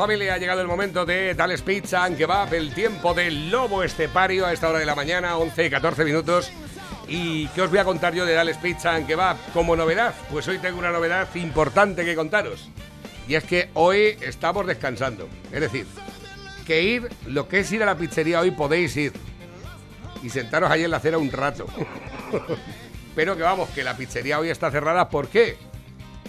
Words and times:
familia, 0.00 0.32
ha 0.32 0.38
llegado 0.38 0.62
el 0.62 0.66
momento 0.66 1.04
de 1.04 1.34
Tales 1.34 1.60
Pizza 1.60 2.04
and 2.04 2.16
Kebab, 2.16 2.54
el 2.54 2.72
tiempo 2.72 3.12
del 3.12 3.50
lobo 3.50 3.82
estepario 3.82 4.46
a 4.46 4.52
esta 4.54 4.70
hora 4.70 4.78
de 4.78 4.86
la 4.86 4.94
mañana, 4.94 5.36
11 5.36 5.66
y 5.66 5.68
14 5.68 6.06
minutos. 6.06 6.50
¿Y 7.06 7.48
qué 7.48 7.60
os 7.60 7.68
voy 7.68 7.80
a 7.80 7.84
contar 7.84 8.14
yo 8.14 8.24
de 8.24 8.32
Dales 8.32 8.56
Pizza 8.56 8.94
and 8.94 9.06
Kebab 9.06 9.36
como 9.52 9.76
novedad? 9.76 10.14
Pues 10.30 10.48
hoy 10.48 10.56
tengo 10.56 10.78
una 10.78 10.90
novedad 10.90 11.28
importante 11.34 12.02
que 12.06 12.14
contaros. 12.14 12.70
Y 13.28 13.34
es 13.34 13.44
que 13.44 13.68
hoy 13.74 14.16
estamos 14.22 14.66
descansando. 14.66 15.28
Es 15.52 15.60
decir, 15.60 15.86
que 16.66 16.82
ir, 16.82 17.10
lo 17.26 17.46
que 17.46 17.58
es 17.58 17.70
ir 17.70 17.82
a 17.82 17.86
la 17.86 17.98
pizzería 17.98 18.40
hoy 18.40 18.52
podéis 18.52 18.96
ir. 18.96 19.12
Y 20.22 20.30
sentaros 20.30 20.70
ahí 20.70 20.82
en 20.82 20.92
la 20.92 20.96
acera 20.96 21.18
un 21.18 21.30
rato. 21.30 21.66
Pero 23.14 23.36
que 23.36 23.42
vamos, 23.42 23.68
que 23.68 23.84
la 23.84 23.98
pizzería 23.98 24.38
hoy 24.38 24.48
está 24.48 24.70
cerrada. 24.70 25.10
¿Por 25.10 25.28
qué? 25.28 25.58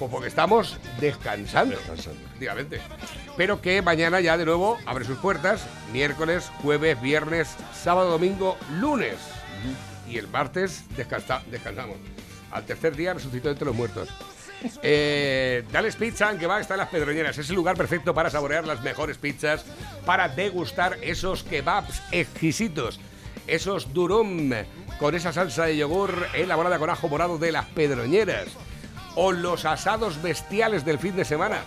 Pues 0.01 0.09
porque 0.11 0.29
estamos 0.29 0.77
descansando. 0.99 1.75
Descansando. 1.77 2.19
Efectivamente. 2.25 2.81
Pero 3.37 3.61
que 3.61 3.83
mañana 3.83 4.19
ya 4.19 4.35
de 4.35 4.45
nuevo 4.45 4.79
abre 4.87 5.05
sus 5.05 5.19
puertas. 5.19 5.61
Miércoles, 5.93 6.49
jueves, 6.63 6.99
viernes, 6.99 7.55
sábado, 7.71 8.09
domingo, 8.09 8.57
lunes. 8.79 9.17
Y 10.09 10.17
el 10.17 10.27
martes 10.27 10.85
descansa- 10.97 11.43
descansamos. 11.51 11.97
Al 12.51 12.65
tercer 12.65 12.95
día 12.95 13.13
resucitó 13.13 13.51
entre 13.51 13.65
los 13.65 13.75
muertos. 13.75 14.09
Eh, 14.81 15.63
Dales 15.71 15.95
Pizza, 15.97 16.35
que 16.35 16.47
va 16.47 16.57
a 16.57 16.61
estar 16.61 16.73
en 16.77 16.79
las 16.79 16.89
Pedroñeras. 16.89 17.37
Es 17.37 17.51
el 17.51 17.55
lugar 17.55 17.77
perfecto 17.77 18.15
para 18.15 18.31
saborear 18.31 18.65
las 18.65 18.81
mejores 18.81 19.19
pizzas, 19.19 19.63
para 20.03 20.29
degustar 20.29 20.97
esos 21.03 21.43
kebabs 21.43 22.01
exquisitos, 22.11 22.99
esos 23.45 23.93
durum 23.93 24.51
con 24.97 25.13
esa 25.13 25.31
salsa 25.31 25.65
de 25.65 25.77
yogur 25.77 26.25
elaborada 26.33 26.79
con 26.79 26.89
ajo 26.89 27.07
morado 27.07 27.37
de 27.37 27.51
las 27.51 27.65
Pedroñeras, 27.67 28.47
o 29.15 29.31
los 29.31 29.65
asados 29.65 30.21
bestiales 30.21 30.85
del 30.85 30.99
fin 30.99 31.15
de 31.15 31.25
semana. 31.25 31.59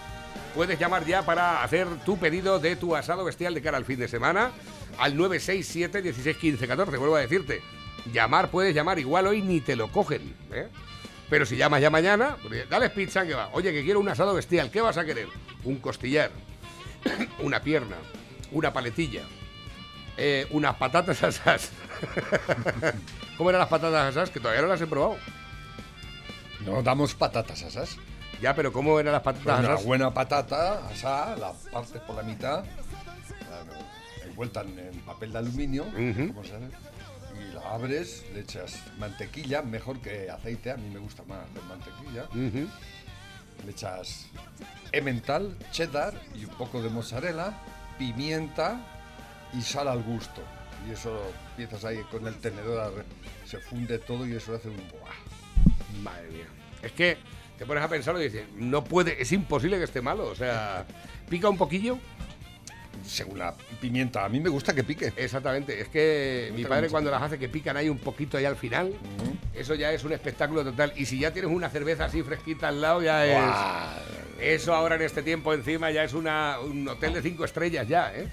Puedes 0.54 0.78
llamar 0.78 1.04
ya 1.04 1.22
para 1.22 1.62
hacer 1.62 1.88
tu 2.04 2.16
pedido 2.16 2.58
de 2.58 2.76
tu 2.76 2.94
asado 2.94 3.24
bestial 3.24 3.54
de 3.54 3.62
cara 3.62 3.76
al 3.76 3.84
fin 3.84 3.98
de 3.98 4.08
semana 4.08 4.52
al 4.98 5.16
967 5.16 6.02
16 6.02 6.36
15 6.36 6.68
14. 6.68 6.96
Vuelvo 6.96 7.16
a 7.16 7.20
decirte, 7.20 7.60
llamar 8.12 8.50
puedes 8.50 8.74
llamar, 8.74 8.98
igual 8.98 9.26
hoy 9.26 9.42
ni 9.42 9.60
te 9.60 9.76
lo 9.76 9.90
cogen. 9.90 10.34
¿eh? 10.52 10.68
Pero 11.28 11.46
si 11.46 11.56
llamas 11.56 11.80
ya 11.80 11.90
mañana, 11.90 12.36
pues, 12.46 12.68
dale 12.68 12.90
pizza 12.90 13.26
que 13.26 13.34
va. 13.34 13.48
Oye, 13.52 13.72
que 13.72 13.82
quiero 13.82 14.00
un 14.00 14.08
asado 14.08 14.34
bestial, 14.34 14.70
¿qué 14.70 14.80
vas 14.80 14.96
a 14.96 15.04
querer? 15.04 15.28
Un 15.64 15.78
costillar, 15.78 16.30
una 17.40 17.60
pierna, 17.60 17.96
una 18.52 18.72
paletilla, 18.72 19.22
eh, 20.16 20.46
unas 20.50 20.76
patatas 20.76 21.22
asas. 21.22 21.72
¿Cómo 23.36 23.50
eran 23.50 23.60
las 23.60 23.68
patatas 23.68 24.16
asas? 24.16 24.30
Que 24.30 24.38
todavía 24.38 24.62
no 24.62 24.68
las 24.68 24.80
he 24.80 24.86
probado. 24.86 25.16
No 26.64 26.82
damos 26.82 27.14
patatas 27.14 27.62
asas. 27.62 27.96
Ya, 28.40 28.54
pero 28.54 28.72
¿cómo 28.72 28.98
eran 28.98 29.12
las 29.12 29.22
Pues 29.22 29.36
patatas 29.36 29.60
una 29.60 29.74
asas? 29.74 29.86
buena 29.86 30.14
patata 30.14 30.86
asada, 30.88 31.36
la 31.36 31.52
partes 31.70 32.00
por 32.02 32.16
la 32.16 32.22
mitad, 32.22 32.64
envuelta 34.24 34.62
en, 34.62 35.00
papel 35.06 35.32
de 35.32 35.38
aluminio, 35.38 35.84
como 35.84 36.44
se 36.44 36.52
y 36.54 37.52
la 37.52 37.60
abres, 37.72 38.24
le 38.32 38.40
echas 38.40 38.80
mantequilla, 38.98 39.62
mejor 39.62 39.98
que 40.00 40.30
aceite, 40.30 40.70
a 40.70 40.76
mí 40.76 40.88
me 40.90 40.98
gusta 40.98 41.22
más 41.24 41.40
la 41.54 41.62
mantequilla, 41.62 42.28
le 43.64 43.70
echas 43.70 44.26
emmental, 44.92 45.56
cheddar 45.70 46.14
y 46.34 46.44
un 46.44 46.54
poco 46.56 46.82
de 46.82 46.90
mozzarella, 46.90 47.52
pimienta 47.98 48.80
y 49.52 49.62
sal 49.62 49.88
al 49.88 50.02
gusto. 50.02 50.42
Y 50.88 50.92
eso 50.92 51.18
empiezas 51.50 51.84
ahí 51.84 52.02
con 52.10 52.26
el 52.26 52.34
tenedor, 52.36 53.04
se 53.46 53.58
funde 53.58 53.98
todo 53.98 54.26
y 54.26 54.34
eso 54.34 54.54
hace 54.54 54.68
un... 54.68 54.76
¡buah! 54.76 55.33
Madre 56.02 56.28
mía. 56.30 56.46
Es 56.82 56.92
que 56.92 57.16
te 57.58 57.66
pones 57.66 57.82
a 57.82 57.88
pensarlo 57.88 58.20
y 58.20 58.24
dices, 58.24 58.46
no 58.56 58.84
puede, 58.84 59.20
es 59.20 59.32
imposible 59.32 59.78
que 59.78 59.84
esté 59.84 60.00
malo. 60.00 60.26
O 60.26 60.34
sea, 60.34 60.86
pica 61.28 61.48
un 61.48 61.58
poquillo. 61.58 61.98
Según 63.04 63.38
la 63.38 63.54
pimienta, 63.80 64.24
a 64.24 64.28
mí 64.28 64.40
me 64.40 64.48
gusta 64.48 64.74
que 64.74 64.84
pique. 64.84 65.12
Exactamente. 65.16 65.80
Es 65.80 65.88
que 65.88 66.52
mi 66.54 66.64
padre 66.64 66.88
cuando 66.88 67.10
las 67.10 67.22
hace 67.22 67.38
que 67.38 67.48
pican 67.48 67.76
ahí 67.76 67.88
un 67.88 67.98
poquito 67.98 68.38
ahí 68.38 68.44
al 68.44 68.56
final, 68.56 68.94
eso 69.52 69.74
ya 69.74 69.92
es 69.92 70.04
un 70.04 70.12
espectáculo 70.12 70.64
total. 70.64 70.92
Y 70.96 71.04
si 71.06 71.18
ya 71.18 71.32
tienes 71.32 71.50
una 71.50 71.68
cerveza 71.68 72.06
así 72.06 72.22
fresquita 72.22 72.68
al 72.68 72.80
lado, 72.80 73.02
ya 73.02 73.26
es... 73.26 74.04
Eso 74.40 74.74
ahora 74.74 74.96
en 74.96 75.02
este 75.02 75.22
tiempo 75.22 75.52
encima 75.54 75.90
ya 75.90 76.04
es 76.04 76.12
una, 76.12 76.58
un 76.60 76.88
hotel 76.88 77.14
de 77.14 77.22
cinco 77.22 77.44
estrellas 77.44 77.86
ya, 77.86 78.12
¿eh? 78.14 78.28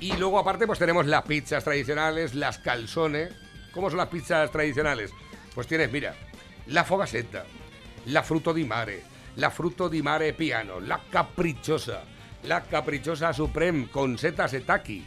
Y 0.00 0.16
luego 0.16 0.38
aparte 0.38 0.66
pues 0.66 0.78
tenemos 0.78 1.06
las 1.06 1.22
pizzas 1.22 1.64
tradicionales, 1.64 2.34
las 2.34 2.58
calzones. 2.58 3.32
¿Cómo 3.72 3.90
son 3.90 3.98
las 3.98 4.08
pizzas 4.08 4.50
tradicionales? 4.50 5.10
Pues 5.54 5.66
tienes, 5.66 5.90
mira, 5.90 6.14
la 6.66 6.84
fogasetta, 6.84 7.44
la 8.04 8.22
fruto 8.22 8.52
di 8.52 8.64
mare, 8.64 9.04
la 9.34 9.50
fruto 9.50 9.88
di 9.88 10.02
mare 10.02 10.32
piano, 10.32 10.78
la 10.80 11.00
caprichosa, 11.08 12.04
la 12.42 12.62
caprichosa 12.62 13.32
supreme 13.32 13.88
con 13.90 14.16
setas 14.16 14.50
setaki. 14.50 15.04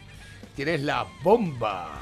Tienes 0.54 0.82
la 0.82 1.06
bomba, 1.22 1.98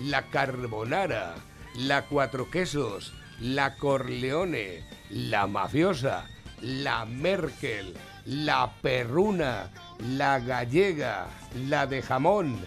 la 0.00 0.22
carbonara, 0.28 1.34
la 1.74 2.02
cuatro 2.02 2.48
quesos, 2.48 3.12
la 3.40 3.74
corleone, 3.74 4.84
la 5.10 5.46
mafiosa, 5.46 6.26
la 6.60 7.04
Merkel, 7.04 7.94
la 8.24 8.70
perruna, 8.80 9.70
la 10.16 10.38
gallega, 10.40 11.28
la 11.68 11.86
de 11.86 12.02
jamón, 12.02 12.58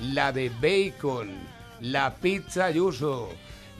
la 0.00 0.32
de 0.32 0.50
bacon, 0.60 1.30
la 1.80 2.14
pizza 2.14 2.70
yuso, 2.70 3.30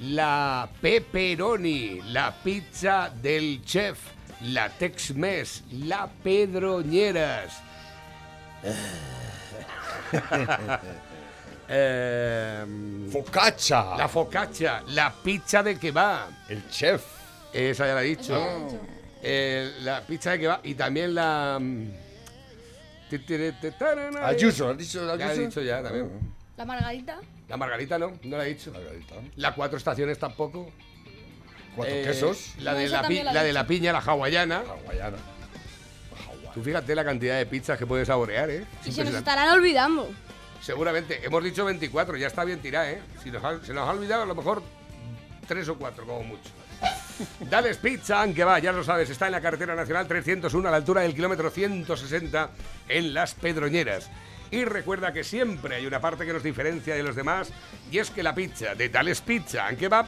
la 0.00 0.68
pepperoni, 0.80 2.00
la 2.12 2.32
pizza 2.42 3.08
del 3.10 3.62
chef, 3.64 3.98
la 4.42 4.68
Tex-Mex, 4.68 5.62
la 5.86 6.08
Pedroñeras. 6.22 7.62
Em, 11.68 13.10
Focaccia. 13.10 13.96
la 13.96 14.06
focaccia, 14.06 14.82
la 14.94 15.10
pizza 15.10 15.62
de 15.64 15.76
kebab. 15.76 16.28
El 16.48 16.62
chef. 16.70 17.02
Esa 17.52 17.86
ya 17.86 17.94
la 17.94 18.02
he 18.04 18.14
dicho. 18.14 18.78
Eh, 19.20 19.72
la 19.82 20.00
pizza 20.02 20.30
de 20.32 20.38
kebab 20.38 20.60
y 20.64 20.74
también 20.74 21.14
la. 21.14 21.58
mm, 21.60 21.90
Ayuso, 24.22 24.70
¿has 24.70 24.78
dicho 24.78 25.00
Ayuso? 25.00 25.16
Ya 25.16 25.32
he 25.32 25.38
dicho 25.38 25.60
ya 25.60 25.82
también. 25.82 26.10
La 26.56 26.64
margarita. 26.64 27.18
La 27.48 27.56
margarita 27.56 27.98
no, 27.98 28.12
no 28.24 28.36
la 28.36 28.44
he 28.46 28.54
dicho. 28.54 28.72
Margarita. 28.72 29.14
La 29.36 29.54
cuatro 29.54 29.78
estaciones 29.78 30.18
tampoco. 30.18 30.70
Cuatro 31.76 31.94
Eh, 31.94 32.02
quesos. 32.04 32.54
La 32.60 32.74
de 32.74 32.88
la, 32.88 33.02
pi- 33.06 33.22
la 33.22 33.32
la 33.32 33.42
de 33.44 33.52
la 33.52 33.66
piña, 33.66 33.92
la 33.92 33.98
hawaiana. 34.00 34.62
Hawaiana. 34.84 35.16
Tú 36.54 36.62
fíjate 36.62 36.94
la 36.94 37.04
cantidad 37.04 37.36
de 37.36 37.46
pizzas 37.46 37.78
que 37.78 37.86
puedes 37.86 38.08
saborear, 38.08 38.48
¿eh? 38.50 38.64
Y 38.84 38.90
se 38.92 39.04
nos 39.04 39.14
estarán 39.14 39.50
olvidando. 39.50 40.08
Seguramente. 40.62 41.20
Hemos 41.24 41.44
dicho 41.44 41.64
24, 41.66 42.16
ya 42.16 42.26
está 42.28 42.44
bien 42.44 42.60
tirada, 42.60 42.90
¿eh? 42.90 43.00
Si 43.22 43.30
nos 43.30 43.44
ha- 43.44 43.62
se 43.62 43.74
nos 43.74 43.86
ha 43.88 43.92
olvidado, 43.92 44.22
a 44.22 44.26
lo 44.26 44.34
mejor 44.34 44.62
tres 45.46 45.68
o 45.68 45.76
cuatro, 45.76 46.06
como 46.06 46.22
mucho. 46.24 46.50
Dales 47.40 47.76
Pizza, 47.76 48.22
aunque 48.22 48.42
va, 48.42 48.58
ya 48.58 48.72
lo 48.72 48.82
sabes, 48.82 49.08
está 49.10 49.26
en 49.26 49.32
la 49.32 49.40
carretera 49.40 49.74
nacional 49.74 50.08
301 50.08 50.66
a 50.68 50.70
la 50.70 50.76
altura 50.78 51.02
del 51.02 51.14
kilómetro 51.14 51.50
160 51.50 52.50
en 52.88 53.14
Las 53.14 53.34
Pedroñeras. 53.34 54.10
Y 54.50 54.64
recuerda 54.64 55.12
que 55.12 55.24
siempre 55.24 55.76
hay 55.76 55.86
una 55.86 56.00
parte 56.00 56.24
que 56.24 56.32
nos 56.32 56.42
diferencia 56.42 56.94
de 56.94 57.02
los 57.02 57.16
demás 57.16 57.50
y 57.90 57.98
es 57.98 58.10
que 58.10 58.22
la 58.22 58.34
pizza 58.34 58.74
de 58.74 58.88
Dales 58.88 59.20
Pizza 59.20 59.66
and 59.66 59.78
Kebab 59.78 60.06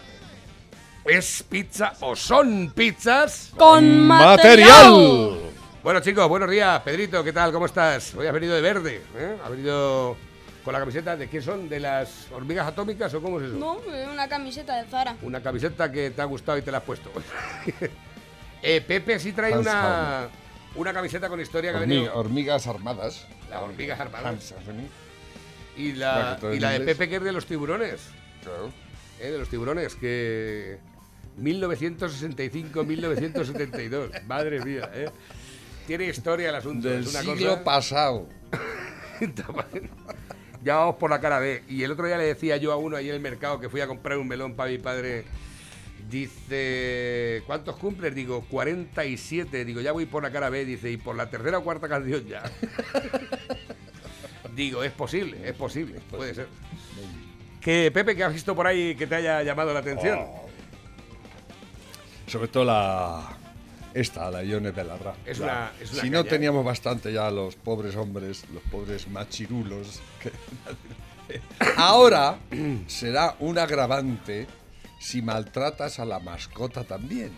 es 1.05 1.43
pizza 1.49 1.95
o 2.01 2.15
son 2.15 2.71
pizzas. 2.75 3.53
Con 3.57 4.07
material. 4.07 5.39
Bueno 5.83 6.01
chicos, 6.01 6.29
buenos 6.29 6.51
días. 6.51 6.81
Pedrito, 6.83 7.25
¿qué 7.25 7.33
tal? 7.33 7.53
¿Cómo 7.53 7.67
estás? 7.67 8.15
Hoy 8.15 8.27
has 8.27 8.33
venido 8.33 8.55
de 8.55 8.61
verde, 8.61 9.03
¿eh? 9.17 9.37
¿Has 9.43 9.51
venido 9.51 10.17
con 10.65 10.73
la 10.73 10.81
camiseta 10.81 11.17
de 11.17 11.29
qué 11.29 11.41
son? 11.41 11.69
¿De 11.69 11.81
las 11.81 12.31
hormigas 12.31 12.67
atómicas 12.67 13.13
o 13.15 13.23
cómo 13.23 13.41
es 13.41 13.47
eso? 13.47 13.57
No, 13.57 13.79
eh, 13.93 14.07
una 14.13 14.29
camiseta 14.29 14.77
de 14.77 14.89
Zara. 14.89 15.17
Una 15.23 15.43
camiseta 15.43 15.91
que 15.91 16.11
te 16.11 16.21
ha 16.21 16.27
gustado 16.27 16.59
y 16.59 16.63
te 16.63 16.71
la 16.71 16.79
has 16.79 16.85
puesto. 16.85 17.11
Eh, 18.61 18.81
Pepe 18.81 19.21
sí 19.21 19.31
trae 19.31 19.53
Hans 19.53 19.61
una, 19.61 20.29
una 20.79 20.93
camiseta 20.93 21.29
con 21.29 21.41
historia 21.41 21.71
que 21.73 21.77
ha 21.77 21.81
venido. 21.81 22.15
hormigas 22.15 22.67
armadas. 22.67 23.27
Las 23.51 23.63
hormigas 23.63 24.01
armadas. 24.01 24.55
Y 25.77 25.93
la, 25.93 26.39
y 26.53 26.59
la 26.61 26.71
de. 26.71 26.81
Pepe 26.81 27.09
que 27.09 27.17
es 27.17 27.23
de 27.23 27.33
los 27.33 27.47
tiburones. 27.47 28.01
Claro. 28.43 28.71
¿eh? 29.21 29.31
De 29.31 29.39
los 29.39 29.49
tiburones, 29.49 29.95
que. 29.97 30.79
1965-1972. 31.41 34.23
Madre 34.27 34.61
mía, 34.65 34.91
¿eh? 34.93 35.09
Tiene 35.87 36.07
historia 36.07 36.49
el 36.51 36.55
asunto. 36.57 36.89
Del 36.89 37.03
es 37.05 37.11
una 37.11 37.21
siglo 37.21 37.51
cosa. 37.51 37.65
pasado. 37.65 38.29
ya 40.65 40.77
vamos 40.77 40.97
por 40.97 41.11
la 41.11 41.21
cara 41.21 41.39
B. 41.39 41.63
Y 41.69 41.83
el 41.85 41.93
otro 41.93 42.07
día 42.07 42.19
le 42.19 42.25
decía 42.25 42.57
yo 42.57 42.73
a 42.73 42.77
uno 42.77 42.97
ahí 42.97 43.09
en 43.09 43.15
el 43.15 43.21
mercado 43.21 43.61
que 43.61 43.69
fui 43.69 43.81
a 43.81 43.87
comprar 43.87 44.19
un 44.19 44.27
melón 44.29 44.55
para 44.55 44.71
mi 44.71 44.79
padre. 44.79 45.25
Dice, 46.09 47.43
¿cuántos 47.47 47.77
cumples? 47.77 48.15
Digo, 48.15 48.45
47. 48.49 49.65
Digo, 49.65 49.81
ya 49.81 49.93
voy 49.93 50.07
por 50.07 50.23
la 50.23 50.31
cara 50.31 50.49
B. 50.49 50.65
Dice, 50.65 50.91
y 50.91 50.97
por 50.97 51.17
la 51.17 51.29
tercera 51.29 51.59
o 51.59 51.65
cuarta 51.65 51.89
canción 51.89 52.25
ya. 52.27 52.43
Digo, 54.55 54.83
es 54.83 54.93
posible, 54.93 55.39
es 55.49 55.55
posible, 55.55 56.01
puede 56.11 56.35
ser. 56.35 56.49
Que 57.61 57.91
Pepe, 57.93 58.17
que 58.17 58.25
has 58.25 58.33
visto 58.33 58.55
por 58.57 58.67
ahí 58.67 58.95
que 58.97 59.07
te 59.07 59.17
haya 59.17 59.43
llamado 59.43 59.73
la 59.73 59.81
atención? 59.81 60.19
Oh. 60.21 60.49
Sobre 62.27 62.49
todo 62.49 62.65
la, 62.65 63.37
Esta, 63.95 64.31
la 64.31 64.43
Ione 64.43 64.71
Belarra. 64.71 65.15
Es 65.27 65.39
una- 65.39 65.73
es 65.81 65.93
una 65.93 66.03
si 66.03 66.11
no 66.11 66.19
caña, 66.21 66.31
teníamos 66.31 66.65
bastante 66.65 67.13
ya 67.13 67.31
los 67.31 67.57
pobres 67.57 67.95
hombres, 67.97 68.45
los 68.53 68.63
pobres 68.65 69.09
machirulos. 69.09 70.01
que- 70.23 70.33
Ahora 71.77 72.39
será 72.87 73.37
un 73.41 73.59
agravante 73.59 74.47
si 74.99 75.23
maltratas 75.23 75.99
a 75.99 76.05
la 76.05 76.19
mascota 76.19 76.85
también. 76.85 77.31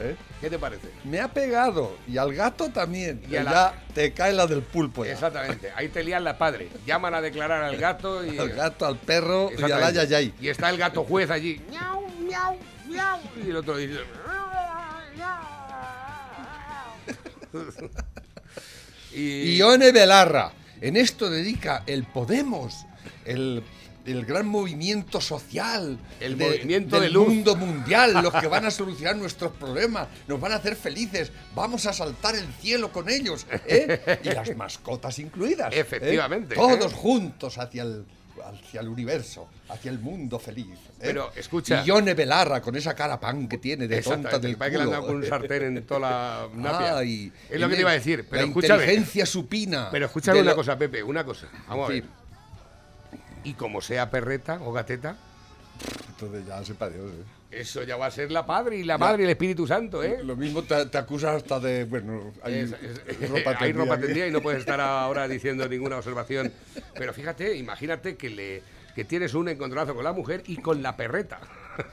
¿eh? 0.00 0.16
¿Qué 0.40 0.48
te 0.50 0.58
parece? 0.58 0.88
Me 1.04 1.20
ha 1.20 1.28
pegado 1.28 1.96
y 2.08 2.18
al 2.18 2.34
gato 2.34 2.70
también. 2.70 3.22
Y 3.30 3.36
a 3.36 3.40
Y 3.40 3.44
la- 3.44 3.50
ya 3.52 3.84
te 3.94 4.12
cae 4.12 4.32
la 4.32 4.46
del 4.46 4.62
pulpo. 4.62 5.04
ya. 5.04 5.12
Exactamente. 5.12 5.70
Ahí 5.76 5.88
te 5.88 6.02
lían 6.02 6.24
la 6.24 6.38
padre. 6.38 6.68
Llaman 6.86 7.14
a 7.14 7.20
declarar 7.20 7.62
al 7.62 7.76
gato 7.76 8.24
y. 8.24 8.38
Al 8.38 8.48
gato, 8.50 8.86
al 8.86 8.96
perro. 8.98 9.50
Y 10.40 10.48
está 10.48 10.70
el 10.70 10.78
gato 10.78 11.04
juez 11.04 11.30
allí. 11.30 11.60
Miau, 11.70 12.08
miau, 12.20 12.56
miau. 12.88 13.20
Y 13.44 13.50
el 13.50 13.56
otro 13.56 13.76
dice. 13.76 14.00
y, 19.14 19.56
Ione 19.56 19.92
Belarra, 19.92 20.52
en 20.80 20.96
esto 20.96 21.28
dedica 21.30 21.82
el 21.86 22.04
Podemos, 22.04 22.86
el, 23.24 23.62
el 24.04 24.24
gran 24.24 24.46
movimiento 24.46 25.20
social, 25.20 25.98
El 26.20 26.36
de- 26.38 26.44
movimiento 26.46 27.00
del 27.00 27.12
de 27.12 27.18
mundo 27.18 27.54
mundial, 27.56 28.14
los 28.22 28.32
que 28.34 28.46
van 28.48 28.64
a 28.64 28.70
solucionar 28.72 29.16
nuestros 29.16 29.52
problemas, 29.52 30.08
nos 30.26 30.40
van 30.40 30.52
a 30.52 30.56
hacer 30.56 30.76
felices, 30.76 31.30
vamos 31.54 31.86
a 31.86 31.92
saltar 31.92 32.34
el 32.34 32.46
cielo 32.60 32.92
con 32.92 33.08
ellos, 33.08 33.46
¿eh? 33.66 34.20
y 34.24 34.28
las 34.30 34.56
mascotas 34.56 35.18
incluidas. 35.18 35.72
¿eh? 35.74 35.80
Efectivamente, 35.80 36.54
Todos 36.54 36.92
¿eh? 36.92 36.96
juntos 36.96 37.58
hacia 37.58 37.82
el, 37.84 38.04
hacia 38.44 38.80
el 38.80 38.88
universo, 38.88 39.48
hacia 39.68 39.90
el 39.92 39.98
mundo 40.00 40.38
feliz. 40.40 40.66
¿eh? 40.66 41.00
Pero, 41.00 41.30
escucha. 41.36 41.82
Y 41.84 41.88
Ione 41.88 42.14
Belarra, 42.14 42.60
con 42.60 42.74
esa 42.74 42.94
cara 42.94 43.20
pan 43.20 43.46
que 43.46 43.58
tiene 43.58 43.86
de 43.86 44.02
tonta 44.02 44.38
del 44.38 44.56
parece 44.56 44.78
que 44.78 44.78
le 44.78 44.82
han 44.82 44.88
culo. 44.88 45.00
dado 45.00 45.06
con 45.06 45.16
un 45.22 45.26
sartén 45.28 45.76
en 45.76 45.86
toda 45.86 46.00
la 46.00 46.48
napia. 46.56 46.96
Ay, 46.98 47.32
es 47.48 47.60
lo 47.60 47.68
que 47.68 47.74
y 47.74 47.76
te 47.76 47.80
iba 47.82 47.90
a 47.90 47.94
decir. 47.94 48.26
Pero 48.28 48.42
la 48.42 48.48
escúchame. 48.48 48.82
inteligencia 48.82 49.26
supina. 49.26 49.88
Pero 49.92 50.06
escúchame 50.06 50.40
una 50.40 50.50
lo- 50.50 50.56
cosa, 50.56 50.76
Pepe, 50.76 51.02
una 51.04 51.24
cosa. 51.24 51.46
Vamos 51.68 51.88
a 51.88 51.92
Sí. 51.92 52.00
ver. 52.00 52.21
Y 53.44 53.54
como 53.54 53.80
sea 53.80 54.10
perreta 54.10 54.60
o 54.62 54.72
gateta, 54.72 55.16
Entonces 56.10 56.46
ya 56.46 56.64
sepa 56.64 56.88
Dios. 56.90 57.10
¿eh? 57.12 57.24
eso 57.50 57.82
ya 57.82 57.96
va 57.98 58.06
a 58.06 58.10
ser 58.10 58.32
la 58.32 58.46
Padre 58.46 58.76
y 58.78 58.82
la 58.84 58.96
Madre 58.96 59.22
y 59.22 59.24
el 59.24 59.30
Espíritu 59.32 59.66
Santo, 59.66 60.02
¿eh? 60.02 60.20
Lo 60.24 60.36
mismo 60.36 60.62
te, 60.62 60.86
te 60.86 60.96
acusa 60.96 61.34
hasta 61.34 61.60
de. 61.60 61.84
Bueno, 61.84 62.32
hay, 62.42 62.54
Es- 62.60 62.72
es- 62.72 63.30
ropa 63.30 63.50
hay 63.50 63.56
tendida 63.56 63.72
ropa 63.84 63.94
aquí. 63.96 64.04
tendida 64.06 64.26
y 64.26 64.30
no 64.30 64.40
puedes 64.40 64.60
estar 64.60 64.80
ahora 64.80 65.28
diciendo 65.28 65.68
ninguna 65.68 65.98
observación. 65.98 66.50
Pero 66.94 67.12
fíjate, 67.12 67.54
imagínate 67.56 68.16
que 68.16 68.30
le 68.30 68.62
que 68.94 69.04
tienes 69.04 69.34
un 69.34 69.48
encontronazo 69.48 69.94
con 69.94 70.04
la 70.04 70.12
mujer 70.12 70.42
y 70.46 70.56
con 70.58 70.82
la 70.82 70.96
perreta. 70.96 71.40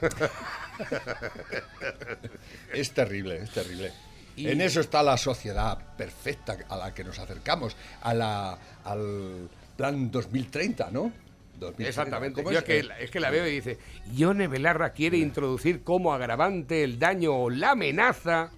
Es 2.72 2.92
terrible, 2.92 3.38
es 3.42 3.50
terrible. 3.50 3.92
Y- 4.36 4.48
En 4.48 4.60
eso 4.60 4.80
está 4.80 5.02
la 5.02 5.16
sociedad 5.16 5.76
perfecta 5.96 6.56
a 6.68 6.76
la 6.76 6.94
que 6.94 7.04
nos 7.04 7.18
acercamos, 7.18 7.76
a 8.02 8.14
la, 8.14 8.58
al 8.84 9.48
plan 9.76 10.10
2030, 10.10 10.90
¿no? 10.90 11.12
2030. 11.60 11.88
Exactamente. 11.88 12.42
¿Cómo 12.42 12.52
Yo 12.52 12.58
es? 12.58 12.64
que, 12.64 12.88
es 13.00 13.10
que 13.10 13.20
la 13.20 13.30
veo 13.30 13.46
y 13.46 13.52
dice, 13.52 13.78
Ione 14.14 14.48
Belarra 14.48 14.90
quiere 14.90 15.18
introducir 15.18 15.82
como 15.82 16.12
agravante 16.12 16.82
el 16.82 16.98
daño 16.98 17.34
o 17.34 17.50
la 17.50 17.72
amenaza 17.72 18.50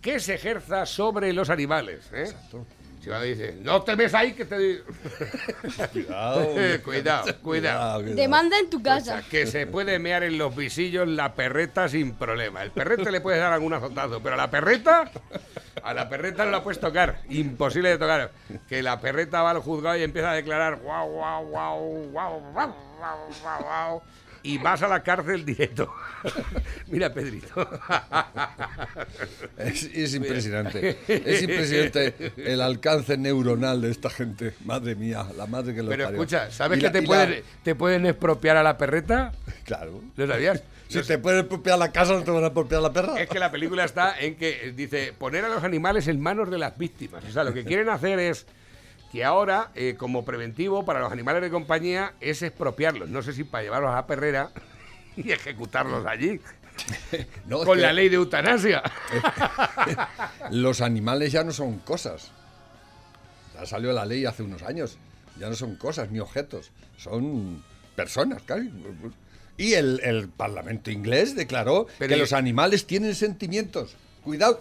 que 0.00 0.20
se 0.20 0.34
ejerza 0.34 0.86
sobre 0.86 1.32
los 1.32 1.50
animales. 1.50 2.08
¿eh? 2.12 2.22
Exacto. 2.22 2.64
Si 3.02 3.10
va 3.10 3.22
dice, 3.22 3.54
no 3.62 3.82
te 3.82 3.94
ves 3.94 4.14
ahí 4.14 4.32
que 4.32 4.44
te... 4.44 4.58
di-". 4.58 4.78
Cuidado, 5.92 6.44
Cuidado, 6.46 6.82
cuidado. 6.82 7.34
cuidado. 7.42 8.02
Demanda 8.02 8.58
en 8.58 8.68
tu 8.70 8.78
O 8.78 8.82
sea, 8.82 8.94
casa. 8.96 9.22
que 9.30 9.46
se 9.46 9.66
puede 9.66 9.98
mear 9.98 10.22
en 10.24 10.38
los 10.38 10.54
visillos 10.56 11.06
la 11.08 11.34
perreta 11.34 11.88
sin 11.88 12.14
problema. 12.14 12.62
El 12.62 12.70
perrete 12.72 13.10
le 13.12 13.20
puedes 13.20 13.40
dar 13.40 13.52
algún 13.52 13.74
azotazo, 13.74 14.20
pero 14.22 14.34
a 14.34 14.38
la 14.38 14.50
perreta, 14.50 15.10
a 15.86 15.94
la 15.94 16.08
perreta 16.08 16.44
no 16.44 16.50
la 16.50 16.64
puedes 16.64 16.80
tocar, 16.80 17.20
imposible 17.28 17.90
de 17.90 17.96
tocar. 17.96 18.32
Que 18.68 18.82
la 18.82 19.00
perreta 19.00 19.42
va 19.42 19.50
al 19.50 19.60
juzgado 19.60 19.96
y 19.96 20.02
empieza 20.02 20.32
a 20.32 20.34
declarar 20.34 20.80
guau, 20.80 21.08
guau, 21.12 21.46
guau, 21.46 21.80
guau, 22.10 22.40
guau, 22.52 22.74
guau, 22.98 23.18
guau, 23.40 23.62
guau 23.62 24.02
y 24.54 24.58
vas 24.58 24.82
a 24.82 24.88
la 24.88 25.02
cárcel 25.02 25.44
directo. 25.44 25.92
Mira, 26.88 27.12
Pedrito. 27.12 27.68
Es, 29.58 29.84
es 29.84 30.14
impresionante. 30.14 30.98
Es 31.08 31.42
impresionante 31.42 32.32
el 32.36 32.60
alcance 32.60 33.16
neuronal 33.16 33.80
de 33.80 33.90
esta 33.90 34.10
gente. 34.10 34.54
Madre 34.64 34.94
mía, 34.94 35.26
la 35.36 35.46
madre 35.46 35.74
que 35.74 35.82
lo 35.82 35.88
Pero 35.90 36.04
parió. 36.04 36.20
escucha, 36.20 36.50
¿sabes 36.50 36.78
Y 36.78 36.80
que 36.80 36.86
la- 36.86 36.92
te 36.92 37.00
la- 37.02 37.06
pueden, 37.06 37.42
te 37.62 37.74
pueden 37.74 38.06
expropiar 38.06 38.56
a 38.56 38.62
la 38.62 38.76
perreta? 38.78 39.32
Claro. 39.64 40.00
¿Lo 40.16 40.26
sabías? 40.26 40.62
Si 40.88 41.02
te 41.02 41.18
pueden 41.18 41.40
apropiar 41.46 41.78
la 41.78 41.90
casa, 41.90 42.12
no 42.12 42.22
te 42.22 42.30
van 42.30 42.44
a 42.44 42.48
apropiar 42.48 42.80
la 42.80 42.92
perra. 42.92 43.20
Es 43.20 43.28
que 43.28 43.38
la 43.40 43.50
película 43.50 43.84
está 43.84 44.18
en 44.20 44.36
que 44.36 44.72
dice 44.76 45.12
poner 45.18 45.44
a 45.44 45.48
los 45.48 45.64
animales 45.64 46.06
en 46.06 46.20
manos 46.20 46.48
de 46.50 46.58
las 46.58 46.78
víctimas. 46.78 47.24
O 47.24 47.32
sea, 47.32 47.42
lo 47.42 47.52
que 47.52 47.64
quieren 47.64 47.88
hacer 47.88 48.18
es 48.20 48.46
que 49.16 49.24
ahora, 49.24 49.70
eh, 49.74 49.94
como 49.98 50.24
preventivo 50.26 50.84
para 50.84 51.00
los 51.00 51.10
animales 51.10 51.40
de 51.42 51.50
compañía, 51.50 52.12
es 52.20 52.42
expropiarlos. 52.42 53.08
No 53.08 53.22
sé 53.22 53.32
si 53.32 53.44
para 53.44 53.64
llevarlos 53.64 53.94
a 53.94 54.06
Perrera 54.06 54.50
y 55.16 55.30
ejecutarlos 55.32 56.04
allí. 56.06 56.40
No, 57.46 57.60
con 57.64 57.80
la 57.80 57.90
ley 57.94 58.10
de 58.10 58.16
eutanasia. 58.16 58.82
Los 60.50 60.80
animales 60.82 61.32
ya 61.32 61.42
no 61.42 61.52
son 61.52 61.78
cosas. 61.78 62.30
Ya 63.54 63.64
salió 63.64 63.92
la 63.92 64.04
ley 64.04 64.26
hace 64.26 64.42
unos 64.42 64.62
años. 64.62 64.98
Ya 65.38 65.48
no 65.48 65.54
son 65.54 65.76
cosas 65.76 66.10
ni 66.10 66.18
objetos. 66.20 66.70
Son 66.98 67.62
personas, 67.94 68.42
casi. 68.42 68.70
Y 69.56 69.72
el, 69.72 70.00
el 70.04 70.28
Parlamento 70.28 70.90
inglés 70.90 71.34
declaró 71.34 71.86
Pero 71.98 72.10
que 72.10 72.16
y- 72.16 72.20
los 72.20 72.32
animales 72.34 72.86
tienen 72.86 73.14
sentimientos. 73.14 73.96
Cuidado. 74.22 74.60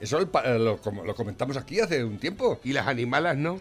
Eso 0.00 0.18
lo, 0.18 0.30
pa- 0.30 0.48
lo 0.54 0.78
com- 0.78 1.04
lo 1.04 1.14
comentamos 1.14 1.56
aquí 1.58 1.80
hace 1.80 2.04
un 2.04 2.18
tiempo. 2.18 2.58
Y 2.64 2.72
las 2.72 2.86
animalas 2.86 3.36
no. 3.36 3.60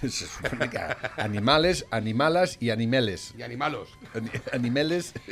Se 0.00 0.08
supone 0.10 0.70
que 0.70 0.78
animales, 1.18 1.84
animalas 1.90 2.56
y 2.58 2.70
animales. 2.70 3.34
Y 3.36 3.42
animalos. 3.42 3.88
Ani- 4.14 4.30
Animales. 4.52 5.12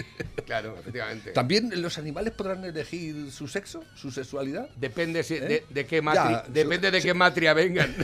Claro, 0.47 0.77
efectivamente. 0.79 1.33
¿También 1.33 1.71
los 1.83 1.99
animales 1.99 2.33
podrán 2.33 2.65
elegir 2.65 3.31
su 3.31 3.49
sexo, 3.49 3.85
su 3.95 4.11
sexualidad? 4.11 4.69
Depende 4.77 5.23
si- 5.23 5.35
¿Eh? 5.35 5.41
de, 5.41 5.65
de 5.69 5.87
qué 5.87 6.03
matri- 6.03 6.15
Ya, 6.31 6.45
depende 6.49 6.91
de 6.91 7.03
qué 7.03 7.13
matria 7.13 7.53
vengan. 7.53 7.95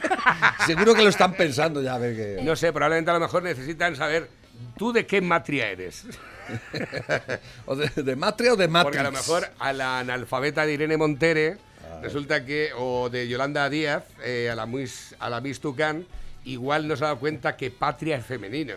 Seguro 0.66 0.94
que 0.94 1.02
lo 1.02 1.08
están 1.10 1.34
pensando 1.34 1.80
ya, 1.82 1.94
a 1.94 1.98
ver 1.98 2.16
que... 2.16 2.42
No 2.42 2.56
sé, 2.56 2.72
probablemente 2.72 3.10
a 3.12 3.14
lo 3.14 3.20
mejor 3.20 3.44
necesitan 3.44 3.94
saber 3.94 4.28
tú 4.76 4.92
de 4.92 5.06
qué 5.06 5.20
matria 5.20 5.68
eres. 5.70 6.04
O 7.66 7.74
de, 7.76 7.88
de 8.02 8.16
Matria 8.16 8.52
o 8.52 8.56
de 8.56 8.68
Matrix. 8.68 8.84
Porque 8.84 8.98
a 8.98 9.02
lo 9.04 9.12
mejor 9.12 9.48
a 9.58 9.72
la 9.72 10.00
analfabeta 10.00 10.66
de 10.66 10.74
Irene 10.74 10.96
Montere 10.96 11.56
resulta 12.04 12.44
que, 12.44 12.70
o 12.76 13.08
de 13.10 13.26
Yolanda 13.28 13.68
Díaz, 13.68 14.04
eh, 14.22 14.48
a 14.50 14.54
la 14.54 14.66
Miss, 14.66 15.14
a 15.18 15.28
la 15.30 15.40
Miss 15.40 15.60
Tucán, 15.60 16.06
igual 16.44 16.86
no 16.86 16.96
se 16.96 17.04
ha 17.04 17.08
dado 17.08 17.18
cuenta 17.20 17.56
que 17.56 17.70
patria 17.70 18.16
es 18.16 18.24
femenino. 18.26 18.74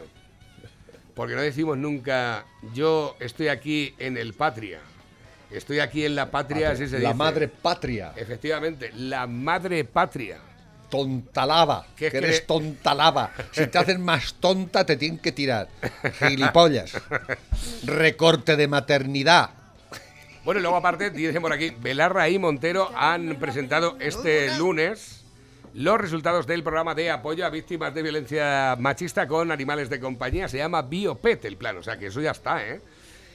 Porque 1.14 1.36
no 1.36 1.42
decimos 1.42 1.78
nunca, 1.78 2.46
yo 2.74 3.16
estoy 3.20 3.48
aquí 3.50 3.94
en 4.00 4.18
el 4.18 4.34
patria. 4.34 4.80
Estoy 5.50 5.80
aquí 5.80 6.06
en 6.06 6.16
la 6.16 6.30
patria, 6.30 6.72
así 6.72 6.88
se 6.88 7.00
La 7.00 7.10
dice. 7.10 7.14
madre 7.14 7.48
patria. 7.48 8.14
Efectivamente, 8.16 8.92
la 8.96 9.28
madre 9.28 9.84
patria. 9.86 10.40
Tontalaba. 10.90 11.86
¿Qué 11.96 12.08
es 12.08 12.14
que 12.14 12.20
que 12.20 12.26
eres 12.26 12.40
le- 12.42 12.46
tontalaba. 12.46 13.32
Si 13.52 13.68
te 13.68 13.78
hacen 13.78 14.02
más 14.02 14.36
tonta, 14.36 14.86
te 14.86 14.96
tienen 14.96 15.20
que 15.20 15.32
tirar. 15.32 15.68
Gilipollas. 16.20 16.94
Recorte 17.86 18.56
de 18.56 18.68
maternidad. 18.68 19.50
Bueno, 20.48 20.60
y 20.60 20.64
luego 20.64 20.78
aparte, 20.78 21.10
dicen 21.10 21.42
por 21.42 21.52
aquí, 21.52 21.74
Belarra 21.82 22.30
y 22.30 22.40
Montero 22.40 22.90
han 22.96 23.36
presentado 23.36 23.98
este 24.00 24.58
lunes 24.58 25.26
los 25.74 26.00
resultados 26.00 26.48
del 26.48 26.64
programa 26.64 26.96
de 26.96 27.12
apoyo 27.12 27.46
a 27.46 27.50
víctimas 27.50 27.94
de 27.94 28.02
violencia 28.02 28.78
machista 28.80 29.28
con 29.28 29.52
animales 29.52 29.90
de 29.90 30.00
compañía. 30.00 30.48
Se 30.48 30.56
llama 30.58 30.84
Biopet 30.84 31.44
el 31.44 31.58
plan, 31.58 31.76
o 31.76 31.84
sea 31.84 31.98
que 32.00 32.06
eso 32.06 32.22
ya 32.22 32.32
está, 32.32 32.66
¿eh? 32.66 32.80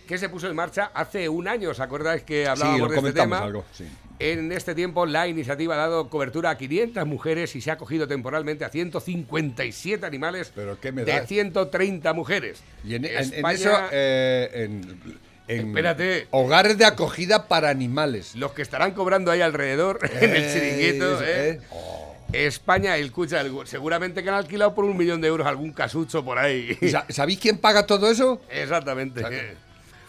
Que 0.09 0.17
se 0.17 0.31
puso 0.31 0.49
en 0.49 0.57
marcha 0.57 0.91
hace 0.95 1.29
un 1.29 1.49
año, 1.49 1.69
¿os 1.69 1.81
acordáis 1.81 2.23
que 2.23 2.49
hablábamos 2.49 2.81
lo 2.81 2.89
de 3.03 3.09
este 3.11 3.13
tema? 3.21 3.41
algo, 3.41 3.63
sí. 3.73 3.87
En 4.19 4.51
este 4.51 4.75
tiempo 4.75 5.05
la 5.05 5.29
iniciativa 5.29 5.75
ha 5.75 5.79
dado 5.79 6.09
cobertura 6.09 6.49
a 6.49 6.57
500 6.57 7.07
mujeres 7.07 7.55
y 7.57 7.61
se 7.61 7.71
ha 7.71 7.75
acogido 7.75 8.09
temporalmente 8.09 8.65
a 8.65 8.71
157 8.71 10.07
animales 10.07 10.51
Pero 10.55 10.81
qué 10.81 10.93
me 10.93 11.05
de 11.05 11.13
da- 11.13 11.27
130 11.27 12.15
mujeres. 12.15 12.63
Y 12.87 12.95
en, 12.95 13.05
en- 13.05 13.47
eso, 13.47 13.71
eh, 13.93 14.49
en, 14.55 15.19
en 15.49 15.69
Espérate. 15.69 16.27
hogares 16.31 16.79
de 16.79 16.85
acogida 16.85 17.49
para 17.49 17.69
animales. 17.71 18.35
Los 18.37 18.53
que 18.53 18.63
estarán 18.63 18.93
cobrando 18.93 19.31
ahí 19.31 19.41
alrededor 19.41 19.99
en 20.21 20.31
el 20.31 20.43
Eh, 20.45 20.51
chiringuito, 20.53 21.23
¿eh? 21.23 21.51
eh. 21.51 21.61
Oh. 21.71 22.15
España, 22.33 22.97
escucha, 22.97 23.43
seguramente 23.67 24.23
que 24.23 24.29
han 24.31 24.37
alquilado 24.37 24.75
por 24.75 24.85
un 24.87 24.97
millón 24.97 25.21
de 25.21 25.29
euros 25.29 25.47
algún 25.47 25.73
casucho 25.73 26.25
por 26.25 26.39
ahí. 26.39 26.79
¿Y 26.81 26.89
sa- 26.89 27.05
¿Sabéis 27.11 27.39
quién 27.39 27.59
paga 27.59 27.85
todo 27.87 28.11
eso? 28.11 28.41
Exactamente. 28.51 29.23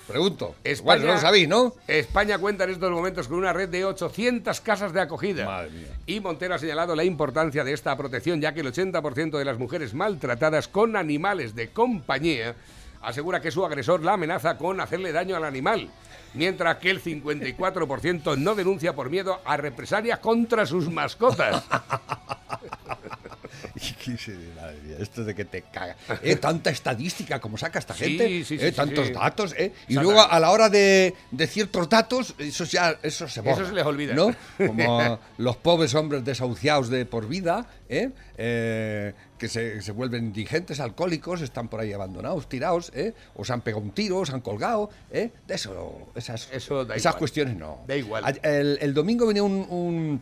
Pregunto. 0.08 0.56
España, 0.66 0.84
Bueno, 0.98 1.06
no 1.08 1.13
lo 1.16 1.20
sabéis, 1.20 1.48
¿no? 1.48 1.75
España 1.88 2.38
cuenta 2.38 2.66
en 2.66 2.72
estos 2.72 2.92
momentos 2.92 3.28
con 3.28 3.38
una 3.40 3.54
red 3.54 3.70
de 3.70 3.86
800 3.86 4.60
casas 4.62 4.94
de 4.94 5.00
acogida. 5.02 5.46
Madre 5.46 5.70
mía. 5.72 5.88
Y 6.06 6.20
Montero 6.20 6.56
ha 6.56 6.60
señalado 6.60 6.96
la 6.96 7.04
importancia 7.06 7.63
de 7.63 7.72
esta 7.74 7.96
protección, 7.98 8.40
ya 8.42 8.54
que 8.54 8.60
el 8.62 8.68
80% 8.68 9.38
de 9.38 9.46
las 9.46 9.58
mujeres 9.58 9.94
maltratadas 9.94 10.68
con 10.68 10.96
animales 10.98 11.56
de 11.56 11.70
compañía 11.70 12.56
asegura 13.03 13.41
que 13.41 13.51
su 13.51 13.65
agresor 13.65 14.03
la 14.03 14.13
amenaza 14.13 14.57
con 14.57 14.79
hacerle 14.79 15.12
daño 15.12 15.36
al 15.36 15.43
animal, 15.43 15.89
mientras 16.33 16.77
que 16.77 16.89
el 16.89 17.01
54% 17.01 18.38
no 18.38 18.55
denuncia 18.55 18.93
por 18.93 19.10
miedo 19.10 19.41
a 19.45 19.57
represalias 19.57 20.19
contra 20.19 20.65
sus 20.65 20.89
mascotas. 20.89 21.63
Y 24.08 24.17
se- 24.17 24.38
madre 24.55 24.77
mía, 24.84 24.98
esto 25.00 25.24
de 25.24 25.34
que 25.36 25.46
te 25.46 25.62
caga. 25.63 25.96
Eh, 26.22 26.36
tanta 26.41 26.70
estadística 26.70 27.39
como 27.39 27.58
saca 27.58 27.79
esta 27.79 27.93
Sí, 27.93 28.05
gente. 28.17 28.27
sí, 28.27 28.43
sí, 28.46 28.55
eh, 28.60 28.70
sí, 28.70 28.75
tantos 28.75 29.08
sí. 29.08 29.13
datos. 29.13 29.53
eh, 29.58 29.72
y 29.88 29.96
luego 29.96 30.22
a 30.22 30.39
la 30.39 30.51
hora 30.51 30.70
de, 30.70 31.13
de 31.32 31.48
ciertos 31.48 31.88
datos, 31.89 32.36
eso 32.38 32.63
ya 32.65 32.98
eso 33.01 33.27
se 33.27 33.41
borra. 33.41 33.53
Eso 33.62 33.65
se 33.67 33.74
les 33.74 33.86
olvida. 33.86 34.13
¿no? 34.13 34.36
Como 34.67 35.20
los 35.38 35.58
pobres 35.58 35.93
hombres 35.96 36.24
desahuciados 36.24 36.89
de 36.89 37.05
por 37.05 37.27
vida, 37.27 37.65
¿eh? 37.89 38.10
Eh, 38.38 39.13
que 39.38 39.48
se, 39.50 39.82
se 39.82 39.91
vuelven 39.91 40.25
indigentes, 40.25 40.79
alcohólicos, 40.79 41.41
están 41.41 41.67
por 41.67 41.79
ahí 41.82 41.91
abandonados, 41.91 42.48
tirados, 42.48 42.91
¿eh? 42.96 43.13
o 43.36 43.43
se 43.43 43.51
han 43.53 43.62
pegado 43.62 43.84
un 43.84 43.91
tiro, 43.91 44.17
o 44.20 44.25
se 44.25 44.32
han 44.34 44.39
colgado. 44.41 44.89
¿eh? 45.12 45.32
De 45.46 45.55
eso, 45.55 46.08
esas, 46.15 46.50
Eso 46.51 46.82
esas 46.93 47.15
cuestiones 47.15 47.58
no. 47.58 47.82
Da 47.88 47.96
igual. 47.96 48.39
El, 48.41 48.77
el 48.82 48.93
domingo 48.93 49.27
venía 49.27 49.43
un, 49.43 49.65
un, 49.70 50.22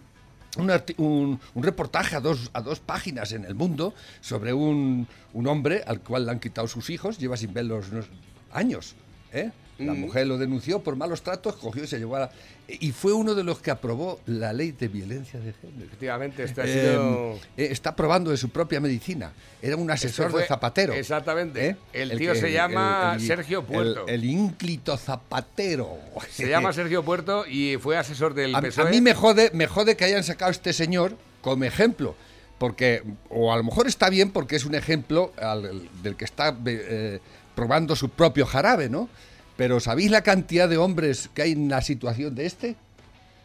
un 0.57 1.39
un 1.53 1.63
reportaje 1.63 2.15
a 2.15 2.19
dos, 2.19 2.49
a 2.53 2.61
dos 2.61 2.79
páginas 2.79 3.31
en 3.31 3.45
el 3.45 3.55
mundo 3.55 3.93
sobre 4.19 4.53
un, 4.53 5.07
un 5.33 5.47
hombre 5.47 5.83
al 5.85 6.01
cual 6.01 6.25
le 6.25 6.31
han 6.31 6.39
quitado 6.39 6.67
sus 6.67 6.89
hijos, 6.89 7.17
lleva 7.17 7.37
sin 7.37 7.53
verlos 7.53 7.89
unos 7.91 8.05
años. 8.51 8.95
¿eh? 9.31 9.51
La 9.85 9.93
mujer 9.93 10.27
lo 10.27 10.37
denunció 10.37 10.81
por 10.81 10.95
malos 10.95 11.21
tratos, 11.21 11.55
cogió 11.55 11.83
y 11.83 11.87
se 11.87 11.97
llevó 11.99 12.15
a 12.15 12.19
la- 12.19 12.31
Y 12.67 12.91
fue 12.91 13.11
uno 13.13 13.35
de 13.35 13.43
los 13.43 13.59
que 13.59 13.69
aprobó 13.71 14.19
la 14.25 14.53
ley 14.53 14.71
de 14.71 14.87
violencia 14.87 15.39
de 15.39 15.53
género. 15.53 15.85
Efectivamente, 15.85 16.43
este 16.43 16.61
ha 16.61 16.65
Eh, 16.65 16.67
sido... 16.91 17.33
eh, 17.57 17.67
está 17.71 17.95
probando 17.95 18.31
de 18.31 18.37
su 18.37 18.49
propia 18.49 18.79
medicina. 18.79 19.33
Era 19.61 19.75
un 19.75 19.89
asesor 19.91 20.25
Este 20.27 20.31
fue- 20.31 20.41
de 20.41 20.47
Zapatero. 20.47 20.93
exactamente. 20.93 21.67
¿eh? 21.67 21.75
El 21.93 22.17
tío 22.17 22.33
se 22.35 22.51
llama 22.51 23.17
Sergio 23.19 23.63
Puerto. 23.63 24.05
El, 24.07 24.23
ínclito 24.25 24.95
Zapatero. 24.97 25.97
Se 26.31 26.47
llama 26.47 26.71
Sergio 26.73 27.03
Puerto 27.03 27.45
y 27.47 27.77
fue 27.77 27.97
asesor 27.97 28.33
del 28.33 28.55
A, 28.55 28.59
a 28.59 28.61
PSOE. 28.61 28.89
mí 28.91 29.01
me 29.01 29.13
jode, 29.13 29.51
me 29.53 29.67
jode 29.67 29.95
que 29.97 30.05
hayan 30.05 30.23
sacado 30.23 30.49
a 30.49 30.51
este 30.51 30.73
señor 30.73 31.15
como 31.41 31.63
ejemplo. 31.65 32.15
Porque, 32.57 33.01
o 33.29 33.51
a 33.51 33.57
lo 33.57 33.63
mejor 33.63 33.87
está 33.87 34.09
bien 34.11 34.29
porque 34.31 34.55
es 34.55 34.65
un 34.65 34.75
ejemplo 34.75 35.33
al- 35.41 35.89
del 36.03 36.15
que 36.15 36.25
está 36.25 36.55
eh, 36.67 37.19
probando 37.55 37.95
su 37.95 38.09
propio 38.09 38.45
jarabe, 38.45 38.87
¿no? 38.87 39.09
Pero 39.61 39.79
¿sabéis 39.79 40.09
la 40.09 40.23
cantidad 40.23 40.67
de 40.67 40.77
hombres 40.77 41.29
que 41.35 41.43
hay 41.43 41.51
en 41.51 41.69
la 41.69 41.83
situación 41.83 42.33
de 42.33 42.47
este? 42.47 42.75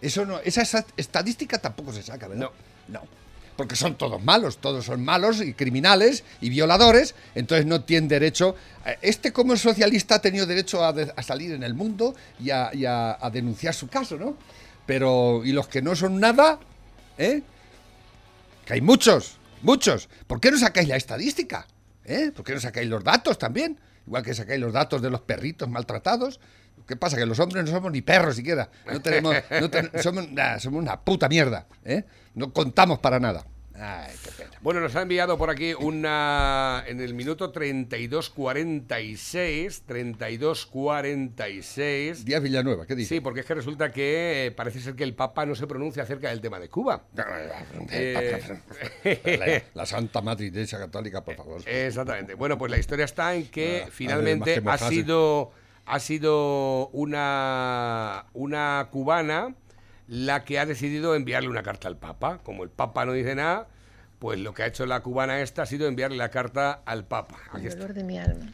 Eso 0.00 0.24
no, 0.24 0.38
esa 0.40 0.62
esa 0.62 0.86
estadística 0.96 1.58
tampoco 1.58 1.92
se 1.92 2.02
saca, 2.02 2.26
¿verdad? 2.26 2.48
No. 2.88 3.02
Porque 3.54 3.76
son 3.76 3.98
todos 3.98 4.24
malos, 4.24 4.56
todos 4.56 4.86
son 4.86 5.04
malos 5.04 5.42
y 5.42 5.52
criminales 5.52 6.24
y 6.40 6.48
violadores, 6.48 7.14
entonces 7.34 7.66
no 7.66 7.84
tienen 7.84 8.08
derecho. 8.08 8.56
eh, 8.86 8.96
Este, 9.02 9.30
como 9.30 9.58
socialista, 9.58 10.14
ha 10.14 10.18
tenido 10.22 10.46
derecho 10.46 10.82
a, 10.82 10.94
de- 10.94 11.12
a 11.14 11.22
salir 11.22 11.52
en 11.52 11.62
el 11.62 11.74
mundo 11.74 12.14
y, 12.40 12.48
a, 12.48 12.70
y 12.72 12.86
a- 12.86 13.18
a 13.20 13.28
denunciar 13.28 13.74
su 13.74 13.88
caso, 13.88 14.16
¿no? 14.16 14.38
Pero, 14.86 15.42
¿y 15.44 15.52
los 15.52 15.68
que 15.68 15.82
no 15.82 15.94
son 15.94 16.18
nada? 16.18 16.58
¿Eh? 17.18 17.42
Que 18.64 18.72
hay 18.72 18.80
muchos, 18.80 19.36
muchos. 19.60 20.08
¿Por 20.26 20.40
qué 20.40 20.50
no 20.50 20.56
sacáis 20.58 20.88
la 20.88 20.96
estadística? 20.96 21.66
¿Eh? 22.06 22.32
¿Por 22.34 22.42
qué 22.42 22.54
no 22.54 22.60
sacáis 22.60 22.88
los 22.88 23.04
datos 23.04 23.36
también? 23.36 23.78
Igual 24.06 24.22
que 24.22 24.34
sacáis 24.34 24.60
los 24.60 24.72
datos 24.72 25.02
de 25.02 25.10
los 25.10 25.20
perritos 25.20 25.68
maltratados. 25.68 26.40
¿Qué 26.86 26.94
pasa? 26.96 27.16
Que 27.16 27.26
los 27.26 27.40
hombres 27.40 27.64
no 27.64 27.70
somos 27.70 27.90
ni 27.90 28.02
perros 28.02 28.36
siquiera. 28.36 28.70
No 28.90 29.00
tenemos, 29.00 29.34
somos, 30.02 30.26
somos 30.58 30.82
una 30.82 31.00
puta 31.00 31.28
mierda. 31.28 31.66
¿eh? 31.84 32.04
No 32.34 32.52
contamos 32.52 33.00
para 33.00 33.18
nada. 33.18 33.44
Ay, 33.78 34.12
qué 34.24 34.30
pena. 34.30 34.50
Bueno, 34.62 34.80
nos 34.80 34.94
ha 34.96 35.02
enviado 35.02 35.36
por 35.38 35.50
aquí 35.50 35.74
una 35.74 36.82
en 36.86 37.00
el 37.00 37.14
minuto 37.14 37.52
32.46, 37.52 39.82
32.46. 39.86 42.24
Díaz 42.24 42.42
Villanueva, 42.42 42.86
¿qué 42.86 42.94
dice? 42.94 43.14
Sí, 43.16 43.20
porque 43.20 43.40
es 43.40 43.46
que 43.46 43.54
resulta 43.54 43.90
que 43.90 44.46
eh, 44.46 44.50
parece 44.50 44.80
ser 44.80 44.94
que 44.94 45.04
el 45.04 45.14
Papa 45.14 45.46
no 45.46 45.54
se 45.54 45.66
pronuncia 45.66 46.02
acerca 46.02 46.28
del 46.30 46.40
tema 46.40 46.58
de 46.58 46.68
Cuba. 46.68 47.04
Eh, 47.90 48.42
La, 49.38 49.62
la 49.82 49.86
Santa 49.86 50.20
Madre 50.22 50.46
Iglesia 50.46 50.78
Católica, 50.78 51.22
por 51.24 51.36
favor. 51.36 51.60
Exactamente. 51.66 52.34
Bueno, 52.34 52.58
pues 52.58 52.70
la 52.70 52.78
historia 52.78 53.04
está 53.04 53.34
en 53.34 53.46
que 53.46 53.84
Ah, 53.86 53.88
finalmente 53.90 54.62
ha 54.64 54.78
sido, 54.78 55.52
ha 55.84 55.98
sido 56.00 56.88
una, 56.88 58.26
una 58.32 58.88
cubana 58.90 59.54
la 60.08 60.44
que 60.44 60.58
ha 60.58 60.66
decidido 60.66 61.14
enviarle 61.14 61.48
una 61.48 61.62
carta 61.62 61.88
al 61.88 61.96
Papa. 61.96 62.40
Como 62.42 62.64
el 62.64 62.70
Papa 62.70 63.04
no 63.04 63.12
dice 63.12 63.34
nada, 63.34 63.68
pues 64.18 64.38
lo 64.38 64.54
que 64.54 64.62
ha 64.62 64.66
hecho 64.66 64.86
la 64.86 65.00
cubana 65.00 65.40
esta 65.40 65.62
ha 65.62 65.66
sido 65.66 65.86
enviarle 65.88 66.16
la 66.16 66.30
carta 66.30 66.80
al 66.84 67.04
Papa. 67.04 67.38
Aquí 67.52 67.66
está. 67.66 67.80
dolor 67.80 67.94
de 67.94 68.04
mi 68.04 68.18
alma 68.18 68.52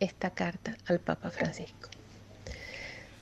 esta 0.00 0.30
carta 0.30 0.76
al 0.86 1.00
Papa 1.00 1.30
Francisco. 1.30 1.88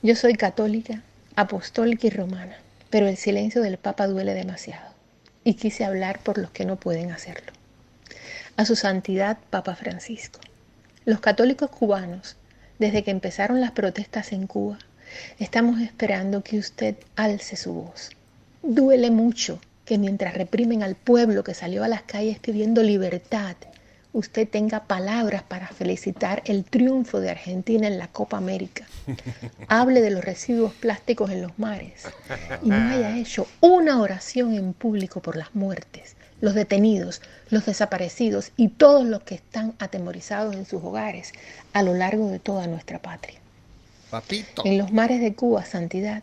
Yo 0.03 0.15
soy 0.15 0.35
católica, 0.35 1.03
apostólica 1.35 2.07
y 2.07 2.11
romana, 2.11 2.57
pero 2.91 3.09
el 3.09 3.17
silencio 3.17 3.63
del 3.63 3.79
Papa 3.79 4.07
duele 4.07 4.35
demasiado 4.35 4.95
y 5.45 5.55
quise 5.55 5.85
hablar 5.85 6.21
por 6.21 6.39
los 6.39 6.51
que 6.51 6.65
no 6.65 6.77
pueden 6.77 7.13
hacerlo. 7.13 7.53
A 8.57 8.65
su 8.65 8.77
santidad 8.77 9.39
Papa 9.51 9.75
Francisco. 9.75 10.41
Los 11.05 11.21
católicos 11.21 11.71
cubanos, 11.71 12.37
desde 12.79 13.05
que 13.05 13.11
empezaron 13.11 13.61
las 13.61 13.71
protestas 13.71 14.33
en 14.33 14.47
Cuba, 14.47 14.79
estamos 15.39 15.81
esperando 15.81 16.43
que 16.43 16.59
usted 16.59 16.97
alce 17.17 17.57
su 17.57 17.73
voz. 17.73 18.11
Duele 18.63 19.11
mucho 19.11 19.61
que 19.85 19.99
mientras 19.99 20.35
reprimen 20.35 20.83
al 20.83 20.97
pueblo 20.97 21.45
que 21.45 21.55
salió 21.55 21.85
a 21.85 21.89
las 21.89 22.03
calles 22.03 22.39
pidiendo 22.41 22.83
libertad, 22.83 23.57
usted 24.13 24.49
tenga 24.49 24.85
palabras 24.85 25.43
para 25.43 25.69
felicitar 25.69 26.43
el 26.47 26.65
triunfo 26.65 27.21
de 27.21 27.31
Argentina 27.31 27.87
en 27.87 27.99
la 27.99 28.09
Copa 28.09 28.39
América. 28.39 28.87
Hable 29.69 30.01
de 30.01 30.11
los 30.11 30.25
residuos 30.25 30.73
plásticos 30.73 31.31
en 31.31 31.43
los 31.43 31.59
mares 31.59 32.05
y 32.63 32.69
no 32.69 32.91
haya 32.91 33.17
hecho 33.17 33.47
una 33.61 34.01
oración 34.01 34.55
en 34.55 34.73
público 34.73 35.21
por 35.21 35.37
las 35.37 35.55
muertes, 35.55 36.17
los 36.41 36.55
detenidos, 36.55 37.23
los 37.51 37.67
desaparecidos 37.67 38.53
y 38.57 38.69
todos 38.69 39.05
los 39.05 39.23
que 39.23 39.37
están 39.37 39.75
atemorizados 39.79 40.57
en 40.57 40.67
sus 40.67 40.83
hogares 40.83 41.33
a 41.73 41.83
lo 41.83 41.95
largo 41.95 42.29
de 42.31 42.39
toda 42.39 42.67
nuestra 42.67 42.99
patria. 42.99 43.39
Papito. 44.11 44.63
En 44.65 44.79
los 44.79 44.93
mares 44.93 45.21
de 45.21 45.35
Cuba, 45.35 45.65
Santidad, 45.65 46.23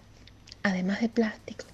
además 0.63 1.01
de 1.01 1.09
plástico, 1.09 1.65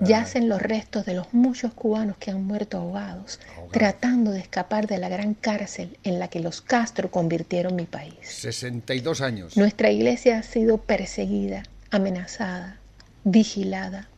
yacen 0.00 0.48
los 0.48 0.62
restos 0.62 1.04
de 1.04 1.14
los 1.14 1.34
muchos 1.34 1.74
cubanos 1.74 2.16
que 2.16 2.30
han 2.30 2.42
muerto 2.44 2.78
ahogados, 2.78 3.38
Ahogados. 3.50 3.72
tratando 3.72 4.30
de 4.30 4.40
escapar 4.40 4.86
de 4.86 4.98
la 4.98 5.08
gran 5.10 5.34
cárcel 5.34 5.98
en 6.04 6.18
la 6.18 6.28
que 6.28 6.40
los 6.40 6.62
Castro 6.62 7.10
convirtieron 7.10 7.76
mi 7.76 7.84
país. 7.84 8.14
62 8.22 9.20
años. 9.20 9.56
Nuestra 9.56 9.90
iglesia 9.90 10.38
ha 10.38 10.42
sido 10.42 10.78
perseguida, 10.78 11.64
amenazada, 11.90 12.78
vigilada, 13.24 14.08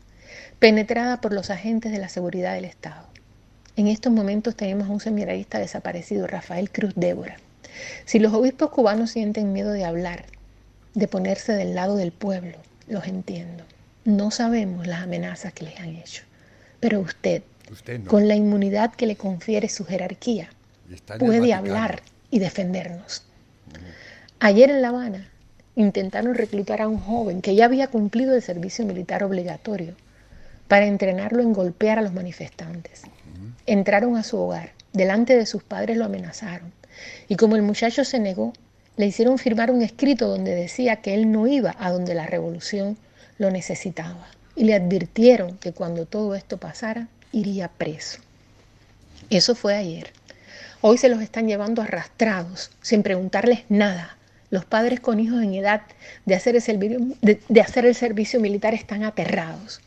penetrada 0.61 1.21
por 1.21 1.33
los 1.33 1.51
agentes 1.51 1.91
de 1.91 1.99
la 1.99 2.09
seguridad 2.09 2.55
del 2.55 2.65
Estado. 2.65 3.09
En 3.75 3.89
estos 3.89 4.13
momentos 4.13 4.55
tenemos 4.55 4.89
a 4.89 4.93
un 4.93 5.01
seminarista 5.01 5.59
desaparecido, 5.59 6.27
Rafael 6.29 6.71
Cruz 6.71 6.93
Débora. 6.95 7.39
Si 8.05 8.19
los 8.19 8.33
obispos 8.35 8.71
cubanos 8.71 9.11
sienten 9.11 9.53
miedo 9.53 9.73
de 9.73 9.85
hablar, 9.85 10.27
de 10.95 11.09
ponerse 11.09 11.53
del 11.53 11.75
lado 11.75 11.97
del 11.97 12.13
pueblo, 12.13 12.59
los 12.89 13.07
entiendo. 13.07 13.65
No 14.05 14.31
sabemos 14.31 14.87
las 14.87 15.03
amenazas 15.03 15.53
que 15.53 15.65
les 15.65 15.79
han 15.81 15.97
hecho. 15.97 16.25
Pero 16.81 17.01
usted, 17.01 17.43
Usted 17.71 18.01
no. 18.01 18.11
con 18.11 18.29
la 18.29 18.35
inmunidad 18.35 18.93
que 18.95 19.07
le 19.07 19.17
confiere 19.17 19.69
su 19.69 19.85
jerarquía, 19.85 20.51
puede 21.19 21.55
hablar 21.55 22.03
y 22.31 22.39
defendernos. 22.39 23.23
Ayer 24.41 24.71
en 24.71 24.83
La 24.83 24.89
Habana 24.89 25.29
intentaron 25.77 26.35
reclutar 26.35 26.83
a 26.83 26.89
un 26.89 26.99
joven 26.99 27.41
que 27.41 27.55
ya 27.55 27.65
había 27.67 27.87
cumplido 27.87 28.35
el 28.35 28.43
servicio 28.43 28.85
militar 28.85 29.23
obligatorio 29.25 29.95
para 30.69 30.87
entrenarlo 30.87 31.43
en 31.43 31.53
golpear 31.53 31.99
a 31.99 32.03
los 32.03 32.13
manifestantes. 32.13 33.03
Entraron 33.67 34.17
a 34.17 34.23
su 34.25 34.39
hogar, 34.39 34.73
delante 34.93 35.37
de 35.37 35.47
sus 35.47 35.63
padres 35.63 35.97
lo 35.97 36.05
amenazaron 36.05 36.73
y 37.29 37.37
como 37.37 37.57
el 37.57 37.63
muchacho 37.63 38.05
se 38.05 38.19
negó, 38.19 38.53
le 38.97 39.07
hicieron 39.07 39.39
firmar 39.39 39.71
un 39.71 39.83
escrito 39.83 40.29
donde 40.29 40.55
decía 40.55 40.97
que 40.97 41.15
él 41.15 41.33
no 41.33 41.47
iba 41.47 41.75
a 41.79 41.91
donde 41.91 42.15
la 42.15 42.27
revolución 42.27 42.99
lo 43.39 43.51
necesitaba 43.51 44.27
y 44.55 44.65
le 44.65 44.75
advirtieron 44.75 45.57
que 45.59 45.73
cuando 45.73 46.07
todo 46.07 46.35
esto 46.35 46.59
pasara 46.59 47.09
iría 47.33 47.69
preso. 47.69 48.21
Eso 49.31 49.55
fue 49.55 49.75
ayer. 49.75 50.13
Hoy 50.83 50.99
se 50.99 51.09
los 51.09 51.23
están 51.23 51.47
llevando 51.47 51.81
arrastrados, 51.81 52.71
sin 52.83 53.03
preguntarles 53.03 53.61
nada. 53.69 54.17
Los 54.51 54.67
padres 54.67 55.01
con 55.01 55.21
hijos 55.21 55.43
en 55.43 55.55
edad 55.55 55.83
de 56.27 56.35
hacer, 56.35 56.57
el 56.57 56.63
servicio, 56.63 56.99
de, 57.23 57.41
de 57.49 57.61
hacer 57.61 57.87
el 57.87 57.95
servicio 57.95 58.41
militar 58.41 58.75
están 58.75 59.05
aterrados. 59.05 59.81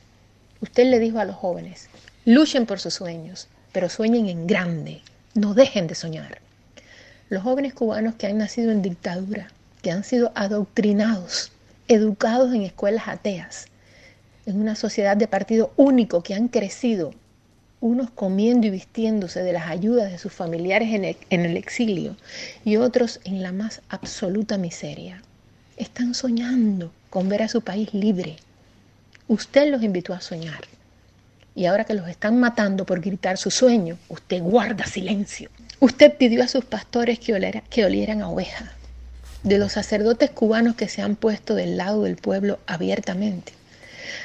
Usted 0.61 0.85
le 0.85 0.97
dijo 0.97 1.19
a 1.19 1.25
los 1.25 1.35
jóvenes, 1.35 1.89
luchen 2.23 2.65
por 2.65 2.79
sus 2.79 2.95
sueños, 2.95 3.47
pero 3.71 3.89
sueñen 3.89 4.27
en 4.27 4.47
grande, 4.47 5.01
no 5.35 5.53
dejen 5.53 5.85
de 5.85 5.93
soñar. 5.93 6.39
Los 7.27 7.43
jóvenes 7.43 7.73
cubanos 7.73 8.15
que 8.15 8.27
han 8.27 8.37
nacido 8.37 8.71
en 8.71 8.83
dictadura, 8.83 9.47
que 9.81 9.91
han 9.91 10.03
sido 10.03 10.31
adoctrinados, 10.35 11.51
educados 11.87 12.53
en 12.53 12.61
escuelas 12.61 13.07
ateas, 13.07 13.65
en 14.45 14.61
una 14.61 14.75
sociedad 14.75 15.17
de 15.17 15.27
partido 15.27 15.73
único 15.75 16.21
que 16.21 16.35
han 16.35 16.47
crecido 16.47 17.13
unos 17.81 18.09
comiendo 18.09 18.67
y 18.67 18.69
vistiéndose 18.69 19.43
de 19.43 19.53
las 19.53 19.67
ayudas 19.67 20.11
de 20.11 20.17
sus 20.17 20.33
familiares 20.33 20.89
en 21.29 21.45
el, 21.45 21.57
exilio 21.57 22.15
y 22.63 22.77
otros 22.77 23.19
en 23.23 23.43
la 23.43 23.51
más 23.51 23.81
absoluta 23.89 24.57
miseria. 24.57 25.21
Están 25.77 26.13
soñando 26.13 26.91
con 27.09 27.27
ver 27.27 27.43
a 27.43 27.47
su 27.47 27.61
país 27.61 27.93
libre. 27.93 28.37
Usted 29.27 29.71
los 29.71 29.83
invitó 29.83 30.13
a 30.13 30.21
soñar. 30.21 30.61
Y 31.53 31.65
ahora 31.65 31.85
que 31.85 31.93
los 31.93 32.07
están 32.07 32.39
matando 32.39 32.85
por 32.85 33.01
gritar 33.01 33.37
su 33.37 33.49
sueño, 33.49 33.97
usted 34.09 34.41
guarda 34.41 34.85
silencio. 34.85 35.49
Usted 35.79 36.13
pidió 36.17 36.43
a 36.43 36.47
sus 36.47 36.65
pastores 36.65 37.19
que, 37.19 37.33
olera- 37.33 37.63
que 37.69 37.85
olieran 37.85 38.21
a 38.21 38.29
oveja. 38.29 38.71
De 39.43 39.57
los 39.59 39.73
sacerdotes 39.73 40.31
cubanos 40.31 40.75
que 40.75 40.87
se 40.89 41.01
han 41.01 41.15
puesto 41.15 41.53
del 41.53 41.77
lado 41.77 42.03
del 42.03 42.15
pueblo 42.15 42.59
abiertamente. 42.65 43.53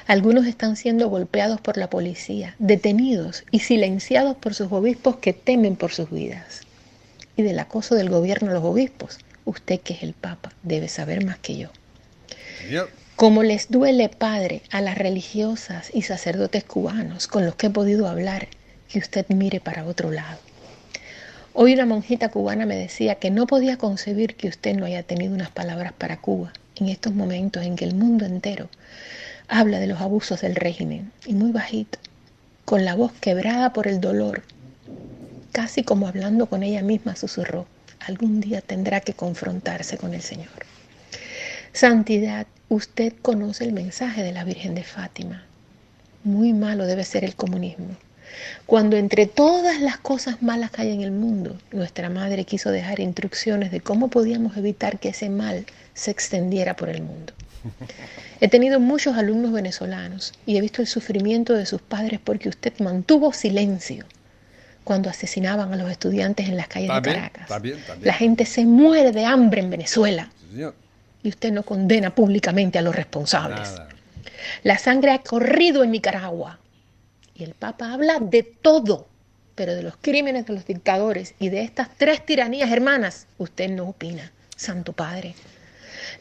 Algunos 0.07 0.47
están 0.47 0.77
siendo 0.77 1.09
golpeados 1.09 1.61
por 1.61 1.77
la 1.77 1.91
policía, 1.91 2.55
detenidos 2.59 3.45
y 3.51 3.61
silenciados 3.61 4.37
por 4.37 4.55
sus 4.55 4.73
obispos 4.73 5.17
que 5.17 5.33
temen 5.33 5.77
por 5.77 5.93
sus 5.93 6.11
vidas. 6.11 6.63
Y 7.37 7.43
del 7.43 7.59
acoso 7.59 7.95
del 7.95 8.09
gobierno 8.11 8.51
a 8.51 8.55
los 8.55 8.65
obispos, 8.65 9.19
usted 9.45 9.81
que 9.81 9.95
es 9.95 10.03
el 10.03 10.15
Papa 10.15 10.53
debe 10.63 10.89
saber 10.89 11.25
más 11.25 11.39
que 11.39 11.57
yo. 11.57 11.69
Como 13.17 13.43
les 13.43 13.71
duele, 13.71 14.09
Padre, 14.09 14.63
a 14.71 14.81
las 14.81 14.97
religiosas 14.97 15.91
y 15.93 16.03
sacerdotes 16.03 16.65
cubanos 16.65 17.27
con 17.27 17.45
los 17.45 17.55
que 17.57 17.67
he 17.67 17.71
podido 17.71 18.09
hablar, 18.09 18.49
que 18.89 18.99
usted 18.99 19.27
mire 19.29 19.61
para 19.61 19.85
otro 19.85 20.11
lado. 20.11 20.39
Hoy 21.53 21.75
una 21.75 21.85
monjita 21.85 22.29
cubana 22.29 22.65
me 22.65 22.77
decía 22.77 23.17
que 23.17 23.33
no 23.33 23.49
podía 23.49 23.77
concebir 23.77 24.37
que 24.37 24.47
usted 24.47 24.77
no 24.77 24.87
haya 24.87 25.03
tenido 25.03 25.35
unas 25.35 25.51
palabras 25.51 25.93
para 25.93 26.21
Cuba 26.21 26.53
en 26.77 26.89
estos 26.89 27.13
momentos 27.13 27.65
en 27.65 27.75
que 27.75 27.85
el 27.85 27.97
mundo 27.97 28.25
entero 28.25 28.69
habla 29.49 29.81
de 29.81 29.89
los 29.89 30.01
abusos 30.01 30.43
del 30.43 30.55
régimen 30.55 31.11
y 31.27 31.35
muy 31.35 31.51
bajito, 31.51 31.99
con 32.65 32.85
la 32.85 32.95
voz 32.95 33.11
quebrada 33.21 33.73
por 33.73 33.89
el 33.89 34.01
dolor, 34.01 34.45
casi 35.51 35.83
como 35.83 36.07
hablando 36.07 36.47
con 36.47 36.63
ella 36.63 36.83
misma, 36.83 37.17
susurró, 37.17 37.67
algún 37.99 38.41
día 38.41 38.61
tendrá 38.61 39.01
que 39.01 39.15
confrontarse 39.15 39.99
con 39.99 40.15
el 40.15 40.23
Señor. 40.23 40.49
Santidad, 41.73 42.47
usted 42.69 43.13
conoce 43.23 43.65
el 43.65 43.73
mensaje 43.73 44.23
de 44.23 44.31
la 44.31 44.45
Virgen 44.45 44.77
de 44.77 44.85
Fátima. 44.85 45.43
Muy 46.23 46.53
malo 46.53 46.87
debe 46.87 47.03
ser 47.03 47.25
el 47.25 47.35
comunismo. 47.35 47.97
Cuando 48.67 48.97
entre 48.97 49.27
todas 49.27 49.81
las 49.81 49.99
cosas 49.99 50.43
malas 50.43 50.71
que 50.71 50.83
hay 50.83 50.93
en 50.93 51.03
el 51.03 51.13
mundo, 51.13 51.59
nuestra 51.73 52.09
madre 52.09 52.45
quiso 52.45 52.71
dejar 52.71 53.01
instrucciones 53.01 53.71
de 53.71 53.81
cómo 53.81 54.09
podíamos 54.09 54.57
evitar 54.57 54.99
que 54.99 55.11
ese 55.11 55.29
mal 55.29 55.67
se 55.95 56.11
extendiera 56.11 56.77
por 56.77 56.89
el 56.89 57.03
mundo. 57.03 57.33
He 58.41 58.49
tenido 58.49 58.81
muchos 58.81 59.17
alumnos 59.17 59.53
venezolanos 59.53 60.33
y 60.47 60.57
he 60.57 60.61
visto 60.61 60.81
el 60.81 60.89
sufrimiento 60.89 61.53
de 61.55 61.67
sus 61.67 61.83
padres 61.83 62.21
porque 62.23 62.49
usted 62.49 62.73
mantuvo 62.79 63.33
silencio 63.35 64.07
cuando 64.85 65.11
asesinaban 65.11 65.73
a 65.75 65.77
los 65.77 65.91
estudiantes 65.91 66.49
en 66.49 66.57
las 66.57 66.69
calles 66.69 66.89
de 66.89 67.03
Caracas. 67.03 67.49
también, 67.49 67.79
también. 67.87 68.07
La 68.07 68.15
gente 68.15 68.47
se 68.47 68.65
muere 68.65 69.13
de 69.13 69.27
hambre 69.27 69.61
en 69.61 69.69
Venezuela 69.69 70.31
sí, 70.55 70.63
y 71.23 71.29
usted 71.29 71.53
no 71.53 71.65
condena 71.65 72.15
públicamente 72.15 72.79
a 72.79 72.83
los 72.83 72.97
responsables. 72.97 73.73
Nada. 73.73 73.89
La 74.63 74.79
sangre 74.79 75.13
ha 75.13 75.19
corrido 75.19 75.85
en 75.85 75.91
Nicaragua 75.91 76.59
y 77.41 77.45
el 77.45 77.55
Papa 77.55 77.93
habla 77.93 78.19
de 78.21 78.43
todo, 78.43 79.09
pero 79.55 79.75
de 79.75 79.83
los 79.83 79.97
crímenes 79.97 80.47
de 80.47 80.55
los 80.55 80.67
dictadores 80.67 81.35
y 81.39 81.49
de 81.49 81.63
estas 81.63 81.89
tres 81.97 82.25
tiranías 82.25 82.71
hermanas, 82.71 83.27
usted 83.39 83.71
no 83.71 83.89
opina, 83.89 84.33
Santo 84.57 84.93
Padre. 84.93 85.35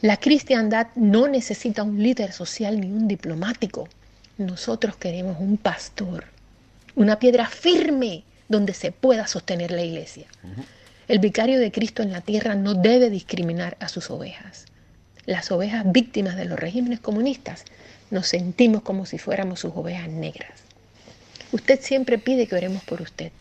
La 0.00 0.16
cristiandad 0.16 0.88
no 0.94 1.28
necesita 1.28 1.82
un 1.82 2.02
líder 2.02 2.32
social 2.32 2.80
ni 2.80 2.86
un 2.86 3.08
diplomático. 3.08 3.88
Nosotros 4.38 4.96
queremos 4.96 5.38
un 5.40 5.56
pastor, 5.56 6.24
una 6.94 7.18
piedra 7.18 7.46
firme 7.46 8.24
donde 8.48 8.74
se 8.74 8.92
pueda 8.92 9.26
sostener 9.26 9.70
la 9.70 9.82
iglesia. 9.82 10.26
El 11.06 11.18
vicario 11.18 11.58
de 11.58 11.72
Cristo 11.72 12.02
en 12.02 12.12
la 12.12 12.20
tierra 12.20 12.54
no 12.54 12.74
debe 12.74 13.10
discriminar 13.10 13.76
a 13.80 13.88
sus 13.88 14.10
ovejas. 14.10 14.66
Las 15.26 15.50
ovejas 15.50 15.84
víctimas 15.90 16.36
de 16.36 16.46
los 16.46 16.58
regímenes 16.58 17.00
comunistas 17.00 17.64
nos 18.10 18.26
sentimos 18.26 18.82
como 18.82 19.06
si 19.06 19.18
fuéramos 19.18 19.60
sus 19.60 19.72
ovejas 19.74 20.08
negras. 20.08 20.69
Usted 21.52 21.80
siempre 21.80 22.16
pide 22.18 22.46
que 22.46 22.54
oremos 22.54 22.84
por 22.84 23.02
usted. 23.02 23.32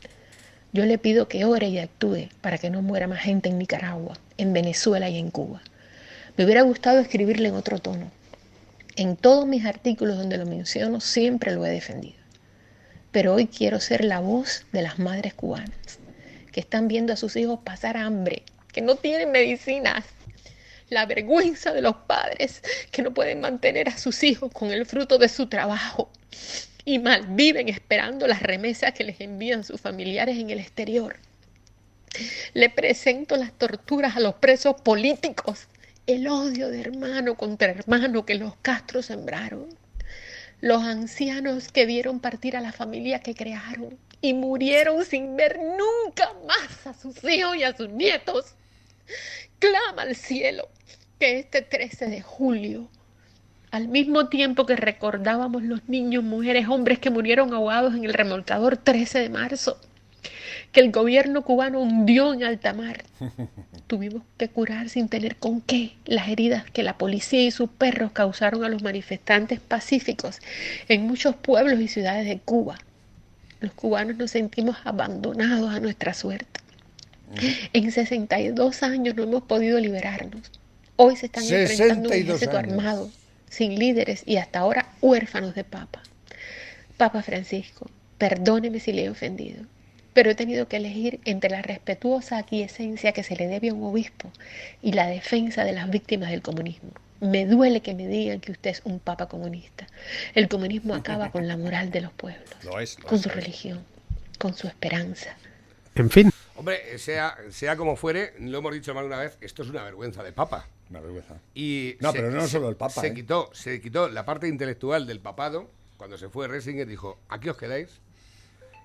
Yo 0.74 0.84
le 0.86 0.98
pido 0.98 1.28
que 1.28 1.46
ore 1.46 1.68
y 1.68 1.78
actúe 1.78 2.30
para 2.42 2.58
que 2.58 2.72
no 2.72 2.82
muera 2.82 3.08
más 3.08 3.20
gente 3.20 3.50
en 3.50 3.60
Nicaragua, 3.60 4.18
en 4.38 4.52
Venezuela 4.52 5.10
y 5.10 5.20
en 5.20 5.30
Cuba. 5.30 5.62
Me 6.36 6.46
hubiera 6.46 6.64
gustado 6.64 6.98
escribirle 7.00 7.50
en 7.50 7.54
otro 7.54 7.78
tono. 7.78 8.10
En 8.96 9.16
todos 9.16 9.46
mis 9.46 9.64
artículos 9.64 10.18
donde 10.18 10.40
lo 10.40 10.48
menciono 10.48 11.02
siempre 11.02 11.54
lo 11.54 11.64
he 11.68 11.70
defendido. 11.70 12.18
Pero 13.12 13.36
hoy 13.36 13.46
quiero 13.46 13.80
ser 13.80 14.04
la 14.04 14.20
voz 14.20 14.66
de 14.72 14.82
las 14.82 14.98
madres 14.98 15.36
cubanas 15.36 16.00
que 16.52 16.62
están 16.62 16.88
viendo 16.88 17.14
a 17.14 17.16
sus 17.16 17.36
hijos 17.36 17.60
pasar 17.64 17.96
hambre, 17.96 18.42
que 18.74 18.82
no 18.82 18.96
tienen 18.96 19.32
medicinas. 19.32 20.04
La 20.90 21.06
vergüenza 21.06 21.74
de 21.74 21.84
los 21.84 21.96
padres 21.96 22.64
que 22.90 23.04
no 23.04 23.14
pueden 23.14 23.40
mantener 23.40 23.88
a 23.88 23.98
sus 24.00 24.24
hijos 24.24 24.52
con 24.52 24.72
el 24.72 24.88
fruto 24.88 25.20
de 25.20 25.30
su 25.30 25.46
trabajo 25.46 26.10
y 26.90 26.98
malviven 26.98 27.70
esperando 27.70 28.26
las 28.26 28.42
remesas 28.42 28.94
que 28.94 29.04
les 29.04 29.22
envían 29.22 29.64
sus 29.64 29.80
familiares 29.80 30.40
en 30.40 30.50
el 30.50 30.60
exterior. 30.60 31.18
Le 32.56 32.72
presento 32.72 33.36
las 33.36 33.54
torturas 33.54 34.18
a 34.18 34.20
los 34.20 34.34
presos 34.34 34.82
políticos, 34.82 35.68
el 36.08 36.28
odio 36.28 36.72
de 36.72 36.82
hermano 36.82 37.36
contra 37.36 37.70
hermano 37.70 38.26
que 38.26 38.34
los 38.34 38.56
Castro 38.64 39.04
sembraron, 39.04 39.70
los 40.62 40.82
ancianos 40.82 41.72
que 41.72 41.86
vieron 41.86 42.20
partir 42.20 42.58
a 42.58 42.62
la 42.62 42.72
familia 42.72 43.20
que 43.20 43.36
crearon 43.36 43.96
y 44.20 44.34
murieron 44.34 45.06
sin 45.06 45.36
ver 45.36 45.60
nunca 45.60 46.34
más 46.48 46.88
a 46.88 47.00
sus 47.00 47.24
hijos 47.24 47.56
y 47.56 47.62
a 47.66 47.78
sus 47.78 47.90
nietos. 47.90 48.56
Clama 49.60 50.02
al 50.02 50.16
cielo 50.16 50.68
que 51.20 51.38
este 51.38 51.62
13 51.62 52.08
de 52.08 52.22
julio, 52.24 52.90
al 53.72 53.88
mismo 53.88 54.28
tiempo 54.28 54.66
que 54.66 54.76
recordábamos 54.76 55.64
los 55.64 55.88
niños, 55.88 56.24
mujeres, 56.24 56.68
hombres 56.68 57.00
que 57.00 57.10
murieron 57.10 57.54
ahogados 57.54 57.96
en 57.96 58.04
el 58.04 58.14
remolcador 58.14 58.78
13 58.78 59.20
de 59.20 59.30
marzo, 59.30 59.80
que 60.72 60.80
el 60.80 60.92
gobierno 60.92 61.44
cubano 61.44 61.80
hundió 61.80 62.34
en 62.34 62.44
alta 62.44 62.74
mar, 62.74 63.04
tuvimos 63.88 64.24
que 64.38 64.50
curar 64.50 64.90
sin 64.90 65.08
tener 65.08 65.36
con 65.36 65.62
qué 65.62 65.94
las 66.06 66.30
heridas 66.30 66.70
que 66.72 66.84
la 66.84 66.98
policía 66.98 67.44
y 67.44 67.52
sus 67.52 67.70
perros 67.70 68.12
causaron 68.12 68.64
a 68.64 68.70
los 68.70 68.84
manifestantes 68.84 69.60
pacíficos 69.60 70.40
en 70.88 71.06
muchos 71.08 71.36
pueblos 71.36 71.80
y 71.80 71.88
ciudades 71.88 72.28
de 72.28 72.40
Cuba. 72.40 72.78
Los 73.62 73.74
cubanos 73.74 74.16
nos 74.16 74.32
sentimos 74.32 74.78
abandonados 74.86 75.74
a 75.74 75.80
nuestra 75.80 76.14
suerte. 76.14 76.62
En 77.74 77.92
62 77.92 78.84
años 78.84 79.16
no 79.16 79.24
hemos 79.24 79.44
podido 79.44 79.80
liberarnos. 79.80 80.50
Hoy 80.96 81.16
se 81.16 81.28
están 81.28 81.44
enfrentando 81.44 82.10
un 82.10 82.16
62 82.16 82.36
ejército 82.36 82.58
años. 82.58 82.72
armado, 82.72 83.12
sin 83.50 83.78
líderes 83.78 84.24
y 84.26 84.38
hasta 84.38 84.60
ahora 84.60 84.88
huérfanos 85.02 85.56
de 85.56 85.64
papa. 85.64 86.02
Papa 86.98 87.22
Francisco, 87.24 87.90
perdóneme 88.18 88.80
si 88.80 88.92
le 88.94 89.06
he 89.06 89.10
ofendido, 89.10 89.64
pero 90.14 90.32
he 90.32 90.36
tenido 90.36 90.68
que 90.68 90.78
elegir 90.78 91.20
entre 91.26 91.50
la 91.50 91.62
respetuosa 91.62 92.38
aquiescencia 92.38 93.12
que 93.12 93.24
se 93.24 93.36
le 93.36 93.48
debe 93.48 93.70
a 93.70 93.74
un 93.74 93.84
obispo 93.84 94.32
y 94.82 94.94
la 94.94 95.08
defensa 95.08 95.64
de 95.64 95.74
las 95.74 95.90
víctimas 95.90 96.30
del 96.32 96.42
comunismo. 96.42 96.92
Me 97.22 97.46
duele 97.46 97.82
que 97.82 97.94
me 97.94 98.08
digan 98.08 98.40
que 98.40 98.52
usted 98.54 98.72
es 98.72 98.82
un 98.86 99.00
papa 99.00 99.28
comunista. 99.28 99.88
El 100.36 100.48
comunismo 100.48 100.96
acaba 100.96 101.32
con 101.32 101.48
la 101.48 101.58
moral 101.58 101.92
de 101.92 102.02
los 102.02 102.14
pueblos, 102.14 102.50
Lo 102.64 102.80
es, 102.80 102.98
lo 103.00 103.06
con 103.08 103.18
es, 103.18 103.24
su 103.24 103.30
es. 103.30 103.36
religión, 103.36 103.84
con 104.38 104.54
su 104.54 104.68
esperanza. 104.68 105.36
En 105.96 106.10
fin, 106.10 106.32
Hombre, 106.56 106.98
sea, 106.98 107.38
sea 107.52 107.78
como 107.78 107.96
fuere, 107.96 108.34
lo 108.40 108.58
hemos 108.60 108.74
dicho 108.74 108.94
más 108.94 109.04
de 109.04 109.08
una 109.08 109.20
vez, 109.20 109.38
esto 109.40 109.64
es 109.64 109.70
una 109.70 109.84
vergüenza 109.84 110.24
de 110.24 110.34
papa. 110.34 110.68
Una 110.90 111.00
vergüenza. 111.02 111.40
Y 111.54 111.96
No, 112.00 112.12
pero 112.12 112.32
no 112.32 112.48
solo 112.48 112.70
el 112.70 112.76
Papa, 112.76 113.02
Se, 113.02 113.08
¿eh? 113.08 113.14
quitó, 113.14 113.50
se 113.54 113.80
quitó 113.80 114.10
la 114.10 114.26
parte 114.26 114.48
intelectual 114.48 115.06
del 115.06 115.20
papado. 115.20 115.70
Cuando 115.98 116.18
se 116.18 116.30
fue 116.30 116.48
Resinger 116.48 116.88
dijo, 116.88 117.20
aquí 117.30 117.50
os 117.50 117.58
quedáis, 117.58 118.02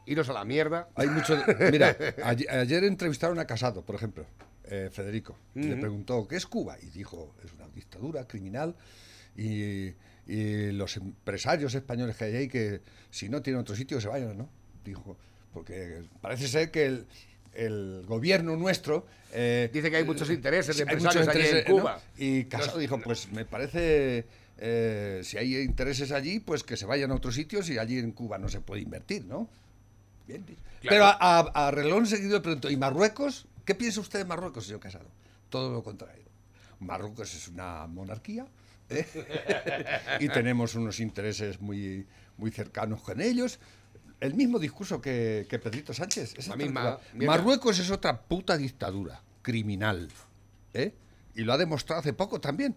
iros 0.06 0.28
a 0.28 0.32
la 0.32 0.44
mierda. 0.44 0.88
Hay 0.96 1.08
mucho. 1.08 1.40
Mira, 1.70 1.96
ayer, 2.24 2.50
ayer 2.50 2.84
entrevistaron 2.84 3.38
a 3.38 3.46
Casado, 3.46 3.82
por 3.82 3.94
ejemplo, 3.94 4.26
eh, 4.64 4.90
Federico. 4.92 5.36
y 5.54 5.62
Le 5.62 5.76
preguntó, 5.76 6.26
¿qué 6.28 6.36
es 6.36 6.46
Cuba? 6.46 6.76
Y 6.82 6.86
dijo, 6.86 7.34
es 7.44 7.52
una 7.52 7.68
dictadura 7.68 8.26
criminal. 8.26 8.74
Y, 9.36 9.94
y 10.26 10.72
los 10.72 10.96
empresarios 10.96 11.74
españoles 11.74 12.16
que 12.16 12.24
hay 12.24 12.36
ahí, 12.36 12.48
que 12.48 12.80
si 13.10 13.28
no 13.28 13.42
tienen 13.42 13.60
otro 13.60 13.74
sitio, 13.76 14.00
se 14.00 14.08
vayan, 14.08 14.36
¿no? 14.36 14.48
Dijo, 14.84 15.16
porque 15.52 16.02
parece 16.20 16.48
ser 16.48 16.70
que 16.70 16.86
el, 16.86 17.06
el 17.54 18.02
gobierno 18.06 18.56
nuestro. 18.56 19.06
eh, 19.32 19.70
Dice 19.72 19.90
que 19.90 19.96
hay 19.98 20.04
muchos 20.04 20.30
intereses 20.30 20.76
de 20.76 20.82
hay 20.84 20.88
empresarios 20.94 21.28
allí 21.28 21.40
en 21.40 21.46
intereses, 21.46 21.68
¿no? 21.74 21.80
Cuba. 21.80 22.00
Y 22.16 22.44
Casado 22.44 22.78
dijo, 22.78 22.98
pues 23.00 23.30
me 23.32 23.44
parece, 23.44 24.26
eh, 24.58 25.20
si 25.24 25.36
hay 25.38 25.56
intereses 25.58 26.12
allí, 26.12 26.40
pues 26.40 26.62
que 26.62 26.76
se 26.76 26.86
vayan 26.86 27.10
a 27.10 27.14
otros 27.14 27.34
sitios 27.34 27.68
y 27.70 27.78
allí 27.78 27.98
en 27.98 28.12
Cuba 28.12 28.38
no 28.38 28.48
se 28.48 28.60
puede 28.60 28.82
invertir, 28.82 29.24
¿no? 29.24 29.48
Bien. 30.26 30.44
Pero 30.88 31.04
a, 31.04 31.16
a- 31.20 31.66
a 31.68 31.70
reloj 31.70 32.06
seguido 32.06 32.40
pregunto, 32.42 32.70
¿y 32.70 32.76
Marruecos? 32.76 33.46
¿Qué 33.64 33.74
piensa 33.74 34.00
usted 34.00 34.20
de 34.20 34.24
Marruecos, 34.24 34.64
señor 34.66 34.80
Casado? 34.80 35.06
Todo 35.50 35.72
lo 35.72 35.82
contrario. 35.82 36.24
Marruecos 36.80 37.34
es 37.34 37.48
una 37.48 37.86
monarquía 37.86 38.46
¿eh? 38.90 39.06
y 40.20 40.28
tenemos 40.28 40.74
unos 40.74 41.00
intereses 41.00 41.60
muy, 41.60 42.06
muy 42.36 42.50
cercanos 42.50 43.00
con 43.02 43.20
ellos. 43.20 43.58
El 44.24 44.34
mismo 44.34 44.58
discurso 44.58 45.00
que, 45.00 45.46
que 45.48 45.58
Pedrito 45.58 45.92
Sánchez. 45.92 46.34
Es 46.38 46.48
La 46.48 46.56
misma. 46.56 46.98
Marruecos 47.14 47.78
es 47.78 47.90
otra 47.90 48.20
puta 48.22 48.56
dictadura 48.56 49.22
criminal. 49.42 50.08
¿eh? 50.72 50.94
Y 51.34 51.42
lo 51.42 51.52
ha 51.52 51.58
demostrado 51.58 52.00
hace 52.00 52.12
poco 52.12 52.40
también. 52.40 52.74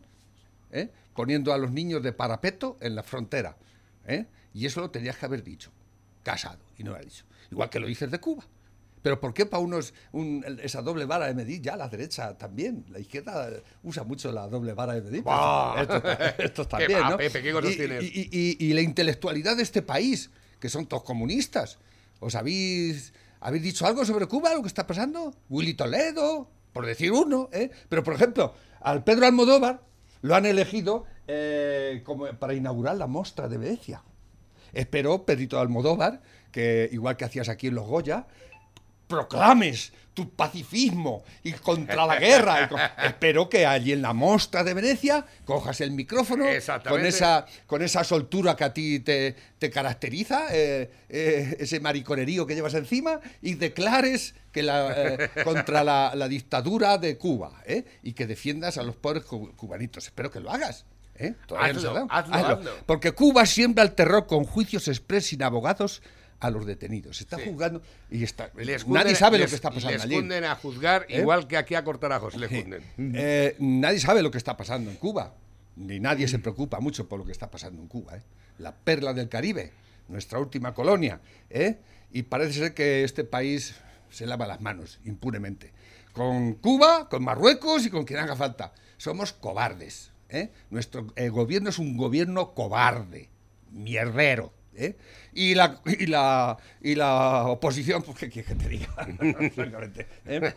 ¿eh? 0.71 0.89
Poniendo 1.13 1.53
a 1.53 1.57
los 1.57 1.71
niños 1.71 2.03
de 2.03 2.11
parapeto 2.13 2.77
en 2.81 2.95
la 2.95 3.03
frontera. 3.03 3.55
¿eh? 4.05 4.25
Y 4.53 4.65
eso 4.65 4.81
lo 4.81 4.89
tenías 4.91 5.17
que 5.17 5.25
haber 5.25 5.43
dicho. 5.43 5.71
Casado. 6.23 6.59
Y 6.77 6.83
no 6.83 6.91
lo 6.91 6.97
ha 6.97 7.01
dicho. 7.01 7.23
Igual 7.51 7.69
que 7.69 7.79
lo 7.79 7.87
dices 7.87 8.11
de 8.11 8.19
Cuba. 8.19 8.43
Pero 9.01 9.21
¿por 9.21 9.33
qué 9.33 9.45
para 9.45 9.63
unos 9.63 9.93
un- 10.11 10.43
esa 10.61 10.81
doble 10.81 11.05
vara 11.05 11.27
de 11.27 11.33
medir? 11.33 11.61
Ya 11.61 11.77
la 11.77 11.87
derecha 11.87 12.37
también. 12.37 12.83
La 12.89 12.99
izquierda 12.99 13.49
usa 13.83 14.03
mucho 14.03 14.31
la 14.33 14.47
doble 14.49 14.73
vara 14.73 14.95
de 14.95 15.01
medir. 15.01 15.19
Esto, 15.19 16.03
esto 16.43 16.63
Qué 16.67 16.69
también, 16.69 17.01
va, 17.03 17.09
¿no? 17.11 17.17
Pepe, 17.17 17.41
qué 17.41 17.51
cosas 17.53 17.71
y, 17.71 17.75
tienes. 17.77 18.03
y- 18.03 18.29
y- 18.31 18.57
y 18.65 18.73
la 18.73 18.81
intelectualidad 18.81 19.55
de 19.55 19.63
este 19.63 19.81
país, 19.81 20.29
que 20.59 20.69
son 20.69 20.85
todos 20.85 21.03
comunistas. 21.03 21.79
¿Os 22.19 22.35
habéis, 22.35 23.13
habéis 23.39 23.63
dicho 23.63 23.85
algo 23.85 24.05
sobre 24.05 24.27
Cuba, 24.27 24.53
lo 24.53 24.61
que 24.61 24.67
está 24.67 24.87
pasando? 24.87 25.33
Willy 25.49 25.73
Toledo, 25.73 26.49
por 26.73 26.85
decir 26.85 27.11
uno, 27.11 27.49
¿eh? 27.51 27.69
Pero, 27.89 28.03
por 28.03 28.13
ejemplo, 28.13 28.53
al 28.81 29.03
Pedro 29.03 29.25
Almodóvar 29.25 29.81
lo 30.21 30.35
han 30.35 30.45
elegido 30.45 31.05
eh, 31.27 32.01
como 32.05 32.27
para 32.27 32.53
inaugurar 32.53 32.97
la 32.97 33.07
mostra 33.07 33.47
de 33.47 33.57
Venecia. 33.57 34.03
Espero, 34.73 35.25
Pedrito 35.25 35.59
Almodóvar, 35.59 36.21
que 36.51 36.89
igual 36.91 37.17
que 37.17 37.25
hacías 37.25 37.49
aquí 37.49 37.67
en 37.67 37.75
Los 37.75 37.87
Goya, 37.87 38.27
proclames 39.07 39.93
tu 40.17 40.31
pacifismo 40.31 41.23
y 41.43 41.51
contra 41.53 42.07
la 42.07 42.15
guerra. 42.19 42.67
Y 43.03 43.05
Espero 43.05 43.47
que 43.47 43.67
allí 43.67 43.91
en 43.91 44.01
la 44.01 44.13
mostra 44.13 44.63
de 44.63 44.73
Venecia 44.73 45.23
cojas 45.45 45.79
el 45.81 45.91
micrófono 45.91 46.45
con 46.89 47.05
esa, 47.05 47.45
con 47.67 47.83
esa 47.83 48.03
soltura 48.03 48.55
que 48.55 48.63
a 48.63 48.73
ti 48.73 48.99
te, 49.01 49.35
te 49.59 49.69
caracteriza, 49.69 50.47
eh, 50.51 50.89
eh, 51.07 51.57
ese 51.59 51.79
mariconerío 51.79 52.47
que 52.47 52.55
llevas 52.55 52.73
encima, 52.73 53.19
y 53.43 53.53
declares 53.53 54.33
que 54.51 54.63
la, 54.63 54.91
eh, 55.13 55.29
contra 55.43 55.83
la, 55.83 56.13
la 56.15 56.27
dictadura 56.27 56.97
de 56.97 57.15
Cuba 57.19 57.51
y 58.01 58.13
que 58.13 58.25
defiendas 58.25 58.79
a 58.79 58.83
los 58.83 58.95
pobres 58.95 59.23
cu- 59.23 59.55
cubanitos. 59.55 60.05
Espero 60.07 60.31
que 60.31 60.39
lo 60.39 60.49
hagas. 60.49 60.85
no 61.59 62.07
hazlo. 62.09 62.71
Porque 62.87 63.11
Cuba 63.11 63.45
siembra 63.45 63.83
el 63.83 63.91
terror 63.93 64.25
con 64.25 64.45
juicios 64.45 64.87
express 64.87 65.27
sin 65.27 65.43
abogados 65.43 66.01
a 66.39 66.49
los 66.51 66.65
detenidos. 66.65 67.17
Se 67.17 67.23
está 67.23 67.37
Sí. 67.37 67.43
juzgando 67.45 67.81
y 68.11 68.23
está, 68.23 68.51
Les 68.55 68.87
nadie 68.87 69.11
cunden- 69.11 69.15
sabe 69.15 69.37
lo 69.37 69.43
les- 69.43 69.51
que 69.51 69.55
está 69.55 69.69
pasando 69.71 69.91
Les 69.93 70.03
allí. 70.03 70.15
cunden 70.15 70.43
a 70.43 70.55
juzgar 70.55 71.05
¿Eh? 71.09 71.19
igual 71.19 71.47
que 71.47 71.57
aquí 71.57 71.75
a 71.75 71.83
cortarajos 71.83 72.35
le 72.35 72.47
cunden. 72.47 72.83
Eh, 73.15 73.55
nadie 73.59 73.99
sabe 73.99 74.21
lo 74.21 74.29
que 74.31 74.37
está 74.37 74.55
pasando 74.55 74.91
en 74.91 74.97
Cuba. 74.97 75.33
Ni 75.75 75.99
nadie 75.99 76.27
se 76.27 76.39
preocupa 76.39 76.79
mucho 76.79 77.07
por 77.07 77.19
lo 77.19 77.25
que 77.25 77.31
está 77.31 77.49
pasando 77.49 77.81
en 77.81 77.87
Cuba. 77.87 78.17
¿eh? 78.17 78.21
La 78.59 78.73
perla 78.75 79.13
del 79.13 79.29
Caribe, 79.29 79.71
nuestra 80.07 80.39
última 80.39 80.73
colonia. 80.73 81.21
¿eh? 81.49 81.77
Y 82.11 82.23
parece 82.23 82.53
ser 82.53 82.73
que 82.73 83.03
este 83.03 83.23
país 83.23 83.75
se 84.09 84.25
lava 84.25 84.47
las 84.47 84.61
manos 84.61 84.99
impunemente. 85.05 85.71
Con 86.13 86.53
Cuba, 86.55 87.09
con 87.09 87.23
Marruecos 87.23 87.85
y 87.85 87.89
con 87.89 88.05
quien 88.05 88.19
haga 88.19 88.35
falta. 88.35 88.73
Somos 88.97 89.33
cobardes. 89.33 90.11
¿eh? 90.29 90.49
Nuestro 90.71 91.05
gobierno 91.31 91.69
es 91.69 91.77
un 91.79 91.95
gobierno 91.97 92.53
cobarde, 92.53 93.29
mierdero. 93.71 94.53
¿Eh? 94.77 94.95
Y, 95.33 95.55
la, 95.55 95.81
y, 95.85 96.05
la, 96.07 96.57
y 96.81 96.95
la 96.95 97.43
oposición, 97.47 98.01
pues, 98.03 98.17
¿qué 98.17 98.29
quieres 98.29 98.51
que 98.51 98.55
te 98.63 98.69
diga? 98.69 98.87
Francamente, 99.55 100.07
¿eh? 100.25 100.53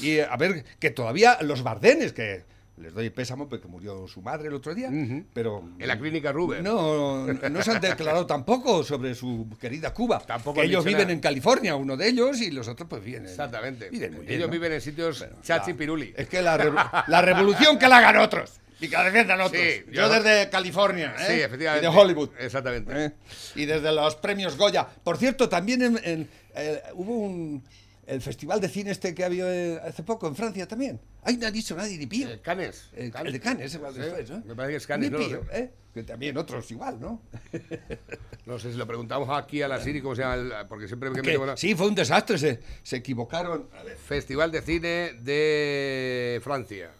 y 0.00 0.20
a 0.20 0.36
ver, 0.36 0.64
que 0.78 0.90
todavía 0.90 1.38
los 1.42 1.62
bardenes, 1.62 2.12
que 2.12 2.44
les 2.76 2.92
doy 2.92 3.08
pésamo 3.10 3.48
porque 3.48 3.68
murió 3.68 4.08
su 4.08 4.20
madre 4.20 4.48
el 4.48 4.54
otro 4.54 4.74
día, 4.74 4.90
pero... 5.32 5.62
En 5.78 5.86
la 5.86 5.96
clínica 5.96 6.32
Ruber. 6.32 6.60
No, 6.60 7.24
no 7.26 7.62
se 7.62 7.70
han 7.70 7.80
declarado 7.80 8.26
tampoco 8.26 8.82
sobre 8.82 9.14
su 9.14 9.46
querida 9.60 9.94
Cuba. 9.94 10.18
Tampoco 10.18 10.60
Que 10.60 10.66
ellos 10.66 10.84
viven 10.84 11.08
en 11.10 11.20
California, 11.20 11.76
uno 11.76 11.96
de 11.96 12.08
ellos, 12.08 12.40
y 12.40 12.50
los 12.50 12.66
otros 12.66 12.88
pues 12.88 13.04
viven. 13.04 13.26
Exactamente. 13.26 13.90
viven 13.90 14.14
muy 14.14 14.22
bien, 14.26 14.34
Ellos 14.34 14.48
¿no? 14.48 14.52
viven 14.52 14.72
en 14.72 14.80
sitios 14.80 15.24
chachi 15.42 15.70
la- 15.70 15.76
piruli. 15.78 16.14
Es 16.16 16.26
que 16.28 16.42
la, 16.42 16.58
revo- 16.58 17.04
la 17.06 17.22
revolución 17.22 17.78
que 17.78 17.86
la 17.86 17.98
hagan 17.98 18.16
otros. 18.16 18.60
Y 18.80 18.88
que 18.88 18.96
la 18.96 19.04
defiendan 19.04 19.40
otros. 19.40 19.60
Sí, 19.62 19.84
yo 19.88 19.92
yo- 19.92 20.08
desde 20.10 20.50
California. 20.50 21.14
¿eh? 21.18 21.24
Sí, 21.26 21.32
efectivamente. 21.42 21.86
Y 21.86 21.90
de 21.90 21.96
Hollywood. 21.98 22.30
Exactamente. 22.38 23.04
¿eh? 23.06 23.12
Y 23.54 23.64
desde 23.66 23.92
los 23.92 24.16
premios 24.16 24.56
Goya. 24.56 24.86
Por 24.86 25.16
cierto, 25.16 25.48
también 25.48 25.82
en- 25.82 26.00
en, 26.04 26.28
eh, 26.54 26.82
hubo 26.94 27.16
un. 27.18 27.64
El 28.06 28.20
festival 28.20 28.60
de 28.60 28.68
cine 28.68 28.90
este 28.90 29.14
que 29.14 29.22
ha 29.22 29.26
habido 29.26 29.48
hace 29.82 30.02
poco 30.02 30.28
en 30.28 30.36
Francia 30.36 30.68
también. 30.68 31.00
Ahí 31.22 31.38
no 31.38 31.46
ha 31.46 31.50
dicho 31.50 31.74
nadie 31.74 31.96
ni 31.96 32.06
pío. 32.06 32.28
Canes. 32.42 32.90
El, 32.94 33.10
Canes. 33.10 33.28
el 33.28 33.32
de 33.32 33.40
Cannes, 33.40 33.74
igual 33.74 33.94
Sí, 33.94 34.00
después, 34.00 34.28
¿no? 34.28 34.42
me 34.44 34.54
parece 34.54 34.72
que 34.72 34.76
es 34.76 34.86
Cannes, 34.86 35.10
Ni 35.10 35.18
no 35.18 35.24
pío, 35.26 35.42
sé. 35.50 35.58
¿eh? 35.58 35.70
Que 35.94 36.02
también 36.02 36.36
otros 36.36 36.70
igual, 36.70 37.00
¿no? 37.00 37.22
No 38.44 38.58
sé 38.58 38.72
si 38.72 38.76
lo 38.76 38.86
preguntamos 38.86 39.30
aquí 39.30 39.62
a 39.62 39.68
la 39.68 39.80
Siri, 39.80 40.02
¿cómo 40.02 40.14
se 40.14 40.20
llama? 40.20 40.34
el- 40.34 40.52
Porque 40.68 40.86
siempre 40.86 41.08
me 41.08 41.22
Que- 41.22 41.38
la- 41.38 41.56
sí, 41.56 41.74
fue 41.74 41.86
un 41.86 41.94
desastre, 41.94 42.36
se, 42.36 42.60
se 42.82 42.96
equivocaron. 42.96 43.70
Festival 44.06 44.50
de 44.52 44.60
Cine 44.60 45.12
de 45.22 46.42
Francia. 46.44 46.90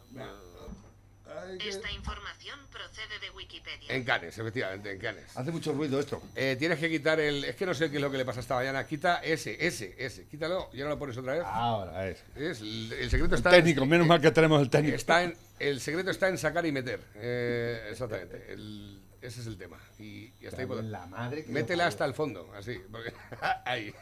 Esta 1.61 1.91
información 1.93 2.59
procede 2.71 3.19
de 3.21 3.31
Wikipedia. 3.31 3.95
En 3.95 4.05
Cannes, 4.05 4.37
efectivamente, 4.39 4.91
en 4.93 4.99
Cannes. 4.99 5.37
hace 5.37 5.51
mucho 5.51 5.73
ruido 5.73 5.99
esto. 6.01 6.23
Eh, 6.35 6.57
tienes 6.59 6.79
que 6.79 6.89
quitar 6.91 7.21
el. 7.21 7.45
Es 7.45 7.57
que 7.57 7.67
no 7.67 7.75
sé 7.75 7.91
qué 7.91 7.97
es 7.97 8.03
lo 8.03 8.11
que 8.11 8.19
le 8.19 8.25
pasa 8.25 8.41
esta 8.41 8.55
mañana. 8.57 8.87
Quita 8.87 9.17
ese, 9.23 9.57
ese, 9.67 9.95
ese. 9.99 10.27
Quítalo 10.27 10.71
y 10.73 10.81
ahora 10.81 10.91
lo 10.95 10.99
pones 10.99 11.17
otra 11.17 11.35
vez. 11.35 11.43
Ahora 11.45 12.09
es. 12.09 12.23
Es, 12.37 12.61
el, 12.61 12.93
el 12.93 13.11
secreto 13.11 13.35
El 13.35 13.39
está. 13.39 13.51
técnico, 13.51 13.85
menos 13.87 14.07
mal 14.07 14.21
que 14.21 14.31
tenemos 14.31 14.61
el 14.63 14.71
técnico. 14.71 14.97
Está 14.97 15.23
en, 15.25 15.37
el 15.59 15.81
secreto 15.81 16.11
está 16.11 16.29
en 16.29 16.39
sacar 16.39 16.65
y 16.67 16.73
meter. 16.73 17.01
Eh, 17.17 17.89
exactamente. 17.91 18.53
El- 18.53 19.01
ese 19.23 19.41
es 19.41 19.47
el 19.47 19.57
tema. 19.57 19.79
Y, 19.99 20.31
y 20.39 20.47
hasta 20.47 20.61
ahí 20.61 20.67
pod- 20.69 20.83
la 20.83 21.07
madre 21.07 21.45
que 21.47 21.51
Métela 21.51 21.87
hasta 21.87 22.05
el 22.05 22.13
fondo, 22.13 22.53
así. 22.55 22.79
porque- 22.93 23.15
ahí. 23.65 23.95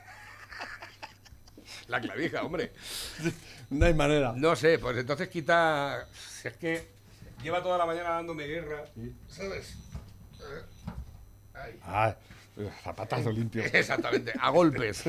La 1.89 2.01
clavija, 2.01 2.43
hombre. 2.43 2.73
No 3.71 3.87
hay 3.87 3.95
manera. 3.95 4.35
No 4.37 4.55
sé, 4.55 4.79
pues 4.79 4.99
entonces 4.99 5.29
quita. 5.29 6.07
Si 6.43 6.49
es 6.49 6.57
que 6.59 6.89
lleva 7.43 7.63
toda 7.63 7.79
la 7.79 7.87
mañana 7.87 8.11
dándome 8.11 8.47
guerra. 8.47 8.85
¿Sabes? 9.29 9.77
Eh, 10.41 10.63
ahí. 11.55 11.79
Ah, 11.83 12.15
zapatazo 12.83 13.31
limpio. 13.31 13.63
Exactamente, 13.73 14.33
a 14.39 14.51
golpes. 14.51 15.05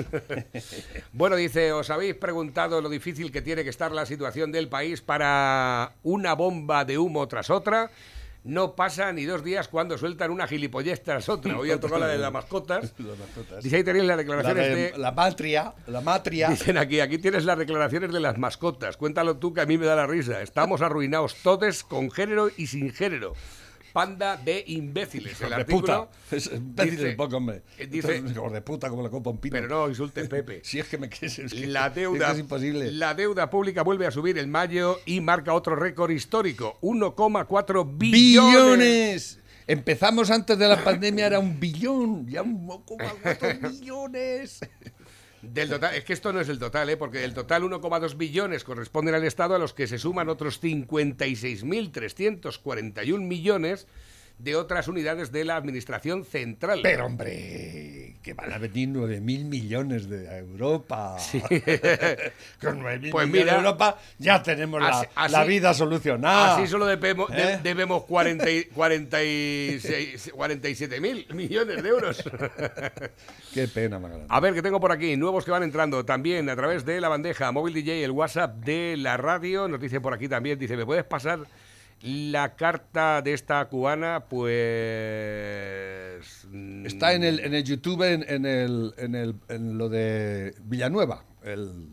bueno, 1.13 1.35
dice, 1.35 1.71
¿os 1.73 1.89
habéis 1.89 2.15
preguntado 2.15 2.81
lo 2.81 2.89
difícil 2.89 3.31
que 3.31 3.41
tiene 3.41 3.63
que 3.63 3.69
estar 3.69 3.91
la 3.91 4.05
situación 4.05 4.51
del 4.51 4.69
país 4.69 5.01
para 5.01 5.93
una 6.03 6.33
bomba 6.33 6.85
de 6.85 6.97
humo 6.97 7.27
tras 7.27 7.49
otra? 7.49 7.89
No 8.43 8.75
pasa 8.75 9.13
ni 9.13 9.23
dos 9.23 9.43
días 9.43 9.69
cuando 9.69 9.97
sueltan 9.97 10.29
una 10.31 10.47
gilipollez 10.47 11.01
tras 11.01 11.29
otra. 11.29 11.57
Hoy 11.57 11.71
ha 11.71 11.79
tocado 11.79 12.01
la 12.01 12.07
de 12.07 12.17
las 12.17 12.31
mascotas. 12.31 12.93
Las 12.99 13.17
mascotas. 13.17 13.63
Dice, 13.63 13.77
ahí 13.77 13.83
tenéis 13.83 14.03
las 14.05 14.17
La, 14.17 14.23
declaraciones 14.23 14.67
de- 14.69 14.91
de... 14.91 14.97
la 14.97 15.11
matria, 15.13 15.73
la 15.87 16.01
matria. 16.01 16.49
Dicen 16.49 16.77
aquí, 16.77 16.99
aquí 16.99 17.17
tienes 17.19 17.45
las 17.45 17.57
declaraciones 17.57 18.11
de 18.11 18.19
las 18.19 18.37
mascotas. 18.37 18.97
Cuéntalo 18.97 19.37
tú 19.37 19.53
que 19.53 19.61
a 19.61 19.65
mí 19.65 19.77
me 19.77 19.85
da 19.85 19.95
la 19.95 20.07
risa. 20.07 20.41
Estamos 20.41 20.81
arruinados 20.81 21.35
todos 21.41 21.83
con 21.85 22.11
género 22.11 22.49
y 22.57 22.67
sin 22.67 22.91
género. 22.91 23.33
Panda 23.93 24.35
de 24.37 24.63
imbéciles. 24.67 25.39
El 25.41 25.49
de 25.49 25.55
artículo 25.55 25.81
puta. 25.81 26.09
Es 26.35 26.47
imbécil 26.51 26.91
dice- 26.97 27.11
poco, 27.13 27.37
hombre. 27.37 27.61
eh, 27.77 27.85
dice- 27.87 28.21
de 28.23 28.61
puta 28.61 28.89
como 28.89 29.03
la 29.03 29.09
copa 29.09 29.29
un 29.29 29.37
pino. 29.37 29.53
Pero 29.53 29.67
no 29.67 29.87
insultes, 29.87 30.27
Pepe. 30.29 30.61
Si 30.63 30.79
es 30.79 30.87
que 30.87 30.97
me 30.97 31.09
quieres. 31.09 31.37
Es 31.39 31.53
que, 31.53 31.67
La 31.67 31.87
es 31.87 31.95
deuda, 31.95 32.25
que 32.27 32.31
es 32.33 32.39
imposible. 32.39 32.91
la 32.91 33.13
deuda 33.13 33.49
pública 33.51 33.83
vuelve 33.83 34.07
a 34.07 34.11
subir 34.11 34.37
en 34.39 34.49
mayo 34.49 34.99
y 35.05 35.21
marca 35.21 35.53
otro 35.53 35.75
récord 35.75 36.09
histórico, 36.11 36.77
1,4 36.81 37.85
billones. 37.97 38.11
¡Billones! 38.11 39.39
Empezamos 39.65 40.29
antes 40.29 40.57
de 40.57 40.67
la 40.67 40.83
pandemia, 40.83 41.27
era 41.27 41.39
un 41.39 41.57
billón. 41.59 42.27
Ya 42.27 42.41
un 42.41 42.67
1,4 42.67 43.71
billones. 43.79 44.59
Del 45.43 45.69
total, 45.69 45.93
es 45.95 46.03
que 46.05 46.13
esto 46.13 46.31
no 46.31 46.39
es 46.39 46.47
el 46.47 46.57
total, 46.57 46.89
¿eh? 46.89 46.95
porque 46.95 47.19
del 47.19 47.33
total 47.33 47.63
1,2 47.63 48.15
billones 48.15 48.63
corresponden 48.63 49.13
al 49.13 49.25
Estado 49.25 49.55
a 49.55 49.59
los 49.59 49.73
que 49.73 49.87
se 49.87 49.99
suman 49.99 50.29
otros 50.29 50.63
56.341 50.63 53.19
millones 53.19 53.85
de 54.39 54.55
otras 54.55 54.87
unidades 54.87 55.31
de 55.31 55.45
la 55.45 55.55
Administración 55.55 56.25
Central. 56.25 56.79
Pero, 56.83 57.05
hombre, 57.05 58.15
que 58.21 58.33
van 58.33 58.51
a 58.51 58.57
venir 58.57 58.89
9.000 58.89 59.21
millones 59.45 60.09
de 60.09 60.37
Europa. 60.37 61.17
Con 62.61 62.81
9.000 62.81 63.11
Pues 63.11 63.27
millones 63.27 63.31
mira, 63.31 63.53
de 63.53 63.57
Europa 63.59 63.97
ya 64.17 64.43
tenemos 64.43 64.81
la, 64.81 64.89
así- 65.15 65.31
la 65.31 65.43
vida 65.45 65.73
solucionada. 65.73 66.55
Así 66.57 66.67
solo 66.67 66.85
debemos, 66.85 67.29
de- 67.29 67.53
¿Eh? 67.53 67.59
debemos 67.63 68.03
40 68.05 68.49
y- 68.51 68.63
46 68.73 70.33
47.000 70.33 71.33
millones 71.33 71.83
de 71.83 71.89
euros. 71.89 72.23
Qué 73.53 73.67
pena, 73.67 73.99
grande. 73.99 74.25
A 74.29 74.39
ver, 74.39 74.53
que 74.53 74.61
tengo 74.61 74.79
por 74.79 74.91
aquí 74.91 75.15
nuevos 75.15 75.45
que 75.45 75.51
van 75.51 75.63
entrando 75.63 76.03
también 76.05 76.49
a 76.49 76.55
través 76.55 76.85
de 76.85 76.99
la 76.99 77.07
bandeja 77.09 77.51
móvil 77.51 77.73
DJ, 77.73 78.03
el 78.03 78.11
WhatsApp 78.11 78.55
de 78.57 78.95
la 78.97 79.15
radio. 79.17 79.67
Nos 79.67 79.79
dice 79.79 80.01
por 80.01 80.13
aquí 80.13 80.27
también, 80.27 80.57
dice, 80.59 80.75
¿me 80.75 80.85
puedes 80.85 81.03
pasar 81.05 81.39
la 82.03 82.55
carta 82.55 83.21
de 83.21 83.33
esta 83.33 83.63
cubana? 83.69 84.25
Pues... 85.33 86.47
mm, 86.51 86.85
Está 86.85 87.13
en 87.13 87.23
el, 87.23 87.39
en 87.39 87.53
el 87.53 87.63
YouTube, 87.63 88.03
en, 88.03 88.25
en 88.27 88.45
el, 88.45 88.93
en, 88.97 89.15
el, 89.15 89.35
en 89.49 89.77
lo 89.77 89.89
de 89.89 90.53
Villanueva. 90.63 91.23
El, 91.43 91.87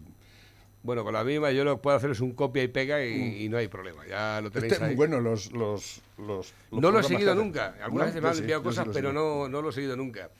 Bueno, 0.83 1.05
con 1.05 1.13
la 1.13 1.23
misma 1.25 1.53
yo 1.53 1.63
lo 1.65 1.77
que 1.77 1.83
puedo 1.83 1.97
hacer 1.97 2.11
es 2.11 2.21
un 2.21 2.33
copia 2.33 2.63
y 2.63 2.69
pega 2.69 3.05
y, 3.05 3.45
y 3.45 3.49
no 3.49 3.57
hay 3.59 3.69
problema. 3.69 4.07
Ya 4.07 4.41
lo 4.41 4.51
tenéis 4.51 4.73
este, 4.75 4.85
ahí. 4.85 4.95
bueno, 4.97 5.21
los, 5.21 5.53
los, 5.53 6.01
los, 6.19 6.53
los 6.71 6.81
no 6.83 6.91
lo 6.91 7.01
he 7.01 7.03
seguido 7.05 7.35
nunca. 7.35 7.77
Algunas 7.83 8.09
No, 8.09 8.13
veces 8.15 8.23
me 8.23 8.29
han 8.29 8.37
enviado 8.39 8.63
sí 8.63 8.65
cosas, 8.69 8.89
pero 8.93 9.13
no, 9.13 9.49
no 9.49 9.63
lo 9.63 9.71
he 9.71 9.73
seguido 9.73 9.97
nunca. 9.97 10.31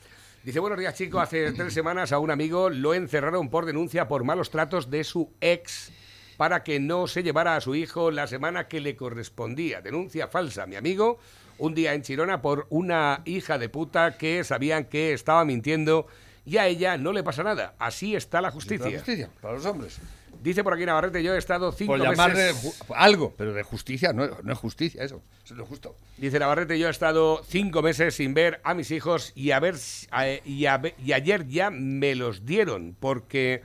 Dice, 0.43 0.59
buenos 0.59 0.79
días 0.79 0.95
chicos, 0.95 1.23
hace 1.23 1.53
tres 1.53 1.75
semanas 1.75 2.13
a 2.13 2.19
un 2.19 2.31
amigo 2.31 2.71
lo 2.71 2.95
encerraron 2.95 3.51
por 3.51 3.67
denuncia 3.67 4.09
por 4.09 4.25
malos 4.25 4.49
tratos 4.51 4.91
de 4.91 5.05
su 5.05 5.31
ex 5.43 5.93
para 6.41 6.63
que 6.65 6.81
no 6.81 7.07
se 7.07 7.23
llevara 7.23 7.55
a 7.55 7.61
su 7.61 7.75
hijo 7.75 8.11
la 8.11 8.27
semana 8.27 8.67
que 8.67 8.81
le 8.81 8.97
correspondía. 8.97 9.83
Denuncia 9.83 10.27
falsa, 10.27 10.65
mi 10.65 10.75
amigo, 10.75 11.19
un 11.59 11.75
día 11.75 11.93
en 11.93 12.01
Chirona 12.01 12.41
por 12.41 12.67
una 12.71 13.21
hija 13.27 13.59
de 13.59 13.69
puta 13.69 14.17
que 14.17 14.43
sabían 14.43 14.87
que 14.87 15.13
estaba 15.13 15.45
mintiendo 15.45 16.07
y 16.47 16.57
a 16.57 16.67
ella 16.67 16.97
no 16.97 17.13
le 17.13 17.23
pasa 17.23 17.43
nada. 17.43 17.75
Así 17.79 18.17
está 18.17 18.41
la 18.41 18.51
justicia. 18.51 18.87
La 18.89 18.97
justicia, 18.97 19.29
para 19.43 19.53
los 19.53 19.67
hombres. 19.67 19.99
Dice 20.43 20.65
por 20.65 20.73
aquí 20.73 20.87
Navarrete, 20.87 21.23
yo 21.23 21.35
he 21.35 21.39
estado 21.39 21.73
cinco 21.73 21.93
Por 21.93 22.01
llamarle 22.01 22.55
meses... 22.55 22.81
algo, 22.97 23.35
pero 23.37 23.53
de 23.53 23.63
justicia 23.63 24.15
no, 24.15 24.27
no 24.43 24.51
es 24.55 24.59
justicia 24.59 25.05
eso. 25.05 25.21
Eso 25.45 25.53
es 25.53 25.59
lo 25.59 25.67
justo. 25.67 25.95
Dice 26.17 26.39
Navarrete, 26.39 26.79
yo 26.79 26.87
he 26.89 26.91
estado 26.91 27.43
cinco 27.47 27.83
meses 27.83 28.15
sin 28.15 28.33
ver 28.33 28.63
a 28.65 28.73
mis 28.73 28.91
hijos 28.93 29.33
y, 29.35 29.51
a 29.51 29.61
ver, 29.61 29.75
a- 30.11 30.27
y, 30.27 30.65
a 30.65 30.81
y 31.05 31.13
ayer 31.13 31.47
ya 31.49 31.69
me 31.69 32.15
los 32.15 32.47
dieron 32.47 32.97
porque 32.99 33.61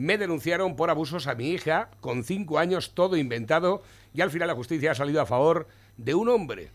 me 0.00 0.16
denunciaron 0.16 0.76
por 0.76 0.88
abusos 0.88 1.26
a 1.26 1.34
mi 1.34 1.50
hija 1.50 1.90
con 2.00 2.24
cinco 2.24 2.58
años, 2.58 2.92
todo 2.94 3.18
inventado, 3.18 3.82
y 4.14 4.22
al 4.22 4.30
final 4.30 4.48
la 4.48 4.54
justicia 4.54 4.92
ha 4.92 4.94
salido 4.94 5.20
a 5.20 5.26
favor 5.26 5.68
de 5.98 6.14
un 6.14 6.30
hombre. 6.30 6.70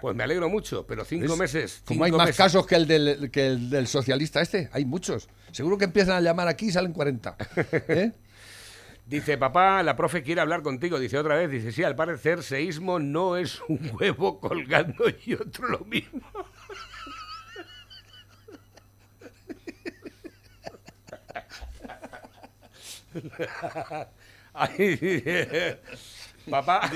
Pues 0.00 0.14
me 0.14 0.22
alegro 0.22 0.48
mucho, 0.48 0.86
pero 0.86 1.04
cinco 1.04 1.30
¿Ves? 1.30 1.38
meses. 1.38 1.82
Como 1.84 2.04
hay 2.04 2.12
más 2.12 2.26
meses. 2.26 2.36
casos 2.36 2.68
que 2.68 2.76
el, 2.76 2.86
del, 2.86 3.32
que 3.32 3.48
el 3.48 3.68
del 3.68 3.88
socialista 3.88 4.40
este, 4.40 4.70
hay 4.72 4.84
muchos. 4.84 5.28
Seguro 5.50 5.76
que 5.76 5.86
empiezan 5.86 6.14
a 6.14 6.20
llamar 6.20 6.46
aquí 6.46 6.66
y 6.66 6.70
salen 6.70 6.92
40. 6.92 7.36
¿Eh? 7.88 8.12
Dice, 9.06 9.36
papá, 9.38 9.82
la 9.82 9.96
profe 9.96 10.22
quiere 10.22 10.40
hablar 10.40 10.62
contigo. 10.62 11.00
Dice 11.00 11.18
otra 11.18 11.34
vez, 11.34 11.50
dice, 11.50 11.72
sí, 11.72 11.82
al 11.82 11.96
parecer 11.96 12.44
seísmo 12.44 13.00
no 13.00 13.36
es 13.36 13.60
un 13.68 13.90
huevo 13.98 14.38
colgando 14.38 15.04
y 15.26 15.34
otro 15.34 15.66
lo 15.66 15.80
mismo. 15.80 16.22
Ay, 24.54 25.78
papá, 26.50 26.90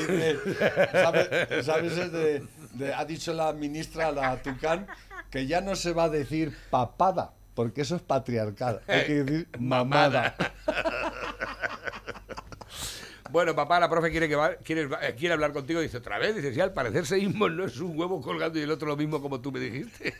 ¿Sabes, 0.93 1.65
sabes 1.65 1.93
es 1.99 2.13
de- 2.13 2.47
de- 2.75 2.95
ha 2.95 3.05
dicho 3.05 3.33
la 3.33 3.53
ministra, 3.53 4.11
la 4.11 4.37
Tucán, 4.43 4.87
que 5.31 5.47
ya 5.47 5.61
no 5.61 5.77
se 5.77 5.93
va 5.93 6.05
a 6.05 6.09
decir 6.09 6.57
papada, 6.71 7.33
porque 7.55 7.83
eso 7.83 7.95
es 7.97 8.03
patriarcal. 8.03 8.81
Hay 8.89 9.05
que 9.07 9.25
decir 9.25 9.49
mamada. 9.59 10.35
bueno, 13.31 13.55
papá, 13.55 13.79
la 13.81 13.89
profe 13.89 14.11
quiere, 14.11 14.29
que 14.29 14.37
va- 14.37 14.57
quiere, 14.57 14.89
eh, 15.03 15.15
quiere 15.17 15.35
hablar 15.35 15.53
contigo. 15.53 15.81
Dice 15.81 15.99
otra 15.99 16.19
vez, 16.19 16.35
dice, 16.35 16.53
sí, 16.53 16.61
al 16.61 16.73
parecer 16.73 17.07
seísmo 17.07 17.49
no 17.49 17.65
es 17.65 17.79
un 17.79 17.97
huevo 17.99 18.21
colgando 18.21 18.59
y 18.59 18.63
el 18.63 18.71
otro 18.71 18.89
lo 18.89 18.97
mismo 18.97 19.23
como 19.23 19.41
tú 19.41 19.53
me 19.53 19.61
dijiste. 19.61 20.15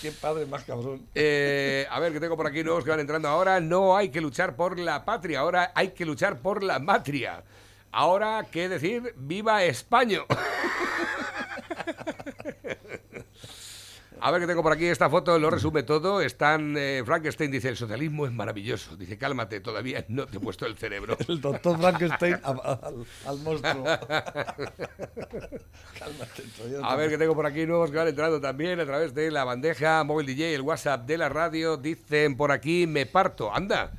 Qué 0.00 0.12
padre 0.12 0.46
más 0.46 0.64
cabrón. 0.64 1.06
Eh, 1.14 1.86
a 1.90 2.00
ver, 2.00 2.12
que 2.12 2.20
tengo 2.20 2.36
por 2.36 2.46
aquí 2.46 2.64
nuevos 2.64 2.84
que 2.84 2.90
van 2.90 3.00
entrando 3.00 3.28
ahora. 3.28 3.60
No 3.60 3.96
hay 3.96 4.08
que 4.08 4.20
luchar 4.20 4.56
por 4.56 4.78
la 4.78 5.04
patria, 5.04 5.40
ahora 5.40 5.72
hay 5.74 5.88
que 5.88 6.06
luchar 6.06 6.40
por 6.40 6.62
la 6.62 6.78
matria. 6.78 7.42
Ahora, 7.92 8.46
¿qué 8.50 8.68
decir? 8.68 9.14
¡Viva 9.16 9.64
España! 9.64 10.20
A 14.22 14.30
ver, 14.30 14.40
que 14.40 14.46
tengo 14.46 14.62
por 14.62 14.72
aquí 14.72 14.86
esta 14.86 15.08
foto, 15.08 15.38
lo 15.38 15.50
resume 15.50 15.82
todo. 15.82 16.20
Están, 16.20 16.74
eh, 16.76 17.02
Frankenstein 17.04 17.50
dice, 17.50 17.68
el 17.68 17.76
socialismo 17.76 18.26
es 18.26 18.32
maravilloso. 18.32 18.96
Dice, 18.96 19.16
cálmate, 19.18 19.60
todavía 19.60 20.04
no 20.08 20.26
te 20.26 20.36
he 20.36 20.40
puesto 20.40 20.66
el 20.66 20.76
cerebro. 20.76 21.16
El 21.28 21.40
doctor 21.40 21.78
Frankenstein 21.78 22.34
a- 22.42 22.50
a- 22.50 22.80
al, 22.86 23.04
al 23.26 23.38
monstruo. 23.38 23.84
Cálmate, 25.98 26.42
todavía 26.56 26.78
no 26.80 26.86
A 26.86 26.96
ver, 26.96 27.10
que 27.10 27.18
tengo 27.18 27.34
por 27.34 27.46
aquí 27.46 27.66
nuevos 27.66 27.90
que 27.90 27.96
van 27.96 28.08
entrando 28.08 28.40
también 28.40 28.78
a 28.80 28.84
través 28.86 29.14
de 29.14 29.30
la 29.30 29.44
bandeja 29.44 30.02
móvil 30.04 30.26
DJ, 30.26 30.54
el 30.54 30.62
WhatsApp 30.62 31.06
de 31.06 31.18
la 31.18 31.28
radio. 31.28 31.76
Dicen 31.76 32.36
por 32.36 32.52
aquí, 32.52 32.86
me 32.86 33.06
parto. 33.06 33.54
Anda, 33.54 33.92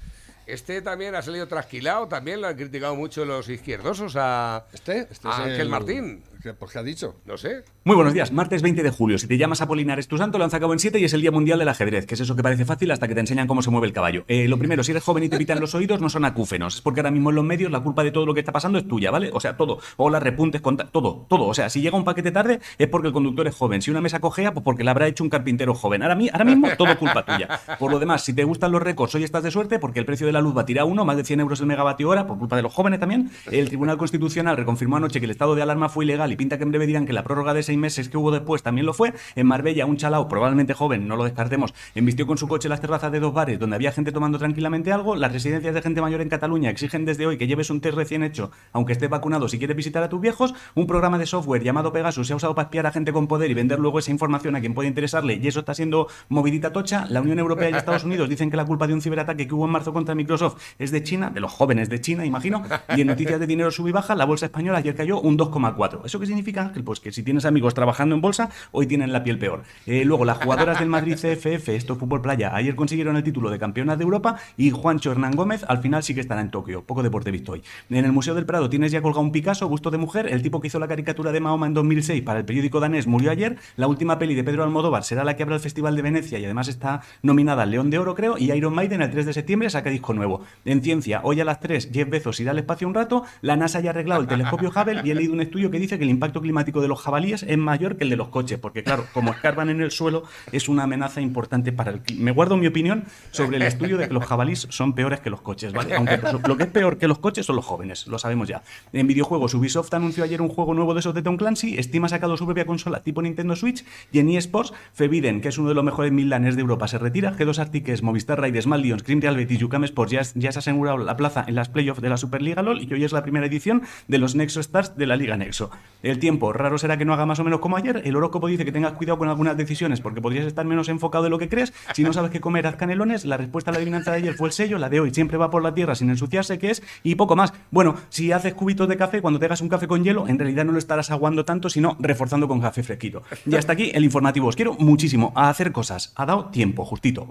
este 0.46 0.82
también 0.82 1.16
ha 1.16 1.22
salido 1.22 1.48
trasquilado. 1.48 2.08
También 2.08 2.42
lo 2.42 2.48
han 2.48 2.56
criticado 2.56 2.96
mucho 2.96 3.26
los 3.26 3.48
izquierdosos 3.50 4.16
a, 4.18 4.66
¿Este? 4.74 5.08
este 5.10 5.28
a 5.28 5.32
es 5.32 5.38
Ángel 5.40 5.62
el- 5.62 5.70
Martín. 5.70 6.24
¿Qué, 6.42 6.54
¿Por 6.54 6.72
qué 6.72 6.80
ha 6.80 6.84
dicho? 6.84 7.18
No 7.26 7.38
sé. 7.38 7.64
Muy 7.84 7.96
buenos 7.96 8.14
días, 8.14 8.32
martes 8.32 8.64
20 8.64 8.82
de 8.82 8.90
julio. 8.90 9.20
Si 9.20 9.28
te 9.28 9.38
llamas 9.38 9.62
Apolinar 9.62 10.00
es 10.00 10.08
tu 10.08 10.18
santo, 10.18 10.40
lo 10.40 10.44
han 10.44 10.50
sacado 10.50 10.74
en 10.74 10.80
7 10.80 10.98
y 11.00 11.04
es 11.04 11.14
el 11.14 11.22
Día 11.22 11.30
Mundial 11.30 11.60
del 11.60 11.68
Ajedrez, 11.70 12.08
que 12.08 12.16
es 12.16 12.20
eso 12.22 12.36
que 12.36 12.42
parece 12.42 12.66
fácil 12.66 12.90
hasta 12.90 13.08
que 13.08 13.14
te 13.14 13.20
enseñan 13.20 13.46
cómo 13.48 13.62
se 13.62 13.70
mueve 13.70 13.86
el 13.86 13.94
caballo. 13.94 14.24
Eh, 14.28 14.48
lo 14.48 14.58
primero, 14.58 14.84
si 14.84 14.90
eres 14.92 15.04
joven 15.04 15.24
y 15.24 15.30
te 15.30 15.38
pitan 15.38 15.60
los 15.60 15.76
oídos, 15.76 16.02
no 16.02 16.10
son 16.10 16.26
acúfenos. 16.26 16.76
Es 16.76 16.82
porque 16.82 17.02
ahora 17.02 17.12
mismo 17.12 17.30
en 17.30 17.36
los 17.36 17.46
medios 17.46 17.72
la 17.72 17.82
culpa 17.82 18.04
de 18.04 18.10
todo 18.12 18.26
lo 18.26 18.34
que 18.34 18.40
está 18.40 18.52
pasando 18.52 18.80
es 18.80 18.88
tuya, 18.88 19.12
¿vale? 19.12 19.30
O 19.34 19.40
sea, 19.40 19.56
todo. 19.56 19.80
Hola, 19.98 20.20
repuntes, 20.20 20.62
conta- 20.62 20.86
todo, 20.90 21.28
todo. 21.30 21.46
O 21.46 21.54
sea, 21.54 21.70
si 21.70 21.80
llega 21.82 21.96
un 21.96 22.04
paquete 22.06 22.32
tarde 22.32 22.60
es 22.80 22.88
porque 22.88 23.10
el 23.10 23.14
conductor 23.14 23.48
es 23.48 23.54
joven. 23.56 23.84
Si 23.84 23.92
una 23.92 24.02
mesa 24.02 24.20
cojea, 24.20 24.52
pues 24.52 24.64
porque 24.64 24.84
la 24.84 24.92
habrá 24.92 25.06
hecho 25.08 25.24
un 25.24 25.30
carpintero 25.30 25.76
joven. 25.76 26.02
Ahora, 26.02 26.18
ahora 26.34 26.46
mismo, 26.46 26.70
todo 26.76 26.98
culpa 26.98 27.24
tuya. 27.24 27.60
Por 27.78 27.92
lo 27.92 28.00
demás, 28.00 28.24
si 28.24 28.34
te 28.34 28.46
gustan 28.46 28.72
los 28.72 28.82
récords, 28.82 29.14
hoy 29.14 29.24
estás 29.24 29.44
de 29.44 29.52
suerte 29.52 29.78
porque 29.78 30.00
el 30.00 30.06
precio 30.06 30.26
de 30.26 30.34
la 30.34 30.42
luz 30.42 30.58
va 30.58 30.62
a 30.62 30.66
tirar 30.66 30.86
uno, 30.86 31.06
más 31.06 31.18
de 31.18 31.24
100 31.24 31.40
euros 31.40 31.60
el 31.60 31.68
megavatio 31.68 32.10
hora, 32.10 32.26
por 32.26 32.40
culpa 32.40 32.56
de 32.56 32.64
los 32.64 32.74
jóvenes 32.74 33.00
también. 33.00 33.30
El 33.52 33.68
Tribunal 33.68 33.98
Constitucional 33.98 34.58
reconfirmó 34.58 34.98
anoche 34.98 35.20
que 35.20 35.26
el 35.26 35.32
estado 35.32 35.54
de 35.54 35.62
alarma 35.62 35.88
fue 35.88 36.06
ilegal 36.06 36.31
y 36.32 36.36
pinta 36.36 36.58
que 36.58 36.64
en 36.64 36.72
breve 36.72 36.88
dirán 36.88 37.06
que 37.06 37.14
la 37.14 37.24
prórroga 37.24 37.54
de 37.54 37.64
seis 37.64 37.78
meses 37.78 38.10
que 38.10 38.18
hubo 38.18 38.32
después 38.32 38.64
también 38.64 38.86
lo 38.86 38.94
fue. 38.94 39.14
En 39.36 39.48
Marbella, 39.48 39.86
un 39.86 39.98
chalao, 39.98 40.28
probablemente 40.28 40.74
joven, 40.74 41.08
no 41.08 41.16
lo 41.16 41.24
descartemos, 41.24 41.74
embistió 41.96 42.28
con 42.28 42.38
su 42.38 42.48
coche 42.48 42.70
las 42.70 42.82
terrazas 42.82 43.12
de 43.12 43.20
dos 43.20 43.34
bares 43.34 43.60
donde 43.60 43.76
había 43.76 43.92
gente 43.92 44.12
tomando 44.12 44.38
tranquilamente 44.38 44.92
algo. 44.92 45.16
Las 45.16 45.32
residencias 45.32 45.74
de 45.74 45.82
gente 45.82 46.02
mayor 46.02 46.22
en 46.22 46.30
Cataluña 46.30 46.70
exigen 46.70 47.06
desde 47.06 47.28
hoy 47.28 47.38
que 47.38 47.48
lleves 47.48 47.70
un 47.70 47.82
test 47.82 47.96
recién 47.96 48.24
hecho, 48.24 48.52
aunque 48.74 48.94
estés 48.94 49.10
vacunado 49.10 49.48
si 49.48 49.58
quieres 49.58 49.76
visitar 49.76 50.04
a 50.04 50.10
tus 50.10 50.22
viejos. 50.22 50.54
Un 50.76 50.88
programa 50.88 51.18
de 51.18 51.26
software 51.26 51.64
llamado 51.64 51.92
Pegasus 51.92 52.28
se 52.28 52.34
ha 52.34 52.36
usado 52.36 52.56
para 52.56 52.66
espiar 52.68 52.86
a 52.86 52.92
gente 52.92 53.12
con 53.12 53.28
poder 53.28 53.52
y 53.52 53.54
vender 53.54 53.80
luego 53.80 54.00
esa 54.00 54.12
información 54.12 54.56
a 54.56 54.60
quien 54.60 54.74
puede 54.74 54.88
interesarle 54.88 55.40
y 55.42 55.48
eso 55.48 55.60
está 55.60 55.74
siendo 55.74 56.08
movidita 56.30 56.72
tocha. 56.72 57.06
La 57.10 57.22
Unión 57.22 57.40
Europea 57.40 57.70
y 57.70 57.74
Estados 57.74 58.04
Unidos 58.04 58.30
dicen 58.30 58.50
que 58.50 58.58
la 58.58 58.66
culpa 58.66 58.88
de 58.88 58.94
un 58.94 59.02
ciberataque 59.02 59.48
que 59.48 59.54
hubo 59.54 59.66
en 59.66 59.72
marzo 59.72 59.94
contra 59.94 60.16
Microsoft 60.16 60.62
es 60.80 60.92
de 60.92 61.04
China, 61.04 61.30
de 61.30 61.40
los 61.40 61.52
jóvenes 61.52 61.90
de 61.90 62.00
China, 62.02 62.26
imagino. 62.26 62.64
Y 62.96 63.02
en 63.02 63.08
noticias 63.08 63.40
de 63.40 63.48
dinero 63.48 63.72
sub 63.72 63.88
y 63.88 63.92
baja, 63.92 64.16
la 64.16 64.26
bolsa 64.26 64.46
española 64.46 64.78
ayer 64.80 64.96
cayó 64.96 65.20
un 65.20 65.38
2,4. 65.38 66.06
¿Eso 66.06 66.20
qué 66.22 66.28
significa? 66.28 66.72
Pues 66.86 67.00
que 67.00 67.12
si 67.12 67.24
tienes 67.24 67.46
amigos 67.46 67.74
trabajando 67.74 68.16
en 68.16 68.22
bolsa, 68.22 68.50
hoy 68.72 68.88
tienen 68.88 69.12
la 69.12 69.24
piel 69.24 69.38
peor. 69.38 69.64
Eh, 69.86 70.06
luego, 70.06 70.24
las 70.24 70.38
jugadoras 70.38 70.80
del 70.80 70.88
Madrid 70.88 71.16
CFF, 71.16 71.70
esto 71.70 71.94
es 71.94 72.00
fútbol 72.00 72.22
playa, 72.22 72.56
ayer 72.56 72.76
consiguieron 72.76 73.18
el 73.18 73.24
título 73.24 73.50
de 73.50 73.60
campeonas 73.60 73.98
de 73.98 74.04
Europa 74.04 74.38
y 74.58 74.72
Juancho 74.72 75.12
Hernán 75.12 75.36
Gómez 75.36 75.66
al 75.68 75.80
final 75.80 76.04
sí 76.04 76.14
que 76.14 76.22
estará 76.22 76.42
en 76.42 76.52
Tokio. 76.52 76.84
Poco 76.84 77.04
deporte 77.04 77.32
visto 77.32 77.54
hoy. 77.54 77.64
En 77.90 78.06
el 78.06 78.12
Museo 78.12 78.36
del 78.36 78.46
Prado 78.46 78.70
tienes 78.70 78.92
ya 78.92 79.02
colgado 79.02 79.22
un 79.22 79.32
Picasso, 79.32 79.68
busto 79.68 79.92
de 79.92 79.98
mujer. 79.98 80.28
El 80.28 80.42
tipo 80.42 80.62
que 80.62 80.68
hizo 80.68 80.80
la 80.80 80.88
caricatura 80.88 81.32
de 81.32 81.40
Mahoma 81.40 81.68
en 81.68 81.74
2006 81.74 82.22
para 82.22 82.40
el 82.40 82.46
periódico 82.46 82.80
danés 82.80 83.08
murió 83.08 83.32
ayer. 83.32 83.58
La 83.76 83.88
última 83.88 84.20
peli 84.20 84.36
de 84.36 84.44
Pedro 84.44 84.64
Almodóvar 84.64 85.04
será 85.04 85.24
la 85.24 85.36
que 85.36 85.44
abra 85.44 85.56
el 85.56 85.62
Festival 85.62 85.96
de 85.96 86.02
Venecia 86.02 86.40
y 86.40 86.46
además 86.46 86.68
está 86.68 87.02
nominada 87.24 87.64
al 87.64 87.72
León 87.72 87.90
de 87.90 88.00
Oro, 88.00 88.16
creo. 88.16 88.38
Y 88.38 88.52
Iron 88.52 88.74
Maiden 88.76 89.02
el 89.02 89.10
3 89.10 89.26
de 89.26 89.34
septiembre 89.34 89.70
saca 89.70 89.90
disco 89.90 90.14
nuevo. 90.14 90.42
En 90.66 90.82
ciencia, 90.82 91.22
hoy 91.24 91.42
a 91.42 91.46
las 91.46 91.60
3 91.60 91.90
Jeff 91.92 92.10
Bezos 92.10 92.40
irá 92.40 92.52
al 92.52 92.60
espacio 92.60 92.88
un 92.88 92.94
rato. 92.94 93.24
La 93.42 93.56
NASA 93.56 93.80
ya 93.80 93.90
ha 93.90 93.94
arreglado 93.94 94.22
el 94.22 94.28
telescopio 94.28 94.70
Hubble 94.70 95.02
y 95.04 95.12
he 95.12 95.16
leído 95.16 95.34
un 95.34 95.42
estudio 95.42 95.72
que 95.72 95.80
dice 95.80 95.98
que 95.98 96.04
el 96.04 96.10
impacto 96.12 96.42
climático 96.42 96.82
de 96.82 96.88
los 96.88 97.02
jabalíes 97.02 97.44
es 97.44 97.58
mayor 97.58 97.98
que 97.98 98.04
el 98.04 98.10
de 98.10 98.16
los 98.16 98.30
coches, 98.30 98.60
porque 98.60 98.84
claro, 98.84 99.06
como 99.14 99.32
escarban 99.32 99.70
en 99.70 99.82
el 99.82 99.92
suelo, 99.92 100.24
es 100.52 100.70
una 100.70 100.84
amenaza 100.84 101.22
importante 101.22 101.72
para 101.72 101.92
el 101.92 102.02
clima. 102.02 102.24
Me 102.24 102.32
guardo 102.32 102.58
mi 102.58 102.68
opinión 102.68 103.06
sobre 103.32 103.58
el 103.58 103.64
estudio 103.64 103.98
de 103.98 104.08
que 104.08 104.14
los 104.14 104.26
jabalíes 104.26 104.68
son 104.70 104.94
peores 104.94 105.20
que 105.20 105.30
los 105.30 105.42
coches, 105.42 105.74
¿vale? 105.74 105.96
Aunque 105.96 106.20
lo 106.48 106.58
que 106.58 106.64
es 106.64 106.70
peor 106.70 106.98
que 106.98 107.08
los 107.08 107.20
coches 107.20 107.46
son 107.46 107.56
los 107.56 107.66
jóvenes, 107.66 108.08
lo 108.08 108.20
sabemos 108.20 108.48
ya. 108.48 108.64
En 108.94 109.08
videojuegos, 109.08 109.54
Ubisoft 109.54 109.94
anunció 109.94 110.24
ayer 110.24 110.42
un 110.42 110.50
juego 110.50 110.74
nuevo 110.74 110.94
de 110.94 111.00
esos 111.00 111.14
de 111.14 111.22
Tom 111.22 111.38
Clancy, 111.38 111.82
Steam 111.82 112.06
ha 112.06 112.10
sacado 112.10 112.38
su 112.38 112.46
propia 112.46 112.66
consola 112.66 113.02
tipo 113.02 113.22
Nintendo 113.22 113.56
Switch 113.56 113.84
y 114.12 114.20
en 114.20 114.30
eSports, 114.30 114.74
Febiden, 114.94 115.42
que 115.42 115.50
es 115.50 115.58
uno 115.58 115.70
de 115.70 115.76
los 115.76 115.84
mejores 115.84 116.12
midlaners 116.12 116.56
de 116.56 116.62
Europa, 116.62 116.88
se 116.88 116.98
retira, 116.98 117.36
G2 117.38 117.60
Artiques, 117.60 118.04
Movistar 118.04 118.40
Raiders, 118.40 118.68
Mal 118.68 118.82
Lions, 118.82 119.04
Cream 119.04 119.22
Real 119.22 119.36
Betis, 119.36 119.60
Yucam 119.60 119.84
Sports 119.84 120.12
ya, 120.12 120.22
ya 120.36 120.52
se 120.52 120.58
ha 120.58 120.60
asegurado 120.60 120.98
la 120.98 121.18
plaza 121.18 121.46
en 121.48 121.56
las 121.56 121.70
playoffs 121.70 122.02
de 122.02 122.10
la 122.10 122.18
Superliga 122.18 122.62
LOL 122.62 122.82
y 122.82 122.94
hoy 122.94 123.04
es 123.04 123.12
la 123.12 123.24
primera 123.24 123.46
edición 123.46 123.84
de 124.08 124.18
los 124.18 124.36
Nexo 124.36 124.60
Stars 124.60 124.98
de 124.98 125.08
la 125.08 125.16
Liga 125.16 125.38
Nexo. 125.38 125.72
El 126.04 126.20
tiempo, 126.20 126.52
raro 126.54 126.78
será 126.78 126.98
que 126.98 127.06
no 127.06 127.14
haga 127.14 127.26
más 127.26 127.40
o 127.40 127.44
menos 127.44 127.60
como 127.60 127.78
ayer, 127.78 128.02
el 128.06 128.16
horóscopo 128.16 128.48
dice 128.48 128.66
que 128.66 128.72
tengas 128.72 128.94
cuidado 128.94 129.18
con 129.18 129.30
algunas 129.30 129.56
decisiones 129.56 130.02
porque 130.02 130.22
podrías 130.22 130.46
estar 130.46 130.66
menos 130.66 130.90
enfocado 130.90 131.24
de 131.24 131.30
lo 131.30 131.38
que 131.38 131.50
crees, 131.50 131.74
si 131.94 132.04
no 132.04 132.12
sabes 132.14 132.32
qué 132.32 132.42
comer, 132.42 132.66
haz 132.66 132.76
canelones, 132.76 133.26
la 133.26 133.38
respuesta 133.38 133.70
a 133.70 133.74
la 133.74 133.78
adivinanza 133.78 134.12
de 134.12 134.18
ayer 134.18 134.34
fue 134.34 134.48
el 134.48 134.54
sello, 134.54 134.78
la 134.78 134.90
de 134.90 135.00
hoy 135.00 135.14
siempre 135.14 135.38
va 135.38 135.52
por 135.52 135.62
la 135.62 135.74
tierra 135.74 135.96
sin 135.96 136.10
ensuciarse, 136.10 136.58
que 136.58 136.72
es, 136.72 136.82
y 137.04 137.16
poco 137.16 137.36
más. 137.36 137.54
Bueno, 137.70 137.96
si 138.10 138.32
haces 138.32 138.54
cubitos 138.54 138.88
de 138.88 138.98
café, 138.98 139.22
cuando 139.22 139.40
te 139.40 139.46
hagas 139.46 139.62
un 139.62 139.70
café 139.70 139.88
con 139.88 140.04
hielo, 140.04 140.28
en 140.28 140.40
realidad 140.40 140.66
no 140.66 140.72
lo 140.72 140.80
estarás 140.80 141.12
aguando 141.12 141.46
tanto, 141.46 141.70
sino 141.70 141.98
reforzando 142.00 142.48
con 142.48 142.62
café 142.62 142.84
fresquito. 142.84 143.24
Y 143.46 143.56
hasta 143.56 143.74
aquí 143.74 143.92
el 143.94 144.04
informativo. 144.04 144.48
Os 144.48 144.56
quiero 144.56 144.74
muchísimo 144.80 145.32
a 145.36 145.50
hacer 145.50 145.72
cosas. 145.72 146.14
Ha 146.16 146.26
dado 146.26 146.46
tiempo, 146.46 146.86
justito. 146.86 147.30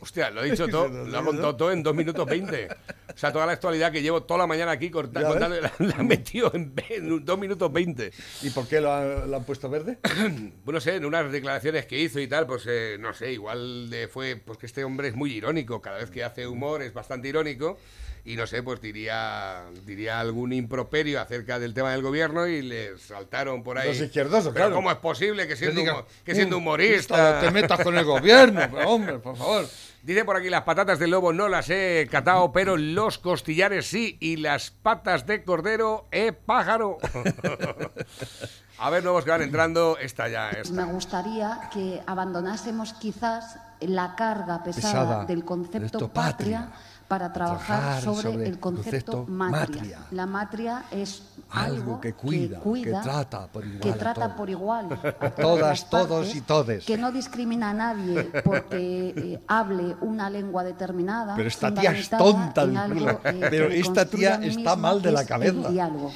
Hostia, 0.00 0.30
lo 0.30 0.42
he 0.44 0.50
dicho 0.50 0.68
todo, 0.68 0.88
lo 0.88 1.18
ha 1.18 1.24
contado 1.24 1.56
todo 1.56 1.72
en 1.72 1.82
2 1.82 1.94
minutos 1.94 2.26
20. 2.26 2.68
O 3.14 3.18
sea, 3.18 3.32
toda 3.32 3.46
la 3.46 3.52
actualidad 3.52 3.92
que 3.92 4.00
llevo 4.02 4.22
toda 4.22 4.38
la 4.38 4.46
mañana 4.46 4.70
aquí 4.72 4.90
corta- 4.90 5.20
Ya 5.20 5.28
ves. 5.30 5.38
contando, 5.38 5.60
la, 5.60 5.72
la 5.78 5.96
he 6.00 6.04
metido 6.04 6.50
en, 6.54 6.72
en 6.88 7.24
2 7.24 7.38
minutos 7.38 7.72
20. 7.72 8.12
¿Y 8.42 8.50
por 8.50 8.66
qué 8.66 8.80
lo, 8.80 8.92
ha- 8.92 9.26
lo 9.26 9.36
han 9.36 9.44
puesto 9.44 9.68
verde? 9.68 9.98
Bueno, 10.64 10.80
sé, 10.80 10.96
en 10.96 11.04
unas 11.04 11.30
declaraciones 11.32 11.86
que 11.86 11.98
hizo 12.00 12.20
y 12.20 12.26
tal, 12.26 12.46
pues 12.46 12.64
eh, 12.68 12.96
no 12.98 13.12
sé, 13.12 13.32
igual 13.32 13.90
le 13.90 14.08
fue, 14.08 14.36
pues 14.36 14.58
que 14.58 14.66
este 14.66 14.84
hombre 14.84 15.08
es 15.08 15.14
muy 15.16 15.32
irónico, 15.32 15.80
cada 15.82 15.98
vez 15.98 16.10
que 16.10 16.24
hace 16.24 16.46
humor 16.46 16.82
es 16.82 16.92
bastante 16.94 17.28
irónico 17.28 17.78
y 18.24 18.36
no 18.36 18.46
sé, 18.46 18.62
pues 18.62 18.80
diría, 18.80 19.64
diría 19.84 20.20
algún 20.20 20.52
improperio 20.52 21.20
acerca 21.20 21.58
del 21.58 21.74
tema 21.74 21.90
del 21.90 22.02
gobierno 22.02 22.46
y 22.46 22.62
les 22.62 23.02
saltaron 23.02 23.62
por 23.64 23.78
ahí. 23.78 23.88
Los 23.88 24.00
izquierdosos, 24.00 24.52
Pero 24.52 24.66
claro. 24.66 24.74
¿Cómo 24.76 24.90
es 24.92 24.98
posible 24.98 25.48
que 25.48 25.56
siendo, 25.56 25.80
diga, 25.80 26.04
que 26.24 26.34
siendo 26.34 26.56
"Uh, 26.56 26.60
humorista... 26.60 27.40
Te 27.40 27.50
metas 27.50 27.80
con 27.80 27.98
el 27.98 28.04
gobierno, 28.04 28.60
pero, 28.70 28.88
hombre, 28.90 29.18
por 29.18 29.36
favor. 29.36 29.66
Dice 30.02 30.24
por 30.24 30.36
aquí, 30.36 30.50
las 30.50 30.62
patatas 30.62 30.98
de 30.98 31.06
lobo 31.08 31.32
no 31.32 31.48
las 31.48 31.68
he 31.70 32.08
catado, 32.10 32.52
pero 32.52 32.76
los 32.76 33.18
costillares 33.18 33.86
sí, 33.86 34.16
y 34.20 34.36
las 34.36 34.70
patas 34.70 35.26
de 35.26 35.44
cordero, 35.44 36.06
eh, 36.12 36.32
pájaro. 36.32 36.98
A 38.78 38.90
ver, 38.90 39.04
nuevos 39.04 39.24
que 39.24 39.30
van 39.30 39.42
entrando, 39.42 39.96
esta 39.98 40.28
ya 40.28 40.50
es. 40.50 40.70
Me 40.72 40.84
gustaría 40.84 41.70
que 41.72 42.00
abandonásemos 42.06 42.94
quizás 42.94 43.56
la 43.80 44.16
carga 44.16 44.62
pesada, 44.64 44.92
Pesada 44.92 45.24
del 45.24 45.40
de 45.40 45.44
concepto 45.44 46.08
patria. 46.12 46.72
Para 47.12 47.30
trabajar, 47.30 47.78
Trabajar 47.78 48.02
sobre, 48.02 48.22
sobre 48.32 48.46
el 48.48 48.58
concepto 48.58 49.12
concepto 49.12 49.26
matria. 49.28 49.76
matria. 49.82 49.98
La 50.12 50.24
matria 50.24 50.84
es 50.90 51.22
Algo 51.50 51.74
algo, 51.76 52.00
que 52.00 52.14
cuida, 52.14 52.58
que 52.82 52.90
trata 53.02 53.48
por 53.48 53.66
igual 53.66 53.80
que 53.82 53.90
a 53.90 53.94
trata 53.98 54.20
todos. 54.22 54.36
por 54.38 54.48
igual 54.48 54.86
a 55.20 55.30
Todas, 55.30 55.90
todos 55.90 56.08
partes, 56.08 56.36
y 56.36 56.40
todes. 56.40 56.84
que 56.86 56.96
no 56.96 57.12
discrimina 57.12 57.68
a 57.68 57.74
nadie 57.74 58.22
porque 58.42 59.12
eh, 59.14 59.40
hable 59.46 59.94
una 60.00 60.30
lengua 60.30 60.64
determinada. 60.64 61.36
Pero 61.36 61.48
esta 61.48 61.74
tía 61.74 61.92
es 61.92 62.08
tonta, 62.08 62.62
algo, 62.62 63.10
eh, 63.24 63.46
Pero 63.50 63.66
esta 63.66 64.06
tía 64.06 64.36
a 64.36 64.44
está 64.46 64.74
mal 64.74 65.02
de 65.02 65.12
la 65.12 65.26
cabeza. 65.26 65.68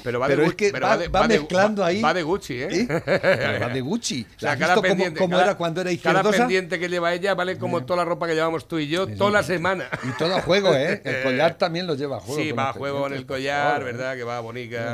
Pero 0.02 0.18
va 0.18 0.28
de, 0.28 0.34
Pero 0.36 0.46
es 0.48 0.54
que 0.54 0.70
pero 0.72 0.86
va, 0.86 0.96
de- 0.96 1.08
va 1.08 1.28
de- 1.28 1.38
mezclando 1.40 1.82
va- 1.82 1.88
ahí. 1.88 2.00
Va 2.00 2.14
de 2.14 2.22
Gucci, 2.22 2.54
¿eh? 2.54 2.68
¿Eh? 2.88 3.58
Va 3.62 3.68
de 3.68 3.80
Gucci. 3.82 4.26
O 4.36 4.40
sea, 4.40 4.52
¿Has 4.52 4.58
cada 4.58 4.72
visto 4.76 4.80
pendiente, 4.88 5.18
cómo 5.20 5.32
cada- 5.32 5.44
era 5.44 5.54
cuando 5.56 5.82
era 5.82 5.88
Cada 5.88 5.94
izquierdosa? 5.94 6.38
pendiente 6.38 6.78
que 6.78 6.88
lleva 6.88 7.12
ella 7.12 7.34
vale 7.34 7.58
como 7.58 7.84
toda 7.84 7.98
la 7.98 8.04
ropa 8.06 8.26
que 8.26 8.34
llevamos 8.34 8.66
tú 8.66 8.78
y 8.78 8.88
yo 8.88 9.06
toda 9.06 9.30
la 9.30 9.42
semana. 9.42 9.84
Y 10.02 10.16
todo 10.16 10.34
a 10.34 10.40
juego, 10.40 10.72
¿eh? 10.72 10.85
El 11.04 11.22
collar 11.22 11.58
también 11.58 11.86
lo 11.86 11.94
lleva 11.94 12.16
a 12.18 12.20
juego. 12.20 12.40
Sí, 12.42 12.52
va 12.52 12.70
a 12.70 12.72
juego 12.72 13.06
en 13.06 13.12
el 13.14 13.26
collar, 13.26 13.82
¿eh? 13.82 13.84
¿verdad? 13.84 14.16
Que 14.16 14.24
va 14.24 14.40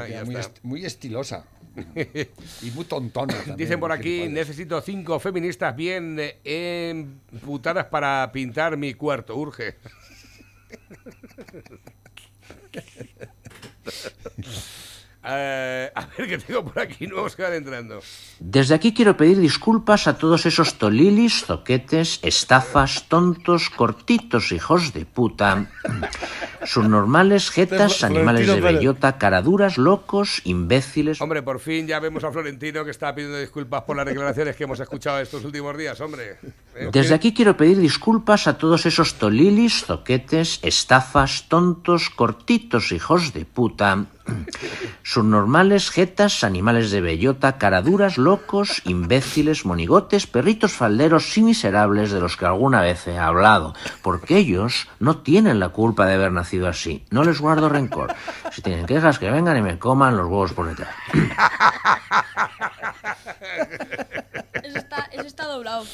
y 0.08 0.12
ya 0.12 0.24
muy, 0.24 0.34
está. 0.36 0.52
est- 0.52 0.64
muy 0.64 0.84
estilosa. 0.84 1.44
y 2.62 2.70
muy 2.72 2.84
tontona. 2.84 3.34
también, 3.34 3.56
Dicen 3.56 3.80
por 3.80 3.92
aquí, 3.92 4.28
necesito 4.28 4.80
cinco 4.82 5.18
feministas 5.18 5.74
bien 5.74 6.16
eh, 6.18 7.06
emputadas 7.32 7.86
para 7.86 8.30
pintar 8.32 8.76
mi 8.76 8.92
cuarto, 8.94 9.36
urge. 9.36 9.76
Eh, 15.24 15.90
a 15.94 16.06
ver 16.18 16.28
qué 16.28 16.38
tengo 16.38 16.64
por 16.64 16.80
aquí, 16.80 17.06
nuevos 17.06 17.36
que 17.36 17.42
van 17.42 17.54
entrando. 17.54 18.00
Desde 18.40 18.74
aquí 18.74 18.92
quiero 18.92 19.16
pedir 19.16 19.38
disculpas 19.38 20.08
a 20.08 20.18
todos 20.18 20.46
esos 20.46 20.78
tolilis, 20.78 21.44
zoquetes, 21.44 22.18
estafas, 22.22 23.06
tontos, 23.08 23.70
cortitos, 23.70 24.50
hijos 24.50 24.92
de 24.92 25.04
puta, 25.04 25.70
subnormales, 26.64 27.50
jetas, 27.50 28.02
animales 28.02 28.48
de 28.48 28.60
bellota, 28.60 29.16
caraduras, 29.16 29.78
locos, 29.78 30.40
imbéciles. 30.44 31.20
Hombre, 31.20 31.42
por 31.42 31.60
fin 31.60 31.86
ya 31.86 32.00
vemos 32.00 32.24
a 32.24 32.32
Florentino 32.32 32.84
que 32.84 32.90
está 32.90 33.14
pidiendo 33.14 33.38
disculpas 33.38 33.82
por 33.84 33.96
las 33.96 34.06
declaraciones 34.06 34.56
que 34.56 34.64
hemos 34.64 34.80
escuchado 34.80 35.20
estos 35.20 35.44
últimos 35.44 35.76
días, 35.78 36.00
hombre. 36.00 36.38
¿Eh? 36.74 36.88
Desde 36.92 37.14
aquí 37.14 37.32
quiero 37.32 37.56
pedir 37.56 37.78
disculpas 37.78 38.48
a 38.48 38.58
todos 38.58 38.86
esos 38.86 39.14
tolilis, 39.14 39.84
zoquetes, 39.84 40.58
estafas, 40.62 41.46
tontos, 41.48 42.10
cortitos, 42.10 42.90
hijos 42.90 43.32
de 43.32 43.44
puta, 43.44 44.06
subnormales, 45.02 45.90
jetas, 45.90 46.44
animales 46.44 46.90
de 46.90 47.00
bellota, 47.00 47.58
caraduras, 47.58 48.18
locos, 48.18 48.82
imbéciles, 48.84 49.64
monigotes, 49.64 50.26
perritos 50.26 50.72
falderos 50.72 51.36
y 51.36 51.42
miserables 51.42 52.10
de 52.10 52.20
los 52.20 52.36
que 52.36 52.46
alguna 52.46 52.80
vez 52.80 53.06
he 53.06 53.18
hablado, 53.18 53.74
porque 54.02 54.36
ellos 54.36 54.88
no 55.00 55.18
tienen 55.18 55.60
la 55.60 55.70
culpa 55.70 56.06
de 56.06 56.14
haber 56.14 56.32
nacido 56.32 56.68
así. 56.68 57.04
No 57.10 57.24
les 57.24 57.40
guardo 57.40 57.68
rencor. 57.68 58.14
Si 58.52 58.62
tienen 58.62 58.86
quejas, 58.86 59.18
que 59.18 59.30
vengan 59.30 59.56
y 59.56 59.62
me 59.62 59.78
coman 59.78 60.16
los 60.16 60.26
huevos 60.26 60.52
por 60.52 60.68
detrás. 60.68 60.94
Eso 64.62 64.78
está, 64.78 65.08
eso 65.12 65.26
está 65.26 65.44
doblado. 65.46 65.84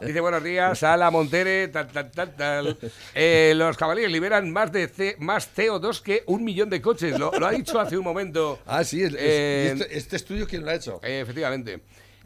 Dice 0.00 0.20
buenos 0.20 0.42
días, 0.42 0.82
Ala 0.82 1.10
Montere, 1.12 1.68
tal, 1.68 1.86
tal, 1.88 2.10
tal, 2.10 2.34
tal. 2.34 2.78
Eh, 3.14 3.52
los 3.56 3.76
jabalíes 3.76 4.10
liberan 4.10 4.50
más 4.50 4.72
de 4.72 4.88
C- 4.88 5.16
más 5.20 5.48
CO2 5.54 6.02
que 6.02 6.24
un 6.26 6.42
millón 6.42 6.70
de 6.70 6.80
coches. 6.82 7.16
Lo, 7.18 7.30
lo 7.38 7.46
ha 7.46 7.52
dicho 7.52 7.78
hace 7.78 7.96
un 7.96 8.04
momento. 8.04 8.58
Ah, 8.66 8.82
sí, 8.84 9.02
es- 9.02 9.14
Eh, 9.16 9.72
este, 9.74 9.98
este 9.98 10.16
estudio, 10.16 10.46
¿quién 10.48 10.64
lo 10.64 10.70
ha 10.70 10.74
hecho? 10.74 10.98
Eh, 11.04 11.20
efectivamente. 11.20 11.80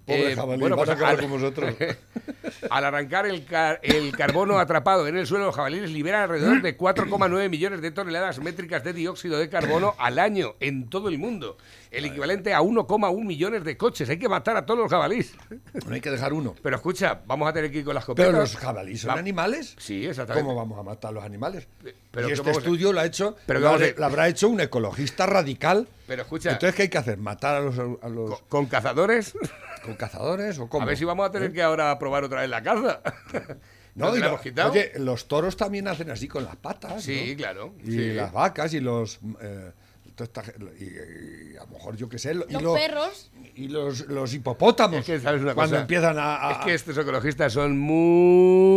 Pobre 0.06 0.36
jabalí, 0.36 0.60
van 0.60 0.72
a 0.72 0.82
acabar 0.92 1.14
al, 1.14 1.20
como 1.20 1.38
vosotros. 1.38 1.74
al 2.70 2.84
arrancar 2.84 3.24
el, 3.26 3.44
car- 3.46 3.80
el 3.82 4.14
carbono 4.14 4.58
atrapado 4.58 5.06
en 5.08 5.16
el 5.16 5.26
suelo, 5.26 5.46
los 5.46 5.54
jabalíes 5.56 5.90
liberan 5.90 6.22
alrededor 6.24 6.60
de 6.60 6.76
4,9 6.76 7.48
millones 7.48 7.80
de 7.80 7.90
toneladas 7.90 8.38
métricas 8.38 8.84
de 8.84 8.92
dióxido 8.92 9.38
de 9.38 9.48
carbono 9.48 9.94
al 9.98 10.18
año 10.18 10.56
en 10.60 10.90
todo 10.90 11.08
el 11.08 11.18
mundo. 11.18 11.56
El 11.96 12.04
equivalente 12.06 12.52
a 12.54 12.60
1,1 12.60 13.24
millones 13.24 13.64
de 13.64 13.76
coches. 13.76 14.08
Hay 14.08 14.18
que 14.18 14.28
matar 14.28 14.56
a 14.56 14.66
todos 14.66 14.80
los 14.80 14.90
jabalíes. 14.90 15.34
No 15.86 15.94
hay 15.94 16.00
que 16.00 16.10
dejar 16.10 16.32
uno. 16.32 16.54
Pero 16.62 16.76
escucha, 16.76 17.20
vamos 17.26 17.48
a 17.48 17.52
tener 17.52 17.70
que 17.70 17.78
ir 17.78 17.84
con 17.84 17.94
las 17.94 18.04
copetas. 18.04 18.26
Pero 18.30 18.40
los 18.40 18.56
jabalíes 18.56 19.00
son 19.02 19.10
Va- 19.10 19.18
animales. 19.18 19.74
Sí, 19.78 20.06
exactamente. 20.06 20.46
¿Cómo 20.46 20.56
vamos 20.58 20.78
a 20.78 20.82
matar 20.82 21.10
a 21.10 21.12
los 21.14 21.24
animales? 21.24 21.66
pero 22.10 22.28
y 22.28 22.32
este 22.32 22.48
a- 22.48 22.52
estudio 22.52 22.92
lo 22.92 23.00
ha 23.00 23.04
hecho, 23.06 23.36
pero 23.46 23.60
lo, 23.60 23.68
habrá- 23.70 23.94
lo 23.96 24.04
habrá 24.04 24.28
hecho 24.28 24.48
un 24.48 24.60
ecologista 24.60 25.26
radical. 25.26 25.86
Pero 26.06 26.22
escucha- 26.22 26.50
Entonces, 26.52 26.74
¿qué 26.74 26.82
hay 26.82 26.88
que 26.88 26.98
hacer? 26.98 27.18
¿Matar 27.18 27.56
a 27.56 27.60
los, 27.60 27.78
a 27.78 28.08
los 28.08 28.30
Con, 28.30 28.48
con 28.48 28.66
cazadores. 28.66 29.34
con 29.84 29.94
cazadores 29.94 30.58
o 30.58 30.68
cómo? 30.68 30.82
A 30.84 30.86
ver 30.86 30.96
si 30.96 31.04
vamos 31.04 31.26
a 31.28 31.30
tener 31.30 31.52
que 31.52 31.62
ahora 31.62 31.98
probar 31.98 32.24
otra 32.24 32.40
vez 32.42 32.50
la 32.50 32.62
caza. 32.62 33.00
No, 33.96 34.06
¿No? 34.12 34.38
Oye, 34.70 34.90
los 34.96 35.28
toros 35.28 35.56
también 35.56 35.86
hacen 35.86 36.10
así 36.10 36.26
con 36.26 36.42
las 36.44 36.56
patas. 36.56 37.00
Sí, 37.00 37.28
¿no? 37.30 37.36
claro, 37.36 37.74
Y 37.84 37.92
sí. 37.92 38.12
las 38.14 38.32
vacas 38.32 38.74
y 38.74 38.80
los. 38.80 39.20
eh, 39.40 39.70
esta 40.22 40.42
y, 40.78 40.84
y 40.84 41.56
a 41.56 41.64
lo 41.64 41.70
mejor, 41.72 41.96
yo 41.96 42.08
qué 42.08 42.18
sé. 42.20 42.32
y 42.32 42.52
Los 42.52 42.62
lo- 42.62 42.74
perros. 42.74 43.30
Y 43.56 43.66
los, 43.68 44.06
los 44.06 44.32
hipopótamos. 44.34 45.00
Es 45.00 45.04
que, 45.06 45.18
¿sabes 45.20 45.42
una 45.42 45.54
cuando 45.54 45.72
cosa? 45.76 45.82
empiezan 45.82 46.18
a. 46.18 46.48
a- 46.48 46.52
Es 46.52 46.58
que 46.58 46.74
estos 46.74 46.96
ecologistas 46.98 47.52
son 47.52 47.76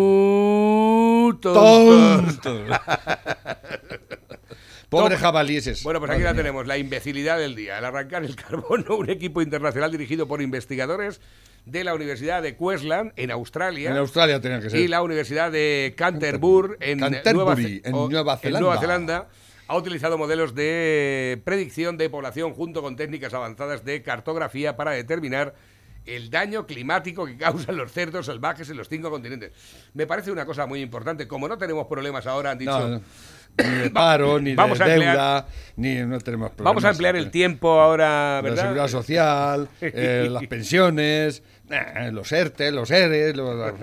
muy 0.08 1.38
tontos. 1.40 2.40
tontos. 2.42 2.78
Jabalíes. 5.20 5.84
Bueno, 5.84 6.00
pues 6.00 6.12
aquí 6.12 6.24
la 6.24 6.34
tenemos, 6.34 6.66
la 6.66 6.78
imbecilidad 6.78 7.38
del 7.38 7.56
día. 7.56 7.78
Al 7.78 7.86
arrancar 7.86 8.24
el 8.24 8.36
carbono, 8.36 8.96
un 8.98 9.10
equipo 9.10 9.42
internacional 9.42 9.92
dirigido 9.92 10.28
por 10.28 10.42
investigadores 10.42 11.20
de 11.66 11.84
la 11.84 11.94
Universidad 11.94 12.42
de 12.42 12.56
Queensland, 12.56 13.12
en 13.18 13.32
Australia. 13.32 13.92
En 13.92 13.98
Australia 13.98 14.40
tenía 14.40 14.62
que 14.62 14.70
ser. 14.70 14.80
Y 14.80 14.88
la 14.88 15.02
Universidad 15.02 15.52
de 15.52 15.94
Canterbury, 15.98 16.76
en, 16.80 17.00
Canterbury, 17.00 17.34
Nueva, 17.34 17.54
en 17.84 17.96
en 18.56 18.62
Nueva 18.62 18.80
Zelanda. 18.80 19.28
Ha 19.68 19.76
utilizado 19.76 20.18
modelos 20.18 20.56
de 20.56 21.42
predicción 21.44 21.98
de 21.98 22.10
población 22.10 22.54
junto 22.54 22.82
con 22.82 22.96
técnicas 22.96 23.34
avanzadas 23.34 23.84
de 23.84 24.02
cartografía 24.02 24.78
para 24.78 24.92
determinar 24.92 25.56
el 26.06 26.30
daño 26.30 26.66
climático 26.66 27.26
que 27.26 27.36
causan 27.36 27.76
los 27.76 27.92
cerdos 27.92 28.28
salvajes 28.28 28.70
en 28.70 28.78
los 28.78 28.88
cinco 28.88 29.10
continentes. 29.10 29.52
Me 29.94 30.08
parece 30.08 30.32
una 30.32 30.46
cosa 30.46 30.66
muy 30.66 30.80
importante. 30.82 31.28
Como 31.28 31.50
no 31.50 31.58
tenemos 31.58 31.86
problemas 31.88 32.26
ahora, 32.28 32.52
han 32.52 32.58
dicho... 32.58 32.80
No, 32.80 32.88
no. 32.88 33.02
Ni 33.58 33.76
de 33.76 33.90
paro, 33.90 34.40
ni 34.40 34.54
Vamos 34.54 34.78
de 34.78 34.84
a 34.84 34.88
emplear- 34.88 35.12
deuda, 35.14 35.48
ni 35.78 35.96
no 35.96 36.20
tenemos 36.20 36.52
problemas. 36.52 36.64
Vamos 36.70 36.86
a 36.86 36.90
emplear 36.92 37.16
el 37.16 37.32
tiempo 37.32 37.82
ahora, 37.82 38.36
La 38.36 38.42
¿verdad? 38.44 38.62
seguridad 38.64 38.88
social, 38.88 39.68
eh, 39.82 40.28
las 40.32 40.46
pensiones, 40.46 41.42
eh, 41.70 42.12
los 42.12 42.32
ERTE, 42.32 42.72
los 42.72 42.90
ERES, 42.92 43.36
lo- 43.36 43.54
la, 43.56 43.74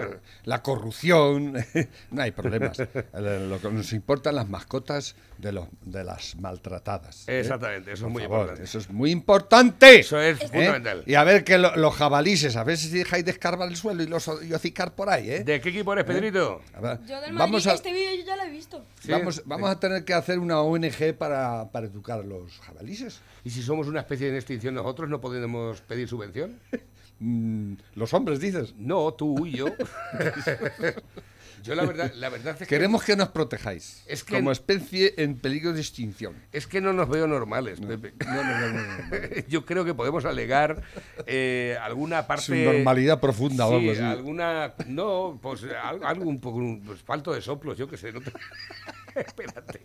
la 0.45 0.63
corrupción. 0.63 1.55
no 2.11 2.23
hay 2.23 2.31
problemas. 2.31 2.79
Eh, 2.81 3.47
Lo 3.49 3.61
que 3.61 3.71
nos 3.71 3.93
importan 3.93 4.35
las 4.37 4.49
mascotas 4.49 5.15
de, 5.39 5.53
los, 5.53 5.69
de 5.83 6.05
las 6.05 6.37
maltratadas. 6.37 7.29
¿eh? 7.29 7.41
Exactamente, 7.41 7.93
eso 7.93 8.07
es 8.07 8.13
muy 8.13 8.23
favor, 8.23 8.39
importante. 8.41 8.65
Eso 8.65 8.79
es 8.79 8.91
muy 8.91 9.11
importante. 9.11 9.99
Eso 10.01 10.21
es 10.21 10.41
¿eh? 10.41 10.49
fundamental. 10.49 11.03
Y 11.07 11.15
a 11.15 11.25
ver 11.25 11.45
que 11.45 11.59
lo- 11.59 11.77
los 11.77 11.95
jabalíes, 11.95 12.57
a 12.57 12.65
ver 12.65 12.77
si 12.79 12.89
dejáis 12.91 13.25
de 13.25 13.33
escarbar 13.33 13.69
el 13.69 13.77
suelo 13.77 14.03
y, 14.03 14.07
los, 14.07 14.31
y 14.43 14.53
hocicar 14.55 14.95
por 14.95 15.11
ahí. 15.11 15.31
¿eh? 15.31 15.45
¿De 15.45 15.61
qué 15.61 15.69
equipo 15.71 15.93
eres, 15.93 16.05
Pedrito? 16.05 16.63
A 16.75 16.81
ver, 16.81 16.99
Yo 17.01 17.21
del 17.21 17.33
Madrid, 17.33 17.39
vamos, 17.39 17.67
a, 17.67 17.75
este 17.75 17.93
vídeo 17.93 18.15
yo 18.21 18.25
ya 18.27 18.37
lo 18.37 18.43
he 18.45 18.51
visto. 18.51 18.85
Sí. 19.01 19.11
vamos, 19.13 19.43
vamos 19.45 19.69
a 19.71 19.79
tener 19.79 20.05
que 20.05 20.15
hacer 20.15 20.39
una 20.39 20.61
ONG 20.63 21.15
para, 21.19 21.71
para 21.71 21.87
educar 21.87 22.21
a 22.21 22.23
los 22.23 22.59
jabalíes. 22.61 23.21
¿Y 23.45 23.51
si 23.51 23.63
somos 23.63 23.89
una 23.89 24.01
especie 24.01 24.29
en 24.29 24.37
extinción 24.37 24.75
nosotros, 24.75 25.09
no 25.11 25.21
podemos 25.21 25.81
pedir 25.83 26.09
subvención? 26.09 26.59
Mm, 27.21 27.75
los 27.95 28.13
hombres, 28.15 28.41
dices. 28.41 28.75
No, 28.77 29.13
tú 29.15 29.47
y 29.47 29.53
yo. 29.53 29.67
yo 31.63 31.75
la 31.75 31.85
verdad, 31.87 32.13
la 32.17 32.29
verdad 32.29 32.53
es 32.53 32.59
que, 32.59 32.67
Queremos 32.67 33.03
que 33.05 33.17
nos 33.17 33.29
protejáis 33.29 34.03
Es 34.07 34.23
que- 34.25 34.35
como 34.35 34.51
especie 34.53 35.15
en 35.17 35.37
peligro 35.39 35.73
de 35.73 35.81
extinción. 35.81 36.35
es 36.53 36.67
que 36.67 36.81
no 36.81 36.93
nos 36.93 37.09
veo 37.09 37.27
normales, 37.27 37.81
Pepe. 37.81 38.13
No, 38.27 38.35
no, 38.35 38.43
no, 38.43 38.59
no, 38.59 38.69
no, 38.69 38.83
no. 38.83 39.17
Yo 39.49 39.65
creo 39.65 39.85
que 39.85 39.95
podemos 39.95 40.25
alegar 40.27 40.83
eh, 41.27 41.79
alguna 41.83 42.27
parte... 42.27 42.45
Su 42.45 42.55
normalidad 42.55 43.21
profunda 43.21 43.67
o 43.67 43.71
Sí, 43.71 43.77
algo 43.77 43.93
así. 43.93 44.01
alguna... 44.03 44.75
No, 44.89 45.39
pues 45.41 45.65
al- 45.65 46.05
algo 46.05 46.29
un 46.29 46.41
poco... 46.41 46.61
Pues, 46.85 47.01
falto 47.03 47.33
de 47.33 47.41
soplos, 47.41 47.79
yo 47.79 47.89
qué 47.89 47.97
sé. 47.97 48.13
No 48.13 48.21
te- 48.21 48.33
Espérate. 49.21 49.81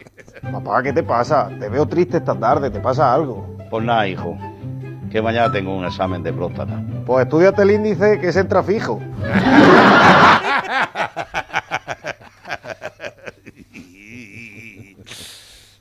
Papá, 0.52 0.82
¿qué 0.84 0.92
te 0.92 1.04
pasa? 1.04 1.50
Te 1.60 1.70
veo 1.70 1.88
triste 1.88 2.18
esta 2.18 2.38
tarde, 2.38 2.70
¿te 2.72 2.80
pasa 2.80 3.14
algo? 3.14 3.56
Pues 3.70 3.86
nada, 3.86 4.08
hijo, 4.08 4.38
que 5.12 5.22
mañana 5.22 5.52
tengo 5.52 5.78
un 5.78 5.86
examen 5.86 6.24
de 6.24 6.34
próstata. 6.34 6.84
Pues 7.10 7.26
estudiate 7.26 7.64
el 7.64 7.72
índice 7.72 8.20
que 8.20 8.28
es 8.28 8.36
entra 8.36 8.62
fijo. 8.62 9.02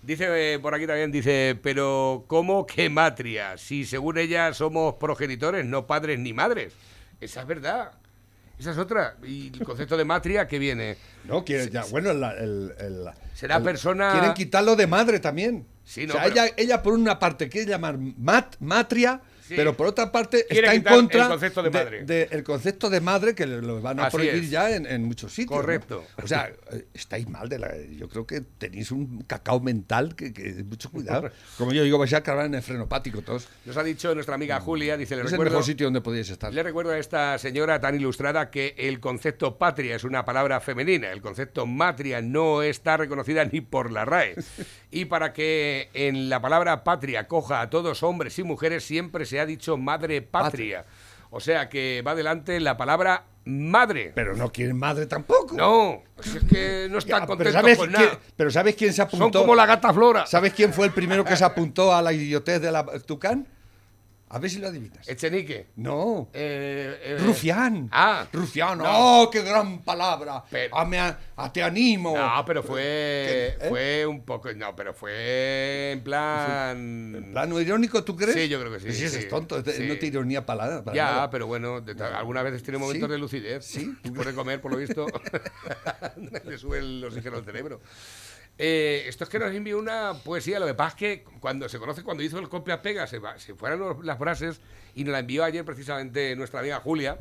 Dice 0.02 0.54
eh, 0.54 0.58
por 0.58 0.74
aquí 0.74 0.86
también, 0.86 1.10
dice, 1.12 1.58
pero 1.62 2.24
¿cómo 2.28 2.66
que 2.66 2.88
matria? 2.88 3.58
Si 3.58 3.84
según 3.84 4.16
ella 4.16 4.54
somos 4.54 4.94
progenitores, 4.94 5.66
no 5.66 5.86
padres 5.86 6.18
ni 6.18 6.32
madres. 6.32 6.72
Esa 7.20 7.42
es 7.42 7.46
verdad. 7.46 7.90
Esa 8.58 8.70
es 8.70 8.78
otra. 8.78 9.16
Y 9.22 9.48
el 9.48 9.64
concepto 9.64 9.96
de 9.96 10.04
matria 10.04 10.48
que 10.48 10.58
viene. 10.58 10.96
No, 11.24 11.44
quiere, 11.44 11.68
ya, 11.68 11.84
bueno, 11.90 12.10
el, 12.10 12.24
el- 12.78 13.04
Será 13.34 13.56
el- 13.58 13.62
persona- 13.62 14.12
Quieren 14.12 14.34
quitarlo 14.34 14.76
de 14.76 14.86
madre 14.86 15.20
también. 15.20 15.66
Sí, 15.84 16.06
no, 16.06 16.14
o 16.14 16.16
sea, 16.16 16.24
pero- 16.24 16.34
ella, 16.42 16.54
ella 16.56 16.82
por 16.82 16.94
una 16.94 17.18
parte 17.18 17.48
quiere 17.48 17.68
llamar 17.68 17.98
mat, 17.98 18.56
matria, 18.60 19.20
Sí. 19.48 19.54
pero 19.56 19.76
por 19.76 19.86
otra 19.86 20.12
parte 20.12 20.44
Quiere 20.48 20.66
está 20.68 20.74
en 20.74 20.86
el 20.86 21.00
contra 21.00 21.28
concepto 21.28 21.62
de 21.62 21.70
madre. 21.70 22.04
de- 22.04 22.28
el 22.30 22.42
concepto 22.44 22.90
de 22.90 23.00
madre 23.00 23.34
que 23.34 23.46
lo 23.46 23.80
van 23.80 23.98
a 24.00 24.06
Así 24.06 24.16
prohibir 24.16 24.44
es. 24.44 24.50
ya 24.50 24.74
en, 24.76 24.86
en 24.86 25.04
muchos 25.04 25.32
sitios. 25.32 25.50
¿no? 25.50 25.56
Correcto. 25.62 26.04
O 26.22 26.26
sea, 26.26 26.52
estáis 26.94 27.28
mal 27.28 27.48
de 27.48 27.58
la. 27.58 27.70
Yo 27.96 28.08
creo 28.08 28.26
que 28.26 28.40
tenéis 28.42 28.90
un 28.90 29.22
cacao 29.22 29.60
mental 29.60 30.14
que, 30.14 30.32
que 30.32 30.62
mucho 30.64 30.90
cuidado. 30.90 31.30
Como 31.58 31.72
yo 31.72 31.82
digo, 31.82 31.98
vais 31.98 32.12
a 32.12 32.18
acabar 32.18 32.46
en 32.46 32.54
el 32.54 32.62
frenopático 32.62 33.22
todos. 33.22 33.48
Nos 33.64 33.76
ha 33.76 33.82
dicho 33.82 34.14
nuestra 34.14 34.34
amiga 34.34 34.60
Julia, 34.60 34.96
dice, 34.96 35.14
le 35.16 35.22
es 35.22 35.26
el 35.26 35.30
recuerdo, 35.32 35.52
mejor 35.52 35.64
sitio 35.64 35.86
donde 35.86 36.00
podíais 36.00 36.28
estar. 36.30 36.52
le 36.52 36.62
recuerdo 36.62 36.92
a 36.92 36.98
esta 36.98 37.38
señora 37.38 37.80
tan 37.80 37.94
ilustrada 37.94 38.50
que 38.50 38.74
el 38.76 39.00
concepto 39.00 39.56
patria 39.58 39.96
es 39.96 40.04
una 40.04 40.24
palabra 40.24 40.60
femenina, 40.60 41.10
el 41.10 41.20
concepto 41.22 41.66
matria 41.66 42.20
no 42.20 42.62
está 42.62 42.96
reconocida 42.96 43.44
ni 43.44 43.60
por 43.60 43.90
la 43.90 44.04
RAE. 44.04 44.34
Y 44.90 45.04
para 45.04 45.32
que 45.32 45.90
en 45.92 46.30
la 46.30 46.40
palabra 46.40 46.82
patria 46.84 47.26
coja 47.28 47.60
a 47.60 47.70
todos 47.70 48.02
hombres 48.02 48.38
y 48.38 48.42
mujeres, 48.42 48.84
siempre 48.84 49.26
se 49.26 49.38
ha 49.40 49.46
dicho 49.46 49.76
madre 49.76 50.22
patria. 50.22 50.84
O 51.30 51.40
sea 51.40 51.68
que 51.68 52.02
va 52.06 52.12
adelante 52.12 52.58
la 52.58 52.78
palabra 52.78 53.24
madre. 53.44 54.12
Pero 54.14 54.34
no 54.34 54.50
quieren 54.50 54.78
madre 54.78 55.04
tampoco. 55.06 55.54
No, 55.54 56.02
pues 56.16 56.36
es 56.36 56.44
que 56.44 56.88
no 56.90 56.98
están 56.98 57.20
Ya, 57.20 57.26
contentos 57.26 57.54
pero, 57.54 57.62
¿sabes 57.62 57.78
con 57.78 57.88
quién, 57.90 58.02
nada. 58.08 58.18
pero 58.36 58.50
¿sabes 58.50 58.74
quién 58.76 58.92
se 58.94 59.02
apuntó? 59.02 59.24
Son 59.38 59.42
como 59.42 59.54
la 59.54 59.66
gata 59.66 59.92
flora. 59.92 60.24
¿Sabes 60.26 60.54
quién 60.54 60.72
fue 60.72 60.86
el 60.86 60.92
primero 60.92 61.22
que 61.24 61.36
se 61.36 61.44
apuntó 61.44 61.94
a 61.94 62.00
la 62.00 62.12
idiotez 62.14 62.62
de 62.62 62.72
la 62.72 62.84
Tucán? 63.00 63.46
A 64.30 64.38
ver 64.38 64.50
si 64.50 64.58
lo 64.58 64.68
adivinas. 64.68 65.08
Echenique. 65.08 65.68
No. 65.76 66.28
Eh, 66.34 67.00
eh, 67.02 67.16
Rufián. 67.18 67.88
Ah. 67.92 68.26
Rufián. 68.32 68.78
No. 68.78 68.84
¡Oh, 69.22 69.30
qué 69.30 69.42
gran 69.42 69.78
palabra! 69.82 70.44
Pero- 70.50 70.76
Ah, 70.76 70.84
me 70.84 70.98
a- 71.00 71.18
a 71.36 71.52
te 71.52 71.62
animo. 71.62 72.16
No, 72.16 72.44
pero 72.46 72.62
fue. 72.62 72.82
¿Eh? 73.60 73.66
fue 73.68 74.06
un 74.06 74.22
poco, 74.24 74.52
no, 74.52 74.74
pero 74.76 74.92
fue 74.92 75.92
en 75.92 76.02
plan... 76.02 77.14
¿En 77.16 77.30
plano 77.32 77.60
irónico, 77.60 78.04
tú 78.04 78.16
crees? 78.16 78.34
Sí, 78.34 78.48
yo 78.48 78.60
creo 78.60 78.72
que 78.72 78.80
sí, 78.80 78.86
Pues 78.86 79.00
ese 79.00 79.08
sí. 79.08 79.24
es 79.24 79.28
tonto, 79.28 79.56
Sí. 79.64 79.84
no 79.86 79.94
tiene 79.94 80.06
ironía 80.08 80.44
para 80.44 80.66
nada. 80.66 80.84
para 80.84 80.94
Ya, 80.96 81.04
nada. 81.04 81.30
pero 81.30 81.46
bueno, 81.46 81.80
de- 81.80 82.02
algunas 82.04 82.44
veces 82.44 82.62
tiene 82.62 82.78
momentos 82.78 83.06
¿Sí? 83.08 83.12
de 83.12 83.18
lucidez. 83.18 83.64
Sí. 83.64 83.94
Después 84.02 84.26
de 84.26 84.34
comer, 84.34 84.60
por 84.60 84.72
lo 84.72 84.76
visto, 84.78 85.06
le 86.44 86.58
sube 86.58 86.78
el 86.78 87.04
oxígeno 87.04 87.36
al 87.38 87.44
cerebro. 87.44 87.80
Eh, 88.60 89.04
esto 89.06 89.22
es 89.22 89.30
que 89.30 89.38
nos 89.38 89.54
envió 89.54 89.78
una 89.78 90.14
poesía, 90.24 90.58
lo 90.58 90.66
que 90.66 90.74
pasa 90.74 90.88
es 90.88 90.94
que 90.96 91.24
cuando 91.38 91.68
se 91.68 91.78
conoce 91.78 92.02
cuando 92.02 92.24
hizo 92.24 92.40
el 92.40 92.48
copia 92.48 92.82
pega, 92.82 93.06
se, 93.06 93.20
se 93.36 93.54
fueron 93.54 94.04
las 94.04 94.18
frases 94.18 94.60
y 94.96 95.04
nos 95.04 95.12
la 95.12 95.20
envió 95.20 95.44
ayer 95.44 95.64
precisamente 95.64 96.34
nuestra 96.34 96.60
amiga 96.60 96.80
Julia. 96.80 97.20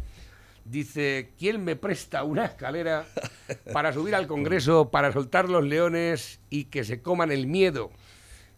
Dice, 0.65 1.31
¿quién 1.37 1.63
me 1.63 1.75
presta 1.75 2.23
una 2.23 2.45
escalera 2.45 3.05
para 3.71 3.93
subir 3.93 4.15
al 4.15 4.27
Congreso, 4.27 4.89
para 4.89 5.13
soltar 5.13 5.47
los 5.47 5.63
leones 5.63 6.41
y 6.49 6.65
que 6.65 6.83
se 6.83 7.01
coman 7.01 7.31
el 7.31 7.47
miedo? 7.47 7.91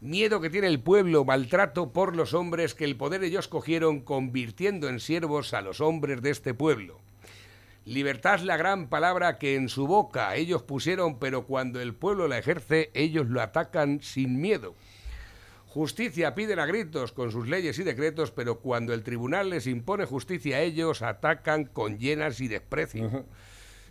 Miedo 0.01 0.39
que 0.39 0.49
tiene 0.49 0.67
el 0.67 0.79
pueblo, 0.79 1.25
maltrato 1.25 1.91
por 1.91 2.15
los 2.15 2.33
hombres 2.33 2.73
que 2.73 2.85
el 2.85 2.95
poder 2.95 3.23
ellos 3.23 3.49
cogieron, 3.49 3.99
convirtiendo 3.99 4.87
en 4.87 5.01
siervos 5.01 5.53
a 5.53 5.61
los 5.61 5.81
hombres 5.81 6.21
de 6.21 6.29
este 6.29 6.53
pueblo. 6.53 7.01
Libertad 7.85 8.35
es 8.35 8.43
la 8.43 8.57
gran 8.57 8.87
palabra 8.87 9.37
que 9.37 9.55
en 9.55 9.69
su 9.69 9.87
boca 9.87 10.35
ellos 10.35 10.61
pusieron, 10.63 11.17
pero 11.17 11.45
cuando 11.45 11.81
el 11.81 11.95
pueblo 11.95 12.27
la 12.27 12.37
ejerce, 12.37 12.91
ellos 12.93 13.27
lo 13.27 13.41
atacan 13.41 14.01
sin 14.01 14.39
miedo. 14.39 14.75
Justicia 15.67 16.33
piden 16.33 16.59
a 16.59 16.65
gritos 16.65 17.11
con 17.11 17.31
sus 17.31 17.47
leyes 17.47 17.77
y 17.79 17.83
decretos, 17.83 18.31
pero 18.31 18.59
cuando 18.59 18.93
el 18.93 19.03
tribunal 19.03 19.51
les 19.51 19.67
impone 19.67 20.05
justicia, 20.05 20.61
ellos 20.61 21.03
atacan 21.03 21.65
con 21.65 21.99
llenas 21.99 22.41
y 22.41 22.47
desprecio. 22.47 23.25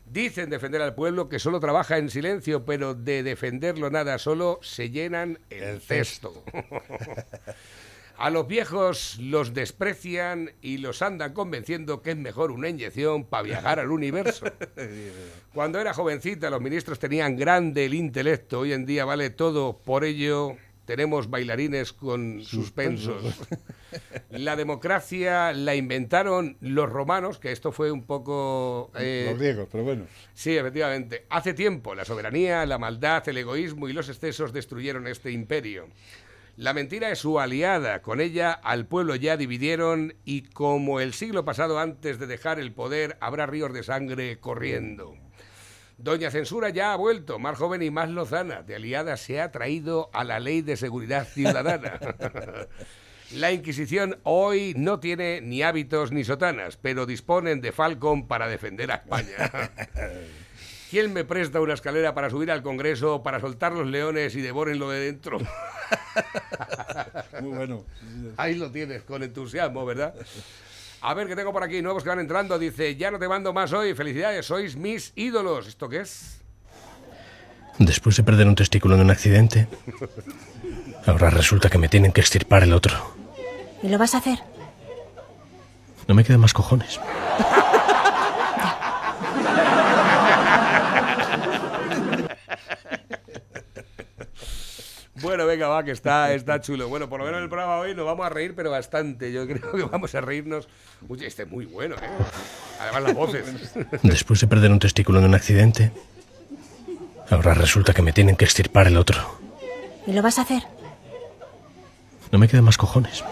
Dicen 0.05 0.51
defender 0.51 0.82
al 0.82 0.95
pueblo 0.95 1.28
que 1.28 1.39
solo 1.39 1.61
trabaja 1.61 1.99
en 1.99 2.11
silencio, 2.11 2.64
pero 2.64 2.95
de 2.95 3.22
defenderlo 3.22 3.91
nada, 3.91 4.18
solo 4.18 4.59
se 4.62 4.91
llenan 4.91 5.39
el 5.51 5.80
cesto. 5.80 6.43
A 8.18 8.30
los 8.30 8.48
viejos 8.48 9.16
los 9.20 9.54
desprecian 9.54 10.50
y 10.60 10.78
los 10.78 11.02
andan 11.02 11.32
convenciendo 11.34 12.02
que 12.02 12.10
es 12.10 12.16
mejor 12.16 12.50
una 12.50 12.68
inyección 12.68 13.24
para 13.24 13.44
viajar 13.44 13.78
al 13.78 13.92
universo. 13.92 14.46
Cuando 15.54 15.80
era 15.80 15.94
jovencita 15.94 16.50
los 16.50 16.60
ministros 16.60 16.98
tenían 16.98 17.36
grande 17.36 17.84
el 17.84 17.94
intelecto, 17.94 18.60
hoy 18.60 18.72
en 18.72 18.86
día 18.86 19.04
vale 19.04 19.30
todo, 19.30 19.78
por 19.78 20.04
ello 20.04 20.56
tenemos 20.84 21.30
bailarines 21.30 21.92
con 21.92 22.42
suspensos. 22.42 23.22
La 24.30 24.56
democracia 24.56 25.52
la 25.52 25.74
inventaron 25.74 26.56
los 26.60 26.90
romanos, 26.90 27.38
que 27.38 27.52
esto 27.52 27.72
fue 27.72 27.92
un 27.92 28.04
poco... 28.04 28.90
eh, 28.98 29.28
Los 29.30 29.38
griegos, 29.38 29.68
pero 29.70 29.84
bueno. 29.84 30.06
Sí, 30.34 30.56
efectivamente. 30.56 31.26
Hace 31.30 31.54
tiempo 31.54 31.94
la 31.94 32.04
soberanía, 32.04 32.64
la 32.66 32.78
maldad, 32.78 33.26
el 33.28 33.38
egoísmo 33.38 33.88
y 33.88 33.92
los 33.92 34.08
excesos 34.08 34.52
destruyeron 34.52 35.06
este 35.06 35.30
imperio. 35.30 35.88
La 36.59 36.72
mentira 36.72 37.12
es 37.12 37.20
su 37.20 37.38
aliada, 37.38 38.02
con 38.02 38.20
ella 38.20 38.50
al 38.50 38.84
pueblo 38.84 39.14
ya 39.14 39.36
dividieron 39.36 40.16
y 40.24 40.42
como 40.42 40.98
el 40.98 41.14
siglo 41.14 41.44
pasado 41.44 41.78
antes 41.78 42.18
de 42.18 42.26
dejar 42.26 42.59
el 42.59 42.72
poder 42.72 43.16
habrá 43.20 43.46
ríos 43.46 43.72
de 43.72 43.84
sangre 43.84 44.40
corriendo. 44.40 45.14
Doña 45.98 46.32
Censura 46.32 46.70
ya 46.70 46.92
ha 46.92 46.96
vuelto, 46.96 47.38
más 47.38 47.56
joven 47.56 47.82
y 47.82 47.92
más 47.92 48.11
lozana. 48.11 48.62
De 48.62 48.74
aliada 48.74 49.16
se 49.16 49.40
ha 49.40 49.52
traído 49.52 50.11
a 50.12 50.24
la 50.24 50.40
ley 50.40 50.62
de 50.62 50.76
seguridad 50.76 51.28
ciudadana. 51.28 52.00
La 53.30 53.52
Inquisición 53.52 54.18
hoy 54.24 54.74
no 54.76 54.98
tiene 54.98 55.40
ni 55.40 55.62
hábitos 55.62 56.11
ni 56.11 56.24
sotanas, 56.24 56.76
pero 56.76 57.06
disponen 57.06 57.61
de 57.61 57.70
Falcon 57.70 58.26
para 58.26 58.48
defender 58.48 58.90
a 58.90 58.96
España. 58.96 59.70
¿Quién 60.91 61.12
me 61.12 61.24
presta 61.24 61.61
una 61.61 61.74
escalera 61.74 62.14
para 62.14 62.30
subir 62.30 62.51
al 62.51 62.62
Congreso, 62.62 63.22
para 63.22 63.41
soltar 63.41 63.72
los 63.72 63.86
leones 63.86 64.34
y 64.34 64.41
devoren 64.41 64.78
lo 64.78 64.89
de 64.89 65.01
dentro? 65.01 65.39
Muy 67.41 67.51
bueno. 67.51 67.84
Ahí 68.39 68.55
lo 68.55 68.70
tienes, 68.70 69.03
con 69.03 69.22
entusiasmo, 69.22 69.84
¿verdad? 69.84 70.14
A 71.03 71.14
ver, 71.14 71.28
que 71.28 71.36
tengo 71.36 71.53
por 71.53 71.62
aquí 71.62 71.82
nuevos 71.82 72.03
que 72.03 72.09
van 72.09 72.20
entrando. 72.20 72.59
Dice, 72.59 72.97
ya 72.97 73.11
no 73.11 73.18
te 73.18 73.28
mando 73.28 73.53
más 73.53 73.72
hoy. 73.72 73.95
Felicidades, 73.95 74.47
sois 74.47 74.76
mis 74.76 75.12
ídolos. 75.14 75.68
¿Esto 75.68 75.89
qué 75.89 76.01
es? 76.01 76.41
Después 77.78 78.16
de 78.16 78.24
perder 78.24 78.49
un 78.49 78.57
testículo 78.57 78.97
en 78.97 79.03
un 79.03 79.11
accidente, 79.11 79.68
ahora 81.07 81.30
resulta 81.30 81.68
que 81.68 81.78
me 81.78 81.89
tienen 81.89 82.12
que 82.12 82.20
extirpar 82.20 82.64
el 82.64 82.72
otro. 82.72 83.14
¿Y 83.82 83.89
lo 83.89 83.99
vas 83.99 84.14
a 84.14 84.18
hacer? 84.18 84.39
No 86.09 86.14
me 86.14 86.24
quedan 86.24 86.41
más 86.41 86.55
cojones. 86.55 86.99
Bueno, 95.20 95.46
venga, 95.46 95.68
va, 95.68 95.82
que 95.84 95.90
está, 95.90 96.32
está 96.32 96.60
chulo. 96.60 96.88
Bueno, 96.88 97.08
por 97.08 97.20
lo 97.20 97.26
menos 97.26 97.42
el 97.42 97.48
programa 97.48 97.78
hoy 97.78 97.94
nos 97.94 98.06
vamos 98.06 98.26
a 98.26 98.28
reír, 98.28 98.54
pero 98.54 98.70
bastante. 98.70 99.32
Yo 99.32 99.46
creo 99.46 99.72
que 99.72 99.82
vamos 99.84 100.14
a 100.14 100.20
reírnos. 100.20 100.68
Uy, 101.08 101.24
este 101.24 101.42
es 101.42 101.48
muy 101.50 101.66
bueno, 101.66 101.96
¿eh? 101.96 102.08
Además, 102.80 103.02
las 103.02 103.14
voces. 103.14 103.74
Después 104.02 104.40
de 104.40 104.46
perder 104.46 104.70
un 104.70 104.78
testículo 104.78 105.18
en 105.18 105.26
un 105.26 105.34
accidente, 105.34 105.92
ahora 107.30 107.54
resulta 107.54 107.94
que 107.94 108.02
me 108.02 108.12
tienen 108.12 108.36
que 108.36 108.44
extirpar 108.44 108.86
el 108.86 108.96
otro. 108.96 109.38
¿Y 110.06 110.12
lo 110.12 110.22
vas 110.22 110.38
a 110.38 110.42
hacer? 110.42 110.62
No 112.30 112.38
me 112.38 112.48
quedan 112.48 112.64
más 112.64 112.76
cojones. 112.76 113.24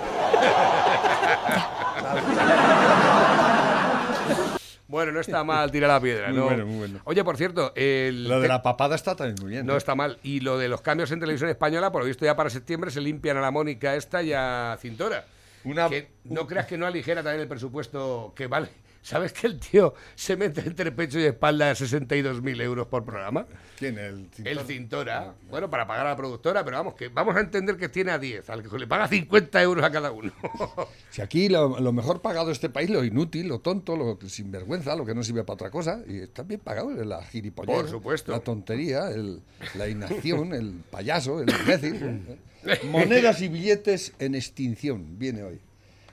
Bueno, 4.89 5.11
no 5.13 5.21
está 5.21 5.43
mal 5.43 5.71
tirar 5.73 5.91
la 5.91 6.01
piedra, 6.01 6.29
Muy 6.29 6.37
¿no? 6.37 6.45
bueno, 6.45 6.67
muy 6.67 6.77
bueno. 6.79 7.01
Oye, 7.05 7.25
por 7.25 7.37
cierto, 7.37 7.73
el... 7.75 8.29
Lo 8.29 8.41
de 8.41 8.49
la 8.49 8.63
papada 8.63 8.95
está 8.95 9.17
también 9.17 9.37
muy 9.41 9.51
bien. 9.51 9.67
No 9.67 9.77
está 9.77 9.95
mal. 9.95 10.19
Y 10.23 10.41
lo 10.41 10.59
de 10.59 10.69
los 10.69 10.81
cambios 10.81 11.11
en 11.11 11.19
televisión 11.21 11.51
española, 11.51 11.91
por 11.91 12.03
lo 12.03 12.07
visto 12.07 12.25
ya 12.25 12.37
para 12.37 12.51
septiembre 12.51 12.91
se 12.91 13.01
limpian 13.01 13.37
a 13.37 13.41
la 13.41 13.51
Mónica 13.51 13.97
esta 13.97 14.23
y 14.23 14.33
a 14.33 14.77
Cintora. 14.81 15.25
Una- 15.65 15.89
Que 15.89 16.09
no 16.25 16.47
creas 16.47 16.67
que 16.67 16.79
no 16.79 16.87
aligera 16.87 17.23
también 17.23 17.43
el 17.43 17.49
presupuesto 17.49 18.33
que 18.37 18.47
vale. 18.47 18.69
¿Sabes 19.07 19.33
que 19.33 19.47
el 19.47 19.61
tío 19.61 19.95
se 20.17 20.37
mete 20.37 20.63
entre 20.63 20.91
pecho 20.91 21.21
y 21.21 21.25
espalda 21.27 21.71
62.000 21.71 22.61
euros 22.61 22.89
por 22.89 23.05
programa? 23.05 23.47
¿Quién? 23.79 23.97
El 23.99 24.27
Cintora. 24.33 24.51
El 24.51 24.67
Cintora. 24.67 25.35
Bueno, 25.49 25.71
para 25.71 25.87
pagar 25.87 26.07
a 26.07 26.11
la 26.11 26.17
productora, 26.17 26.65
pero 26.65 26.79
vamos, 26.79 26.95
que 26.95 27.07
vamos 27.09 27.37
a 27.37 27.41
entender 27.41 27.77
que 27.77 27.89
tiene 27.89 28.11
a 28.11 28.19
10, 28.19 28.51
al 28.51 28.69
que 28.69 28.77
le 28.77 28.89
paga 28.89 29.07
50 29.07 29.63
euros 29.63 29.85
a 29.85 29.93
cada 29.93 30.11
uno. 30.11 30.33
Si 31.11 31.23
aquí 31.23 31.49
lo, 31.49 31.79
lo 31.79 31.93
mejor 31.93 32.21
pagado 32.21 32.47
de 32.49 32.53
este 32.55 32.69
país, 32.69 32.91
lo 32.91 33.05
inútil, 33.05 33.47
lo 33.47 33.61
tonto, 33.61 33.97
lo 33.97 34.19
sinvergüenza, 34.29 34.97
lo 34.97 35.07
que 35.07 35.15
no 35.15 35.23
sirve 35.23 35.45
para 35.45 35.55
otra 35.55 35.71
cosa, 35.71 36.01
y 36.07 36.19
está 36.19 36.43
bien 36.43 36.59
pagado, 36.61 36.91
la 37.05 37.23
gilipollez, 37.23 37.77
Por 37.77 37.89
supuesto. 37.89 38.33
la 38.33 38.41
tontería, 38.41 39.09
el- 39.11 39.41
la 39.77 39.89
inacción, 39.89 40.53
el 40.53 40.83
payaso, 40.91 41.41
el 41.41 41.49
imbécil. 41.49 42.39
Monedas 42.91 43.41
y 43.41 43.47
billetes 43.49 44.15
en 44.19 44.35
extinción, 44.35 45.17
viene 45.17 45.45
hoy. 45.45 45.61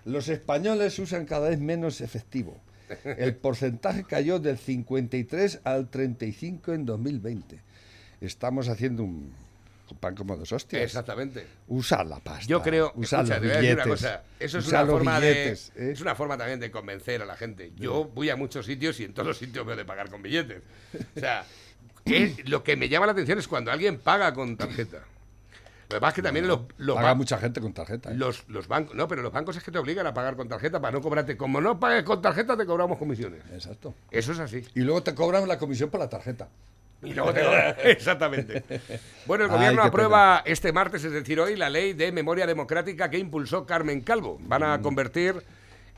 Los 0.05 0.29
españoles 0.29 0.99
usan 0.99 1.25
cada 1.25 1.49
vez 1.49 1.59
menos 1.59 1.99
efectivo. 1.99 2.61
El 3.03 3.35
porcentaje 3.35 4.03
cayó 4.03 4.39
del 4.39 4.57
53 4.57 5.61
al 5.63 5.89
35 5.89 6.73
en 6.73 6.85
2020. 6.85 7.59
Estamos 8.21 8.69
haciendo 8.69 9.03
un, 9.03 9.33
pan 9.99 10.15
como 10.15 10.35
dos 10.35 10.51
hostias. 10.51 10.81
Exactamente. 10.81 11.45
Usa 11.67 12.03
la 12.03 12.19
pasta. 12.19 12.45
Yo 12.47 12.61
creo, 12.61 12.93
usa 12.95 13.21
escucha, 13.21 13.39
los 13.39 13.41
te 13.41 13.47
voy 13.47 13.49
a 13.49 13.59
decir 13.59 13.73
una 13.73 13.83
billetes, 13.83 14.01
cosa. 14.01 14.23
Eso 14.39 14.57
es 14.59 14.67
una 14.67 14.85
forma 14.85 15.19
billetes, 15.19 15.71
de, 15.75 15.89
¿eh? 15.89 15.91
es 15.91 16.01
una 16.01 16.15
forma 16.15 16.37
también 16.37 16.59
de 16.59 16.71
convencer 16.71 17.21
a 17.21 17.25
la 17.25 17.35
gente. 17.35 17.71
Yo 17.75 18.05
voy 18.05 18.29
a 18.29 18.35
muchos 18.35 18.65
sitios 18.65 18.99
y 18.99 19.05
en 19.05 19.13
todos 19.13 19.27
los 19.27 19.37
sitios 19.37 19.65
veo 19.65 19.75
de 19.75 19.85
pagar 19.85 20.09
con 20.09 20.21
billetes. 20.21 20.61
O 21.15 21.19
sea, 21.19 21.45
que 22.05 22.43
lo 22.45 22.63
que 22.63 22.75
me 22.75 22.89
llama 22.89 23.05
la 23.05 23.11
atención 23.11 23.39
es 23.39 23.47
cuando 23.47 23.71
alguien 23.71 23.99
paga 23.99 24.33
con 24.33 24.57
tarjeta. 24.57 25.03
Lo 25.89 26.07
es 26.07 26.13
que 26.13 26.21
también 26.21 26.47
los, 26.47 26.61
los 26.77 26.95
Paga 26.95 27.13
mucha 27.15 27.37
gente 27.37 27.61
con 27.61 27.73
tarjeta. 27.73 28.11
¿eh? 28.11 28.15
los, 28.15 28.47
los 28.49 28.67
bancos, 28.67 28.95
no, 28.95 29.07
pero 29.07 29.21
los 29.21 29.31
bancos 29.31 29.55
es 29.57 29.63
que 29.63 29.71
te 29.71 29.77
obligan 29.77 30.07
a 30.07 30.13
pagar 30.13 30.35
con 30.35 30.47
tarjeta 30.47 30.79
para 30.81 30.91
no 30.93 31.01
cobrarte. 31.01 31.37
Como 31.37 31.61
no 31.61 31.79
pagues 31.79 32.03
con 32.03 32.21
tarjeta, 32.21 32.57
te 32.57 32.65
cobramos 32.65 32.97
comisiones. 32.97 33.41
Exacto. 33.53 33.93
Eso 34.09 34.31
es 34.31 34.39
así. 34.39 34.63
Y 34.75 34.81
luego 34.81 35.03
te 35.03 35.13
cobran 35.13 35.47
la 35.47 35.57
comisión 35.59 35.89
por 35.89 35.99
la 35.99 36.09
tarjeta. 36.09 36.47
Y 37.03 37.13
luego 37.13 37.33
te 37.33 37.41
cobran. 37.43 37.75
Exactamente. 37.83 38.63
Bueno, 39.25 39.43
el 39.45 39.49
gobierno 39.51 39.83
aprueba 39.83 40.41
este 40.45 40.71
martes, 40.71 41.03
es 41.03 41.11
decir, 41.11 41.39
hoy, 41.39 41.55
la 41.57 41.69
ley 41.69 41.93
de 41.93 42.11
memoria 42.11 42.47
democrática 42.47 43.09
que 43.09 43.17
impulsó 43.19 43.65
Carmen 43.65 44.01
Calvo. 44.01 44.39
Van 44.41 44.61
Mm. 44.61 44.65
a 44.65 44.81
convertir 44.81 45.35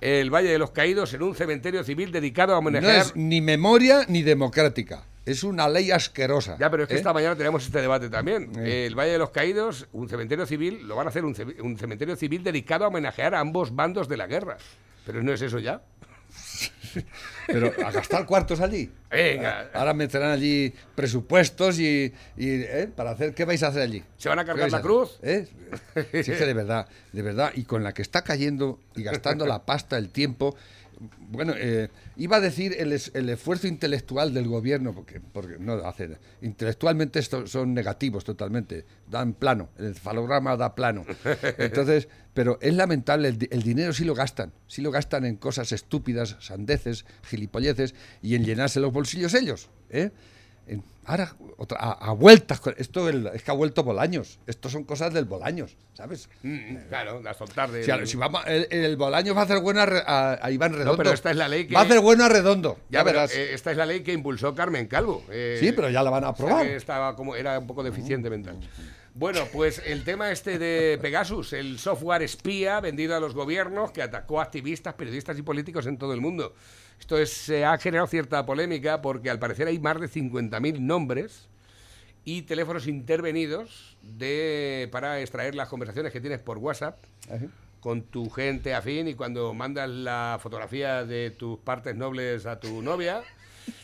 el 0.01 0.29
Valle 0.33 0.49
de 0.49 0.57
los 0.57 0.71
Caídos 0.71 1.13
en 1.13 1.21
un 1.23 1.36
cementerio 1.36 1.83
civil 1.83 2.11
dedicado 2.11 2.53
a 2.53 2.55
No 2.55 2.59
homenajear. 2.59 2.95
es 3.05 3.15
ni 3.15 3.39
memoria 3.39 4.05
ni 4.09 4.23
democrática. 4.23 5.03
Es 5.26 5.43
una 5.43 5.67
ley 5.67 5.91
asquerosa. 5.91 6.57
Ya, 6.59 6.69
pero 6.69 6.84
es 6.84 6.89
que 6.89 6.95
¿eh? 6.95 6.97
esta 6.97 7.13
mañana 7.13 7.36
tenemos 7.36 7.65
este 7.65 7.82
debate 7.82 8.09
también. 8.09 8.51
El 8.57 8.93
Valle 8.95 9.13
de 9.13 9.17
los 9.17 9.32
Caídos, 9.32 9.88
un 9.91 10.07
cementerio 10.07 10.45
civil, 10.45 10.88
lo 10.88 10.95
van 10.95 11.07
a 11.07 11.09
hacer 11.09 11.26
un, 11.26 11.36
un 11.61 11.78
cementerio 11.78 12.15
civil 12.15 12.43
dedicado 12.43 12.86
a 12.86 12.89
homenajear 12.89 13.34
a 13.34 13.39
ambos 13.39 13.76
bandos 13.76 14.07
de 14.07 14.17
la 14.17 14.28
guerra. 14.28 14.57
Pero 15.05 15.23
no 15.23 15.34
es 15.34 15.41
eso 15.41 15.59
ya. 15.59 15.82
Pero 17.47 17.71
a 17.86 17.91
gastar 17.91 18.26
cuartos 18.26 18.59
allí. 18.61 18.91
Venga. 19.09 19.69
Ahora 19.73 19.93
meterán 19.93 20.32
allí 20.32 20.73
presupuestos 20.95 21.80
y, 21.80 22.13
y, 22.38 22.49
¿eh? 22.49 22.89
para 22.93 23.11
hacer 23.11 23.34
qué 23.34 23.45
vais 23.45 23.61
a 23.63 23.67
hacer 23.67 23.82
allí. 23.82 24.03
¿Se 24.17 24.30
van 24.30 24.39
a 24.39 24.43
¿Qué 24.43 24.51
cargar 24.51 24.71
la 24.71 24.82
cruz? 24.82 25.19
¿Eh? 25.21 25.47
Sí, 26.11 26.32
es 26.32 26.38
que 26.38 26.45
de 26.45 26.53
verdad, 26.53 26.88
de 27.11 27.21
verdad, 27.21 27.51
y 27.55 27.63
con 27.63 27.84
la 27.84 27.93
que 27.93 28.01
está 28.01 28.23
cayendo 28.23 28.80
y 28.95 29.03
gastando 29.03 29.45
la 29.45 29.65
pasta, 29.65 29.97
el 29.97 30.09
tiempo. 30.09 30.55
Bueno, 31.20 31.54
eh, 31.58 31.89
iba 32.18 32.38
a 32.38 32.39
decir 32.39 32.76
el, 32.78 32.93
es- 32.93 33.12
el 33.14 33.30
esfuerzo 33.30 33.68
intelectual 33.68 34.34
del 34.34 34.48
gobierno, 34.48 34.93
porque, 34.93 35.20
porque 35.20 35.58
no 35.60 35.74
hacen. 35.74 36.18
Intelectualmente 36.41 37.20
esto 37.20 37.48
son 37.48 37.74
negativos 37.74 38.24
totalmente, 38.24 38.86
dan 39.10 39.34
plano, 39.34 39.70
el 39.78 39.88
encefalograma 39.88 40.56
da 40.58 40.74
plano. 40.76 41.06
Entonces, 41.58 42.08
pero 42.34 42.58
es 42.62 42.74
lamentable, 42.74 43.30
el, 43.30 43.48
el 43.52 43.64
dinero 43.64 43.93
sí 43.93 44.04
lo 44.06 44.14
gastan, 44.16 44.52
sí 44.68 44.82
lo 44.82 44.91
gastan 44.91 45.26
en 45.26 45.36
cosas 45.38 45.72
estúpidas, 45.72 46.36
sandeces, 46.39 47.06
gilipolleces 47.24 47.96
y 48.22 48.36
en 48.36 48.43
llenarse 48.46 48.80
los 48.80 48.91
bolsillos 48.93 49.34
ellos. 49.34 49.70
¿eh? 49.89 50.12
Ahora, 51.07 51.36
otra- 51.57 51.78
a, 51.80 51.91
a 51.91 52.11
vueltas, 52.13 52.59
esto 52.78 53.07
el- 53.07 53.28
es 53.28 53.43
que 53.43 53.51
ha 53.51 53.53
vuelto 53.53 53.84
Bolaños, 53.84 54.39
esto 54.47 54.70
son 54.72 54.86
cosas 54.86 55.13
del 55.13 55.26
Bolaños, 55.26 55.78
¿sabes? 55.93 56.28
Mm, 56.41 56.78
claro, 56.89 57.22
la 57.22 57.36
soltar 57.36 57.70
de. 57.70 57.84
Si, 57.84 57.91
a- 57.91 58.03
si 58.07 58.18
el, 58.47 58.68
el 58.72 58.97
Bolaños 58.97 59.36
va 59.38 59.41
a 59.41 59.43
hacer 59.43 59.59
bueno 59.59 59.82
a, 59.82 60.39
a- 60.43 60.49
Iván 60.51 60.74
Redondo. 60.74 60.97
pero 60.97 61.11
esta 61.11 61.30
es 61.30 61.38
la 61.38 61.47
ley 61.47 61.68
que- 61.68 61.76
Va 61.76 61.82
a 61.82 61.84
hacer 61.84 61.99
bueno 61.99 62.24
a 62.26 62.30
Redondo, 62.30 62.80
ya, 62.89 62.99
Ya, 62.99 63.03
pero, 63.03 63.20
verás. 63.20 63.36
eh, 63.36 63.53
esta 63.53 63.70
es 63.70 63.78
la 63.78 63.86
ley 63.86 64.01
que 64.01 64.13
impulsó 64.13 64.55
Carmen 64.55 64.88
Calvo. 64.88 65.24
eh, 65.30 65.57
sí, 65.59 65.72
pero 65.74 65.91
ya 65.91 66.01
la 66.01 66.09
van 66.09 66.24
a 66.24 66.30
o 66.32 66.36
sea, 66.36 66.45
aprobar. 66.45 66.66
estaba 66.66 67.16
como, 67.16 67.36
era 67.36 67.59
un 67.59 67.68
poco 67.68 67.84
deficiente 67.84 68.32
mental. 68.32 68.57
Bueno, 69.18 69.47
pues 69.53 69.82
el 69.86 70.03
tema 70.03 70.30
este 70.32 70.59
de 70.59 70.97
Pegasus, 71.01 71.53
el 71.53 71.80
software 71.80 72.22
espía 72.22 72.82
vendido 72.82 73.16
a 73.16 73.22
los 73.22 73.34
gobiernos 73.34 73.91
que 73.91 74.01
atacó 74.01 74.41
a 74.41 74.43
activistas, 74.43 74.93
periodistas 74.95 75.38
y 75.39 75.41
políticos 75.41 75.86
en 75.88 75.97
todo 75.97 76.13
el 76.13 76.20
mundo. 76.20 76.53
Esto 76.99 77.18
es, 77.18 77.32
se 77.32 77.63
ha 77.63 77.78
generado 77.78 78.07
cierta 78.07 78.45
polémica 78.45 79.01
porque 79.01 79.30
al 79.30 79.39
parecer 79.39 79.68
hay 79.68 79.80
más 79.80 80.01
de 80.01 80.09
50.000 80.09 80.80
nombres 80.80 81.47
y 82.26 82.41
teléfonos 82.41 82.88
intervenidos 82.88 83.95
de, 84.01 84.89
para 84.91 85.22
extraer 85.22 85.55
las 85.55 85.70
conversaciones 85.70 86.11
que 86.11 86.20
tienes 86.20 86.39
por 86.39 86.57
WhatsApp 86.57 86.97
Ajá. 87.30 87.45
con 87.80 88.01
tu 88.01 88.30
gente 88.30 88.74
afín 88.74 89.07
y 89.07 89.13
cuando 89.13 89.53
mandas 89.53 89.89
la 89.89 90.39
fotografía 90.41 91.05
de 91.05 91.32
tus 91.32 91.57
partes 91.59 91.95
nobles 91.95 92.45
a 92.45 92.59
tu 92.59 92.82
novia 92.82 93.22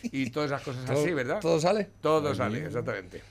y 0.03 0.29
todas 0.31 0.51
esas 0.51 0.63
cosas 0.63 0.85
¿Todo- 0.87 1.01
así, 1.01 1.13
¿verdad? 1.13 1.39
todo 1.39 1.57
sale? 1.61 1.87
Todo 2.01 2.35
sale, 2.35 2.65
exactamente. 2.65 3.21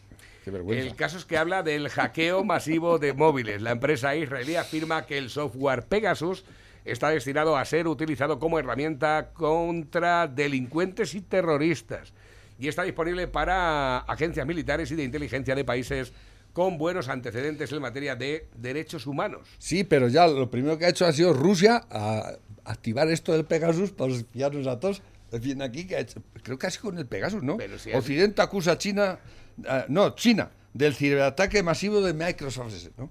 Qué 0.44 0.50
vergüenza. 0.50 0.86
El 0.86 0.96
caso 0.96 1.18
es 1.18 1.24
que 1.24 1.36
habla 1.36 1.62
del 1.62 1.88
hackeo 1.88 2.44
masivo 2.44 2.98
de 2.98 3.12
móviles. 3.12 3.62
La 3.62 3.72
empresa 3.72 4.16
israelí 4.16 4.56
afirma 4.56 5.06
que 5.06 5.18
el 5.18 5.30
software 5.30 5.84
Pegasus 5.86 6.44
está 6.84 7.10
destinado 7.10 7.56
a 7.56 7.64
ser 7.64 7.86
utilizado 7.86 8.38
como 8.38 8.58
herramienta 8.58 9.30
contra 9.32 10.26
delincuentes 10.26 11.14
y 11.14 11.20
terroristas. 11.20 12.12
Y 12.58 12.68
está 12.68 12.82
disponible 12.82 13.26
para 13.28 13.98
agencias 13.98 14.46
militares 14.46 14.90
y 14.90 14.96
de 14.96 15.04
inteligencia 15.04 15.54
de 15.54 15.64
países 15.64 16.12
con 16.52 16.78
buenos 16.78 17.08
antecedentes 17.08 17.72
en 17.72 17.80
materia 17.80 18.16
de 18.16 18.48
derechos 18.56 19.06
humanos. 19.06 19.48
Sí, 19.58 19.84
pero 19.84 20.08
ya 20.08 20.26
lo 20.26 20.50
primero 20.50 20.78
que 20.78 20.86
ha 20.86 20.88
hecho 20.88 21.06
ha 21.06 21.12
sido 21.12 21.32
Rusia 21.32 21.86
a 21.90 22.32
activar 22.64 23.08
esto 23.08 23.32
del 23.32 23.44
Pegasus 23.44 23.92
para 23.92 24.12
espiarnos 24.12 24.66
a 24.66 24.78
todos. 24.80 25.02
Viene 25.38 25.64
aquí 25.64 25.86
que 25.86 25.96
ha 25.96 26.00
hecho- 26.00 26.22
creo 26.42 26.58
que 26.58 26.66
ha 26.66 26.70
sido 26.70 26.84
con 26.84 26.98
el 26.98 27.06
Pegasus, 27.06 27.42
¿no? 27.42 27.56
Pero 27.56 27.78
si 27.78 27.90
es- 27.90 27.96
Occidente 27.96 28.42
acusa 28.42 28.72
a 28.72 28.78
China, 28.78 29.18
ah, 29.66 29.84
no, 29.88 30.14
China, 30.14 30.50
del 30.74 30.94
ciberataque 30.94 31.62
masivo 31.62 32.00
de 32.00 32.12
Microsoft, 32.14 32.72
¿no? 32.96 33.10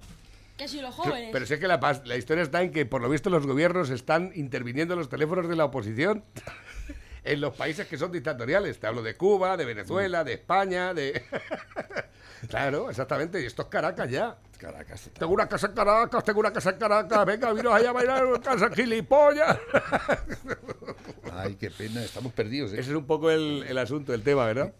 Que 0.58 0.68
si 0.68 0.82
los 0.82 0.94
jóvenes. 0.94 1.30
Pero 1.32 1.46
si 1.46 1.54
es 1.54 1.60
que 1.60 1.68
la, 1.70 2.02
la 2.04 2.18
historia 2.18 2.44
está 2.44 2.62
en 2.62 2.72
que, 2.72 2.86
por 2.86 3.02
lo 3.02 3.10
visto, 3.10 3.30
los 3.30 3.48
gobiernos 3.48 3.90
están 3.90 4.32
interviniendo 4.36 4.94
en 4.94 5.00
los 5.00 5.08
teléfonos 5.10 5.48
de 5.48 5.56
la 5.56 5.64
oposición 5.66 6.24
en 7.24 7.40
los 7.40 7.56
países 7.56 7.88
que 7.88 7.98
son 7.98 8.12
dictatoriales. 8.12 8.78
Te 8.80 8.88
hablo 8.88 9.02
de 9.02 9.16
Cuba, 9.16 9.56
de 9.56 9.64
Venezuela, 9.66 10.24
de 10.26 10.34
España, 10.34 10.94
de... 10.94 11.22
claro, 12.48 12.90
exactamente. 12.90 13.42
Y 13.42 13.46
esto 13.46 13.64
es 13.64 13.68
Caracas 13.70 14.10
ya. 14.10 14.38
Caracas. 14.58 15.10
Tengo 15.18 15.32
una 15.34 15.48
casa 15.48 15.68
en 15.68 15.74
Caracas, 15.74 16.24
tengo 16.24 16.40
una 16.42 16.52
casa 16.52 16.72
en 16.72 16.78
Caracas. 16.78 17.26
Venga, 17.26 17.54
vino 17.54 17.74
allá 17.74 17.90
a 17.92 17.94
bailar 17.94 18.26
en 18.26 18.42
casa 18.42 18.70
gilipollas. 18.70 19.58
Ay, 21.34 21.56
qué 21.56 21.72
pena, 21.72 22.04
estamos 22.04 22.34
perdidos. 22.34 22.72
¿eh? 22.74 22.80
Ese 22.80 22.90
es 22.92 22.96
un 22.98 23.06
poco 23.06 23.32
el, 23.32 23.64
el 23.68 23.78
asunto, 23.78 24.14
el 24.14 24.22
tema, 24.24 24.46
¿verdad? 24.46 24.74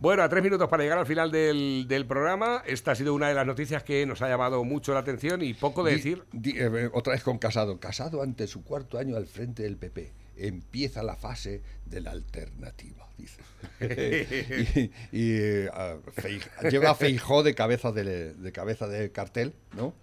Bueno, 0.00 0.22
a 0.22 0.28
tres 0.28 0.42
minutos 0.42 0.68
para 0.68 0.82
llegar 0.82 0.98
al 0.98 1.06
final 1.06 1.30
del, 1.30 1.84
del 1.88 2.06
programa. 2.06 2.62
Esta 2.66 2.92
ha 2.92 2.94
sido 2.94 3.12
una 3.14 3.28
de 3.28 3.34
las 3.34 3.46
noticias 3.46 3.82
que 3.82 4.06
nos 4.06 4.22
ha 4.22 4.28
llamado 4.28 4.64
mucho 4.64 4.94
la 4.94 5.00
atención 5.00 5.42
y 5.42 5.52
poco 5.54 5.84
de 5.84 5.90
Di- 5.90 5.96
decir. 5.96 6.24
di- 6.32 6.54
eh, 6.56 6.88
otra 6.94 7.12
vez 7.12 7.22
con 7.22 7.38
Casado. 7.38 7.78
Casado 7.80 8.22
ante 8.22 8.46
su 8.46 8.64
cuarto 8.64 8.98
año 8.98 9.16
al 9.16 9.26
frente 9.26 9.62
del 9.64 9.76
PP. 9.76 10.12
Empieza 10.38 11.02
la 11.02 11.16
fase 11.16 11.62
de 11.86 12.00
la 12.00 12.10
alternativa, 12.12 13.08
dice. 13.18 13.40
y 15.12 15.18
y, 15.18 15.32
eh, 15.36 15.68
a 15.72 15.96
Feij- 16.16 16.70
lleva 16.70 16.90
a 16.90 16.94
Feijó 16.94 17.42
de 17.42 17.54
cabeza 17.54 17.92
de, 17.92 18.34
de 18.34 18.52
cabeza 18.52 18.86
de 18.88 19.10
cartel, 19.10 19.52
¿no? 19.76 19.94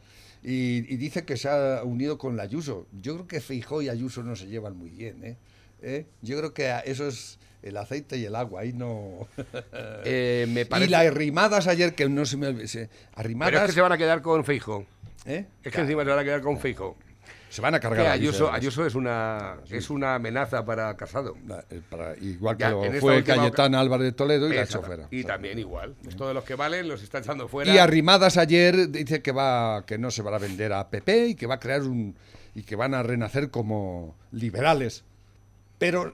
Y, 0.43 0.85
y 0.93 0.97
dice 0.97 1.25
que 1.25 1.37
se 1.37 1.49
ha 1.49 1.81
unido 1.83 2.17
con 2.17 2.37
la 2.37 2.43
Ayuso. 2.43 2.85
Yo 3.01 3.13
creo 3.15 3.27
que 3.27 3.41
Feijó 3.41 3.81
y 3.81 3.89
Ayuso 3.89 4.21
no 4.23 4.35
se 4.35 4.45
llevan 4.47 4.77
muy 4.77 4.89
bien, 4.91 5.23
¿eh? 5.23 5.37
¿Eh? 5.81 6.05
Yo 6.21 6.37
creo 6.37 6.53
que 6.53 6.71
eso 6.85 7.07
es 7.07 7.39
el 7.63 7.77
aceite 7.77 8.17
y 8.17 8.25
el 8.25 8.35
agua, 8.35 8.61
ahí 8.61 8.71
no... 8.73 9.27
Eh, 10.05 10.45
me 10.49 10.61
Y 10.61 10.65
parece... 10.65 10.91
las 10.91 11.05
arrimadas 11.07 11.65
ayer, 11.67 11.95
que 11.95 12.07
no 12.09 12.25
se 12.25 12.37
me 12.37 12.47
arrimadas... 13.15 13.51
Pero 13.51 13.63
es 13.63 13.69
que 13.69 13.71
se 13.73 13.81
van 13.81 13.91
a 13.91 13.97
quedar 13.97 14.21
con 14.21 14.45
Feijo. 14.45 14.85
¿eh? 15.25 15.45
Es 15.63 15.71
que 15.73 15.81
encima 15.81 16.03
se 16.03 16.09
van 16.09 16.19
a 16.19 16.23
quedar 16.23 16.41
con 16.41 16.59
Feijo. 16.59 16.95
Se 17.55 17.61
van 17.61 17.73
a 17.73 17.79
cargar 17.79 18.07
Ayuso, 18.07 18.51
Ayuso, 18.51 18.85
es 18.85 18.95
una 18.95 19.59
es 19.69 19.89
una 19.89 20.15
amenaza 20.15 20.65
para 20.65 20.97
Casado. 20.97 21.35
Para- 21.89 22.17
igual 22.17 22.57
que 22.57 22.63
Ya, 22.63 22.71
lo 22.71 22.91
fue 22.99 23.23
Cayetana 23.23 23.79
Álvarez 23.79 24.07
de 24.07 24.11
Toledo 24.11 24.49
y 24.51 24.55
la 24.55 24.63
Exacto. 24.63 24.87
chofera. 24.87 25.07
Y 25.09 25.23
también 25.23 25.57
igual. 25.57 25.95
Pues 26.03 26.17
todos 26.17 26.33
los 26.33 26.43
que 26.43 26.55
valen 26.55 26.89
los 26.89 27.01
está 27.01 27.19
echando 27.19 27.47
fuera. 27.47 27.73
Y 27.73 27.77
Arrimadas 27.77 28.35
ayer 28.35 28.89
dice 28.91 29.21
que 29.21 29.31
va 29.31 29.85
que 29.85 29.97
no 29.97 30.11
se 30.11 30.21
va 30.21 30.35
a 30.35 30.39
vender 30.39 30.73
a 30.73 30.89
PP 30.89 31.27
y 31.29 31.35
que 31.35 31.47
va 31.47 31.55
a 31.55 31.59
crear 31.61 31.83
un 31.83 32.17
y 32.55 32.63
que 32.63 32.75
van 32.75 32.93
a 32.93 33.03
renacer 33.03 33.49
como 33.49 34.17
liberales. 34.33 35.05
Pero 35.77 36.13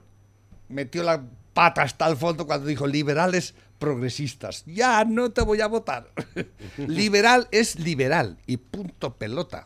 metió 0.70 1.02
la 1.02 1.24
pata 1.56 1.82
hasta 1.82 2.08
el 2.08 2.18
fondo 2.18 2.46
cuando 2.46 2.68
dijo 2.68 2.86
liberales 2.86 3.56
progresistas. 3.80 4.64
Ya 4.68 5.04
no 5.06 5.32
te 5.32 5.42
voy 5.42 5.60
a 5.62 5.66
votar. 5.68 6.12
Liberal 6.78 7.48
es 7.50 7.80
liberal 7.80 8.38
y 8.46 8.58
punto 8.58 9.16
pelota. 9.18 9.66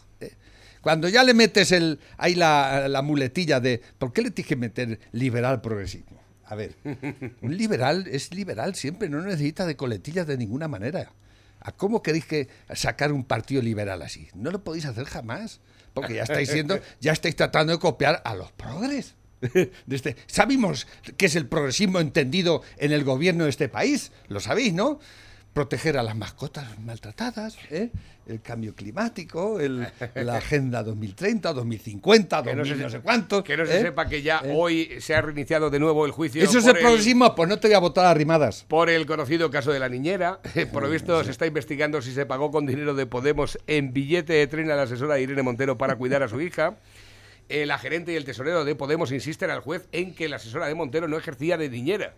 Cuando 0.86 1.10
ya 1.10 1.24
le 1.24 1.34
metes 1.34 1.72
el, 1.72 2.00
ahí 2.16 2.36
la, 2.36 2.88
la 2.88 3.02
muletilla 3.02 3.60
de 3.60 3.82
¿por 3.98 4.14
qué 4.14 4.22
le 4.22 4.30
tienes 4.30 4.48
que 4.48 4.56
meter 4.56 5.00
liberal 5.14 5.60
progresismo? 5.60 6.22
A 6.46 6.54
ver, 6.54 6.76
un 7.42 7.58
liberal 7.58 8.06
es 8.08 8.32
liberal 8.32 8.76
siempre, 8.76 9.10
no 9.10 9.20
necesita 9.20 9.66
de 9.66 9.76
coletillas 9.76 10.28
de 10.28 10.38
ninguna 10.38 10.68
manera. 10.68 11.12
¿A 11.60 11.72
cómo 11.72 12.04
queréis 12.04 12.26
que 12.28 12.50
sacar 12.76 13.12
un 13.12 13.24
partido 13.24 13.64
liberal 13.64 14.04
así? 14.04 14.28
No 14.36 14.52
lo 14.52 14.64
podéis 14.64 14.86
hacer 14.86 15.06
jamás, 15.06 15.60
porque 15.96 16.14
ya 16.14 16.22
estáis 16.22 16.50
siendo, 16.52 16.80
ya 17.02 17.14
estáis 17.14 17.36
tratando 17.36 17.74
de 17.74 17.80
copiar 17.80 18.22
a 18.24 18.36
los 18.36 18.52
progres. 18.52 19.16
Este- 19.90 20.16
Sabemos 20.28 20.86
qué 21.18 21.26
es 21.26 21.36
el 21.36 21.48
progresismo 21.48 22.00
entendido 22.00 22.62
en 22.78 22.92
el 22.92 23.04
gobierno 23.04 23.46
de 23.46 23.50
este 23.50 23.70
país, 23.70 24.12
lo 24.28 24.40
sabéis, 24.40 24.72
¿no? 24.76 25.00
Proteger 25.56 25.98
a 25.98 26.04
las 26.04 26.18
mascotas 26.18 26.78
maltratadas, 26.80 27.58
¿eh? 27.72 27.90
el 28.28 28.42
cambio 28.42 28.76
climático, 28.76 29.58
el- 29.62 29.88
la 30.16 30.36
Agenda 30.38 30.84
2030, 30.84 31.54
2050, 31.54 32.44
Que 32.44 32.50
no 32.52 32.58
2000 32.58 32.76
se- 32.78 32.84
no 32.84 32.90
sé 32.90 33.00
cuánto. 33.00 33.42
Que 33.42 33.56
no 33.56 33.66
se 33.66 33.78
¿eh? 33.78 33.82
sepa 33.84 34.06
que 34.10 34.22
ya 34.22 34.42
¿Eh? 34.44 34.52
hoy 34.54 34.90
se 35.00 35.16
ha 35.16 35.22
reiniciado 35.22 35.70
de 35.70 35.80
nuevo 35.80 36.06
el 36.06 36.12
juicio. 36.12 36.44
Eso 36.44 36.60
es 36.60 36.68
el 36.68 36.78
progresismo, 36.78 37.34
pues 37.34 37.48
no 37.48 37.58
te 37.58 37.70
voy 37.70 37.76
a 37.76 37.80
votar 37.80 38.06
a 38.06 38.14
rimadas. 38.14 38.66
Por 38.68 38.90
el 38.90 39.06
conocido 39.06 39.50
caso 39.50 39.72
de 39.72 39.80
la 39.80 39.88
niñera. 39.88 40.40
Por 40.74 40.84
lo 40.84 40.90
visto, 40.90 41.24
se 41.24 41.32
está 41.32 41.46
investigando 41.48 42.02
si 42.02 42.12
se 42.14 42.26
pagó 42.26 42.52
con 42.52 42.66
dinero 42.66 42.94
de 42.94 43.06
Podemos 43.06 43.58
en 43.66 43.94
billete 43.94 44.34
de 44.34 44.48
tren 44.48 44.70
a 44.72 44.76
la 44.76 44.82
asesora 44.82 45.20
Irene 45.20 45.42
Montero 45.42 45.78
para 45.78 45.96
cuidar 45.96 46.22
a 46.22 46.28
su 46.28 46.42
hija. 46.42 46.76
Eh, 47.48 47.66
la 47.66 47.78
gerente 47.78 48.12
y 48.12 48.16
el 48.18 48.26
tesorero 48.26 48.66
de 48.66 48.76
Podemos 48.76 49.14
insisten 49.14 49.52
al 49.52 49.62
juez 49.62 49.88
en 49.94 50.16
que 50.16 50.28
la 50.28 50.36
asesora 50.36 50.68
de 50.68 50.76
Montero 50.76 51.08
no 51.08 51.16
ejercía 51.18 51.56
de 51.58 51.70
niñera. 51.70 52.14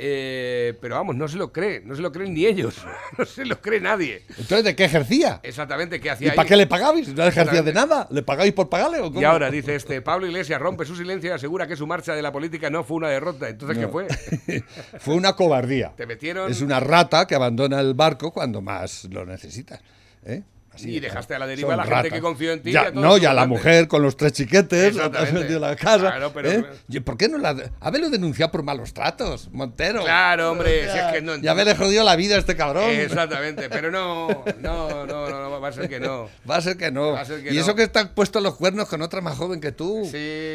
Eh, 0.00 0.78
pero 0.80 0.94
vamos, 0.94 1.16
no 1.16 1.26
se 1.26 1.36
lo 1.36 1.52
cree, 1.52 1.80
no 1.80 1.96
se 1.96 2.02
lo 2.02 2.12
creen 2.12 2.32
ni 2.32 2.46
ellos, 2.46 2.76
no 3.18 3.24
se 3.24 3.44
lo 3.44 3.60
cree 3.60 3.80
nadie. 3.80 4.22
Entonces, 4.28 4.62
¿de 4.62 4.76
qué 4.76 4.84
ejercía? 4.84 5.40
Exactamente, 5.42 6.00
¿qué 6.00 6.06
¿Y 6.06 6.10
hacía 6.10 6.30
para 6.30 6.42
ahí? 6.42 6.48
qué 6.48 6.56
le 6.56 6.66
pagabais? 6.68 7.08
¿No 7.08 7.26
ejercía 7.26 7.62
de 7.62 7.72
nada? 7.72 8.06
¿Le 8.10 8.22
pagáis 8.22 8.52
por 8.52 8.68
pagarle 8.68 9.00
o 9.00 9.08
cómo? 9.08 9.20
Y 9.20 9.24
ahora 9.24 9.50
dice 9.50 9.74
este, 9.74 10.00
Pablo 10.00 10.26
Iglesias 10.28 10.60
rompe 10.60 10.84
su 10.84 10.94
silencio 10.94 11.30
y 11.30 11.32
asegura 11.32 11.66
que 11.66 11.74
su 11.74 11.86
marcha 11.86 12.14
de 12.14 12.22
la 12.22 12.30
política 12.30 12.70
no 12.70 12.84
fue 12.84 12.98
una 12.98 13.08
derrota. 13.08 13.48
Entonces, 13.48 13.78
¿qué 13.78 13.88
fue? 13.88 14.06
Fue 15.00 15.14
una 15.14 15.34
cobardía. 15.34 15.92
Te 15.96 16.06
metieron 16.06 16.50
Es 16.50 16.60
una 16.60 16.80
rata 16.80 17.26
que 17.26 17.34
abandona 17.34 17.80
el 17.80 17.94
barco 17.94 18.32
cuando 18.32 18.60
más 18.60 19.04
lo 19.10 19.24
necesita. 19.26 19.80
¿eh? 20.24 20.42
Así 20.78 20.96
y 20.96 21.00
dejaste 21.00 21.34
a 21.34 21.38
la 21.38 21.46
deriva 21.46 21.74
a 21.74 21.76
la 21.76 21.84
gente 21.84 22.10
que 22.10 22.20
confió 22.20 22.52
en 22.52 22.62
ti. 22.62 22.72
Ya, 22.72 22.84
y 22.84 22.86
a 22.86 22.90
todos 22.92 23.04
no, 23.04 23.14
tus 23.14 23.22
y 23.22 23.26
a 23.26 23.34
la 23.34 23.46
mujer 23.46 23.88
con 23.88 24.02
los 24.02 24.16
tres 24.16 24.32
chiquetes, 24.32 24.94
la 24.94 25.02
has 25.04 25.08
Exactamente. 25.08 25.38
vendido 25.40 25.60
la 25.60 25.76
casa. 25.76 25.98
Claro, 25.98 26.32
pero- 26.32 26.50
¿eh? 26.50 27.00
¿Por 27.00 27.16
qué 27.16 27.28
no 27.28 27.38
la.? 27.38 27.56
Haberlo 27.80 28.10
denunciado 28.10 28.52
por 28.52 28.62
malos 28.62 28.92
tratos, 28.94 29.48
Montero. 29.52 30.02
Claro, 30.04 30.52
hombre, 30.52 30.90
si 30.90 30.98
es 30.98 31.04
que 31.12 31.20
no- 31.22 31.36
Y 31.36 31.48
haberle 31.48 31.74
jodido 31.74 32.04
la 32.04 32.16
vida 32.16 32.36
a 32.36 32.38
este 32.38 32.54
cabrón. 32.56 32.90
Exactamente, 32.90 33.68
pero 33.68 33.90
no, 33.90 34.28
no, 34.60 35.06
no, 35.06 35.28
no, 35.28 35.50
no, 35.50 35.60
va 35.60 35.68
a 35.68 35.72
ser 35.72 35.88
que 35.88 36.00
no. 36.00 36.28
Va 36.48 36.56
a 36.56 36.60
ser 36.60 36.76
que 36.76 36.90
no. 36.90 37.12
Va 37.12 37.20
a 37.20 37.24
ser 37.24 37.42
que 37.42 37.50
y 37.50 37.54
no. 37.56 37.60
eso 37.60 37.74
que 37.74 37.82
están 37.82 38.08
puestos 38.14 38.42
los 38.42 38.54
cuernos 38.56 38.88
con 38.88 39.02
otra 39.02 39.20
más 39.20 39.36
joven 39.36 39.60
que 39.60 39.72
tú. 39.72 40.02
Sí. 40.04 40.12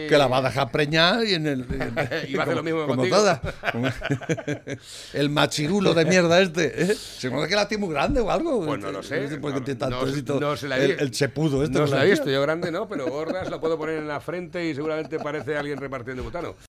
Que 0.10 0.16
la 0.18 0.28
va 0.28 0.38
a 0.38 0.42
dejar 0.44 0.72
preñar 0.72 1.24
y 1.26 1.34
en 1.36 1.48
el. 1.48 1.66
Y 2.28 2.36
va 2.36 2.42
a 2.42 2.44
hacer 2.46 2.56
lo 2.56 2.64
mismo 2.64 2.82
como 2.82 2.96
contigo. 2.96 3.18
todas. 3.18 3.40
el 5.14 5.30
machirulo 5.30 5.94
de 5.94 6.06
mierda 6.06 6.42
este. 6.42 6.84
¿eh? 6.84 6.96
Se 6.96 7.30
me 7.30 7.48
que 7.48 7.56
la 7.56 7.68
tiene 7.68 7.86
muy 7.86 7.94
grande 7.94 8.20
o 8.22 8.32
algo. 8.32 8.66
Pues 8.66 8.80
no 8.80 8.92
lo 8.92 9.04
sé. 9.04 9.22
por 9.42 9.54
qué 9.54 9.62
tiene 9.62 9.80
tanto 9.80 10.06
No- 10.40 10.56
se 10.58 10.68
la 10.68 10.78
el, 10.78 10.92
el 11.00 11.12
chepudo 11.12 11.64
este. 11.64 11.80
No 11.80 11.88
se 11.88 11.96
la 11.96 12.06
he 12.06 12.10
visto 12.10 12.30
yo 12.30 12.42
grande, 12.42 12.72
¿no? 12.72 12.88
Pero 12.88 13.08
gordas 13.08 13.50
la 13.50 13.60
puedo 13.60 13.78
poner 13.78 13.98
en 13.98 14.08
la 14.08 14.20
frente 14.20 14.66
y 14.66 14.76
seguramente 14.76 15.20
parece 15.20 15.58
alguien 15.58 15.78
repartiendo 15.80 16.24
butano. 16.24 16.56